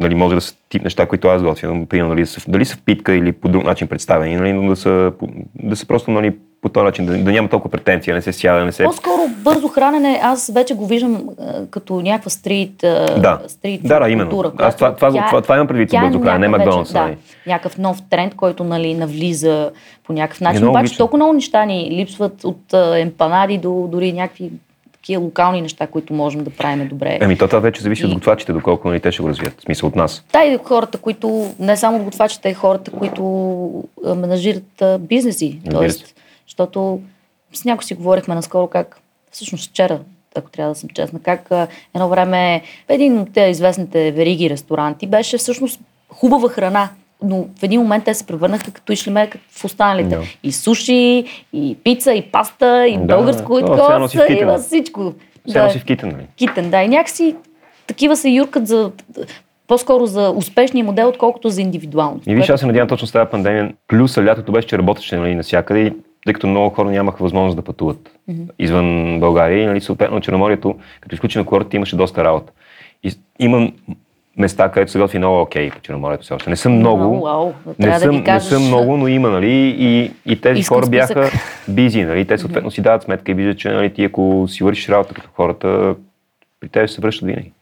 нали, 0.00 0.14
може 0.14 0.34
да 0.34 0.40
са 0.40 0.54
тип 0.68 0.84
неща, 0.84 1.06
които 1.06 1.28
аз 1.28 1.42
готвя. 1.42 1.86
Примерно, 1.86 2.08
дали 2.08 2.26
са, 2.26 2.50
дали 2.50 2.64
са 2.64 2.76
в 2.76 2.82
питка 2.82 3.14
или 3.14 3.32
по 3.32 3.48
друг 3.48 3.64
начин 3.64 3.88
представени, 3.88 4.36
нали, 4.36 4.52
но 4.52 4.68
да 4.68 4.76
са, 4.76 5.12
да 5.54 5.76
са 5.76 5.86
просто 5.86 6.10
нали, 6.10 6.32
по 6.62 6.68
този 6.68 6.84
начин, 6.84 7.06
да, 7.06 7.18
да 7.18 7.32
няма 7.32 7.48
толкова 7.48 7.70
претенция, 7.70 8.14
не 8.14 8.22
се 8.22 8.32
сяда, 8.32 8.58
да 8.58 8.64
не 8.64 8.72
се... 8.72 8.84
По-скоро 8.84 9.20
бързо 9.36 9.68
хранене, 9.68 10.20
аз 10.22 10.50
вече 10.54 10.74
го 10.74 10.86
виждам 10.86 11.28
а, 11.40 11.66
като 11.66 12.00
някаква 12.00 12.30
стрит, 12.30 12.84
а, 12.84 13.20
Да. 13.20 13.40
стрит 13.46 13.80
Да, 13.84 14.00
да, 14.00 14.10
именно. 14.10 14.30
култура. 14.30 14.52
Аз 14.58 14.76
това- 14.76 14.94
това- 14.94 15.26
това- 15.26 15.42
това 15.42 15.54
имам 15.54 15.66
предвид 15.66 15.88
тя 15.90 15.98
е 15.98 16.06
бързо 16.06 16.20
хранене, 16.20 16.38
не 16.38 16.48
Макдоналдс, 16.48 16.94
нали. 16.94 17.10
Да, 17.10 17.50
някакъв 17.52 17.78
нов 17.78 17.98
тренд, 18.10 18.34
който 18.34 18.64
нали, 18.64 18.94
навлиза 18.94 19.70
по 20.04 20.12
някакъв 20.12 20.40
начин. 20.40 20.60
много 20.60 20.70
Обаче 20.72 20.82
обичам. 20.82 20.98
толкова 20.98 21.16
много 21.18 21.32
неща 21.32 21.64
ни 21.64 21.88
липсват 21.92 22.44
от 22.44 22.74
а, 22.74 22.98
емпанади 22.98 23.58
до 23.58 23.88
дори 23.92 24.12
някакви 24.12 24.50
такива 25.02 25.22
локални 25.22 25.60
неща, 25.62 25.86
които 25.86 26.12
можем 26.12 26.44
да 26.44 26.50
правим 26.50 26.88
добре. 26.88 27.18
Ами 27.22 27.38
то 27.38 27.46
това 27.48 27.58
вече 27.60 27.82
зависи 27.82 28.04
от 28.04 28.10
И- 28.10 28.14
готвачите, 28.14 28.52
доколко 28.52 28.88
нали, 28.88 29.00
те 29.00 29.12
ще 29.12 29.22
го 29.22 29.28
развият. 29.28 29.60
В 29.60 29.62
смисъл 29.62 29.88
от 29.88 29.96
нас. 29.96 30.24
Та 30.32 30.44
и 30.44 30.58
хората, 30.64 30.98
които, 30.98 31.54
не 31.58 31.76
само 31.76 32.04
готвачите, 32.04 32.48
и 32.48 32.54
хората, 32.54 32.90
които 32.90 33.22
менажират 34.16 34.82
бизнеси. 35.00 35.52
Разбира 35.56 35.74
Тоест, 35.74 36.06
се. 36.06 36.14
защото 36.46 37.00
с 37.52 37.64
някой 37.64 37.84
си 37.84 37.94
говорихме 37.94 38.34
наскоро 38.34 38.66
как, 38.66 39.00
всъщност 39.30 39.70
вчера, 39.70 40.00
ако 40.34 40.50
трябва 40.50 40.72
да 40.74 40.80
съм 40.80 40.88
честна, 40.94 41.20
как 41.22 41.50
едно 41.94 42.08
време 42.08 42.62
един 42.88 43.18
от 43.18 43.32
тези 43.32 43.50
известните 43.50 44.12
вериги 44.12 44.50
ресторанти 44.50 45.06
беше 45.06 45.38
всъщност 45.38 45.80
хубава 46.08 46.48
храна. 46.48 46.88
Но 47.22 47.46
в 47.58 47.62
един 47.62 47.80
момент 47.80 48.04
те 48.04 48.14
се 48.14 48.26
превърнаха 48.26 48.72
като 48.72 48.92
ишлеме 48.92 49.30
в 49.50 49.64
останалите. 49.64 50.16
Да. 50.16 50.22
И 50.42 50.52
суши, 50.52 51.24
и 51.52 51.76
пица, 51.84 52.12
и 52.12 52.22
паста, 52.22 52.86
и 52.88 52.96
Да, 52.96 53.16
българско, 53.16 53.58
и 53.58 53.62
да. 53.62 53.72
О, 53.72 53.76
такова, 53.76 54.08
китен. 54.08 54.38
има 54.38 54.58
всичко. 54.58 55.12
Сега 55.48 55.70
си 55.70 55.78
в 55.78 55.84
китен, 55.84 56.08
нали? 56.08 56.26
Китен, 56.36 56.70
да. 56.70 56.82
И 56.82 56.88
някакси 56.88 57.36
такива 57.86 58.16
се 58.16 58.28
юркат 58.28 58.66
за 58.66 58.90
по-скоро 59.66 60.06
за 60.06 60.30
успешния 60.30 60.84
модел, 60.84 61.08
отколкото 61.08 61.48
за 61.48 61.62
индивидуално. 61.62 62.20
И 62.26 62.34
виж, 62.34 62.48
аз 62.48 62.60
се 62.60 62.66
надявам 62.66 62.88
точно 62.88 63.06
с 63.06 63.12
тази 63.12 63.30
пандемия. 63.30 63.72
Плюса 63.88 64.24
лятото 64.24 64.52
беше, 64.52 64.68
че 64.68 64.78
работеше 64.78 65.16
нали, 65.16 65.34
навсякъде 65.34 65.80
и 65.80 65.92
тъй 66.24 66.34
като 66.34 66.46
много 66.46 66.70
хора 66.70 66.90
нямаха 66.90 67.24
възможност 67.24 67.56
да 67.56 67.62
пътуват 67.62 68.10
mm-hmm. 68.30 68.50
извън 68.58 69.20
България 69.20 69.62
и 69.62 69.66
нали, 69.66 69.80
съответно 69.80 70.20
Черноморието, 70.20 70.74
като 71.00 71.14
изключим 71.14 71.44
курорта, 71.44 71.76
имаше 71.76 71.96
доста 71.96 72.24
работа. 72.24 72.52
И, 73.02 73.12
имам 73.38 73.72
места, 74.38 74.70
където 74.70 74.92
се 74.92 74.98
готви 74.98 75.18
много 75.18 75.40
окей 75.40 75.70
по 75.70 75.80
Черноморието 75.80 76.24
все 76.24 76.34
още. 76.34 76.50
Не 76.50 76.56
съм 76.56 76.72
много, 76.72 77.26
Wow, 77.26 77.52
не, 77.78 77.86
да 77.88 77.98
съм, 78.00 78.10
ги 78.16 78.24
кажеш... 78.24 78.50
не 78.50 78.56
съм 78.56 78.66
много, 78.66 78.96
но 78.96 79.08
има, 79.08 79.30
нали, 79.30 79.76
и, 79.78 80.12
и 80.26 80.40
тези 80.40 80.60
Искам 80.60 80.74
хора 80.76 80.86
списък. 80.86 81.16
бяха 81.16 81.38
бизи, 81.68 82.02
нали, 82.02 82.24
те 82.24 82.38
съответно 82.38 82.70
си 82.70 82.82
дават 82.82 83.02
сметка 83.02 83.30
и 83.30 83.34
виждат, 83.34 83.58
че 83.58 83.68
нали, 83.70 83.94
ти 83.94 84.04
ако 84.04 84.46
си 84.48 84.64
вършиш 84.64 84.88
работа 84.88 85.14
като 85.14 85.28
хората, 85.34 85.94
при 86.60 86.68
теб 86.68 86.90
се 86.90 87.00
връщат 87.00 87.26
винаги. 87.26 87.52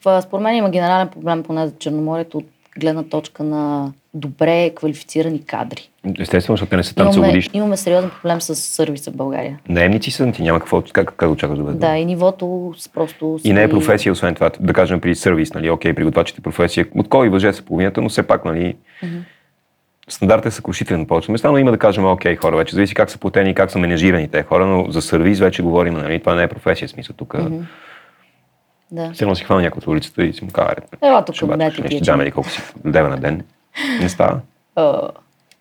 Според 0.00 0.42
мен 0.42 0.56
има 0.56 0.70
генерален 0.70 1.08
проблем 1.08 1.42
поне 1.42 1.66
за 1.66 1.78
Черноморието 1.78 2.38
от 2.38 2.46
гледна 2.78 3.02
точка 3.02 3.42
на 3.42 3.92
добре 4.14 4.70
квалифицирани 4.76 5.44
кадри. 5.44 5.90
Естествено, 6.20 6.56
защото 6.56 6.70
те 6.70 6.76
не 6.76 6.82
са 6.82 6.94
там 6.94 7.02
Имаме, 7.04 7.14
целогодишни. 7.14 7.58
имаме 7.58 7.76
сериозен 7.76 8.10
проблем 8.10 8.40
с 8.40 8.54
сервиса 8.54 9.10
в 9.10 9.16
България. 9.16 9.58
Наемници 9.68 10.10
са, 10.10 10.32
ти 10.32 10.42
няма 10.42 10.58
какво, 10.58 10.82
как, 10.92 11.12
как 11.16 11.30
очакваш 11.30 11.58
да 11.58 11.64
бъде. 11.64 11.78
Да, 11.78 11.96
и 11.96 12.04
нивото 12.04 12.74
с 12.78 12.88
просто... 12.88 13.38
И 13.44 13.52
не 13.52 13.62
е 13.62 13.66
си- 13.66 13.70
професия, 13.70 14.12
освен 14.12 14.34
това, 14.34 14.50
да 14.60 14.72
кажем 14.72 15.00
при 15.00 15.14
сервис, 15.14 15.54
нали, 15.54 15.70
окей, 15.70 15.94
приготвачите 15.94 16.40
професия, 16.40 16.86
от 16.94 17.08
кой 17.08 17.28
въже 17.28 17.52
са 17.52 17.62
половината, 17.62 18.00
но 18.02 18.08
все 18.08 18.22
пак, 18.22 18.44
нали, 18.44 18.76
стандартът 20.08 20.46
е 20.46 20.56
съкрушителен 20.56 21.00
на 21.00 21.06
повечето 21.06 21.32
места, 21.32 21.50
но 21.50 21.58
има 21.58 21.70
да 21.70 21.78
кажем, 21.78 22.06
окей, 22.06 22.36
хора, 22.36 22.56
вече 22.56 22.74
зависи 22.74 22.94
как 22.94 23.10
са 23.10 23.18
платени 23.18 23.50
и 23.50 23.54
как 23.54 23.70
са 23.70 23.78
менежирани 23.78 24.28
те 24.28 24.42
хора, 24.42 24.66
но 24.66 24.90
за 24.90 25.02
сервис 25.02 25.40
вече 25.40 25.62
говорим, 25.62 25.94
нали, 25.94 26.20
това 26.20 26.34
не 26.34 26.42
е 26.42 26.48
професия, 26.48 26.88
смисъл 26.88 27.16
тук. 27.16 27.36
Да. 28.90 29.10
Все 29.12 29.24
едно 29.24 29.34
си 29.34 29.44
хвана 29.44 29.62
някой 29.62 29.78
от 29.78 29.86
улицата 29.86 30.24
и 30.24 30.32
си 30.32 30.44
му 30.44 30.50
кара. 30.50 30.74
Ела 31.02 31.24
тук, 31.24 31.34
ще 31.34 31.46
баташ, 31.46 31.74
ще 31.74 32.00
даме 32.00 32.24
ли 32.24 32.30
колко 32.30 32.50
си 32.50 32.62
лева 32.86 33.08
на 33.08 33.16
ден. 33.16 33.42
Не 34.00 34.08
става. 34.08 34.40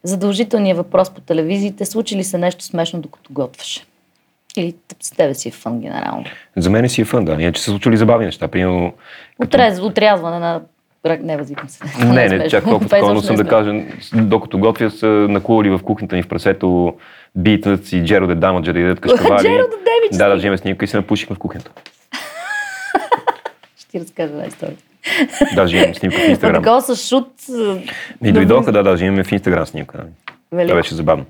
Задължителният 0.04 0.78
въпрос 0.78 1.10
по 1.10 1.22
телевизиите. 1.22 1.86
Случи 1.86 2.16
ли 2.16 2.24
се 2.24 2.38
нещо 2.38 2.64
смешно 2.64 3.02
докато 3.02 3.34
готваш? 3.34 3.86
Или 4.58 4.76
с 5.02 5.12
тебе 5.12 5.34
си 5.34 5.48
е 5.48 5.52
фън 5.52 5.80
генерално? 5.80 6.24
За 6.58 6.70
мен 6.70 6.90
си 6.90 7.02
е 7.02 7.06
фън, 7.06 7.26
да. 7.26 7.34
Иначе 7.34 7.62
са 7.62 7.72
случили 7.72 7.98
забавни 7.98 8.26
неща. 8.26 8.48
Примерно, 8.48 8.94
Отрез, 9.40 9.80
отрязване 9.80 10.40
на... 10.40 10.62
рак- 11.06 11.22
Не, 11.22 11.38
възикам 11.38 11.70
се. 11.70 12.06
Не, 12.06 12.10
е 12.26 12.30
не, 12.30 12.30
смешно. 12.30 12.50
чак 12.50 12.64
толкова 12.64 12.90
такова, 12.90 13.14
но 13.14 13.22
съм 13.22 13.36
да 13.36 13.42
е 13.42 13.46
кажа, 13.46 13.74
докато 14.14 14.60
готвя 14.60 14.90
са 14.90 15.08
накували 15.08 15.70
в 15.70 15.80
кухнята 15.80 16.16
ни 16.16 16.24
в 16.24 16.28
прасето 16.28 16.96
битът 17.36 17.86
си 17.86 18.06
Джеро 18.06 18.28
де 18.28 18.36
Дамаджа 18.36 18.74
да 18.74 18.80
идат 18.80 19.00
кашкавали. 19.00 19.42
Джеро 19.42 19.64
де 20.12 20.18
Да, 20.18 20.30
да, 20.30 20.58
снимка 20.58 20.86
и 20.86 20.88
се 20.88 20.98
напушихме 20.98 21.36
в 21.36 21.40
кухнята. 21.40 21.72
Ще 23.78 23.90
ти 23.90 24.00
разкажа 24.00 24.34
една 24.34 24.46
история. 24.46 24.78
Даже 25.56 25.78
имам 25.78 25.96
снимка 25.96 26.18
в 26.18 26.30
Инстаграм. 26.30 26.64
такова 26.64 26.82
с 26.82 27.08
шут. 27.08 27.28
И 28.24 28.32
дойдоха, 28.32 28.72
да, 28.72 28.84
даже 28.84 29.06
имаме 29.06 29.24
в 29.24 29.32
Инстаграм 29.32 29.66
снимка. 29.66 29.98
нали. 29.98 30.10
Това 30.50 30.58
Велико. 30.58 30.76
беше 30.76 30.96
забавно. 30.96 31.26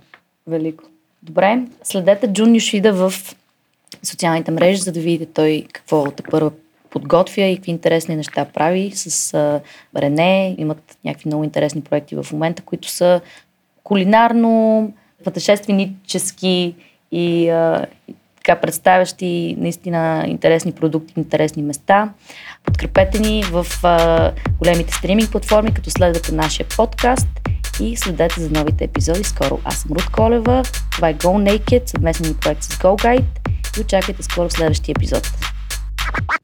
Велико. 0.48 0.84
Добре, 1.24 1.60
следете 1.84 2.28
Джун 2.28 2.56
Юшида 2.56 2.94
в 2.94 3.14
социалните 4.04 4.52
мрежи, 4.52 4.82
за 4.82 4.92
да 4.92 5.00
видите 5.00 5.34
той 5.34 5.66
какво 5.74 6.12
те 6.12 6.24
първа 6.24 6.52
подготвя 6.90 7.42
и 7.42 7.56
какви 7.56 7.72
интересни 7.72 8.16
неща 8.16 8.46
прави 8.46 8.92
с 8.96 9.34
а, 9.34 9.62
Рене. 10.02 10.56
Имат 10.58 10.98
някакви 11.06 11.28
много 11.30 11.44
интересни 11.44 11.82
проекти 11.82 12.16
в 12.16 12.26
момента, 12.32 12.62
които 12.62 12.88
са 12.88 13.22
кулинарно, 13.84 14.94
пътешественически 15.24 16.76
и 17.12 17.50
а, 17.50 17.86
и 18.08 18.14
така 18.46 18.62
представящи 18.62 19.56
наистина 19.60 20.26
интересни 20.28 20.72
продукти, 20.72 21.14
интересни 21.18 21.64
места. 21.64 22.10
Подкрепете 22.66 23.20
ни 23.20 23.44
в 23.44 23.66
а, 23.84 24.32
големите 24.60 24.94
стриминг 24.94 25.32
платформи, 25.32 25.74
като 25.74 25.90
следвате 25.90 26.36
нашия 26.36 26.66
подкаст 26.78 27.28
и 27.82 27.98
следете 27.98 28.42
за 28.42 28.50
новите 28.50 28.84
епизоди 28.84 29.24
скоро. 29.24 29.60
Аз 29.64 29.76
съм 29.76 29.92
Руд 29.92 30.12
Колева, 30.12 30.64
това 30.92 31.10
е 31.10 31.16
Go 31.16 31.60
Naked, 31.60 31.90
съвместен 31.90 32.36
проект 32.42 32.64
с 32.64 32.68
Go 32.68 33.04
Guide 33.04 33.24
и 33.78 33.82
очаквайте 33.82 34.24
скоро 34.24 34.50
следващия 34.50 34.94
епизод. 34.98 35.32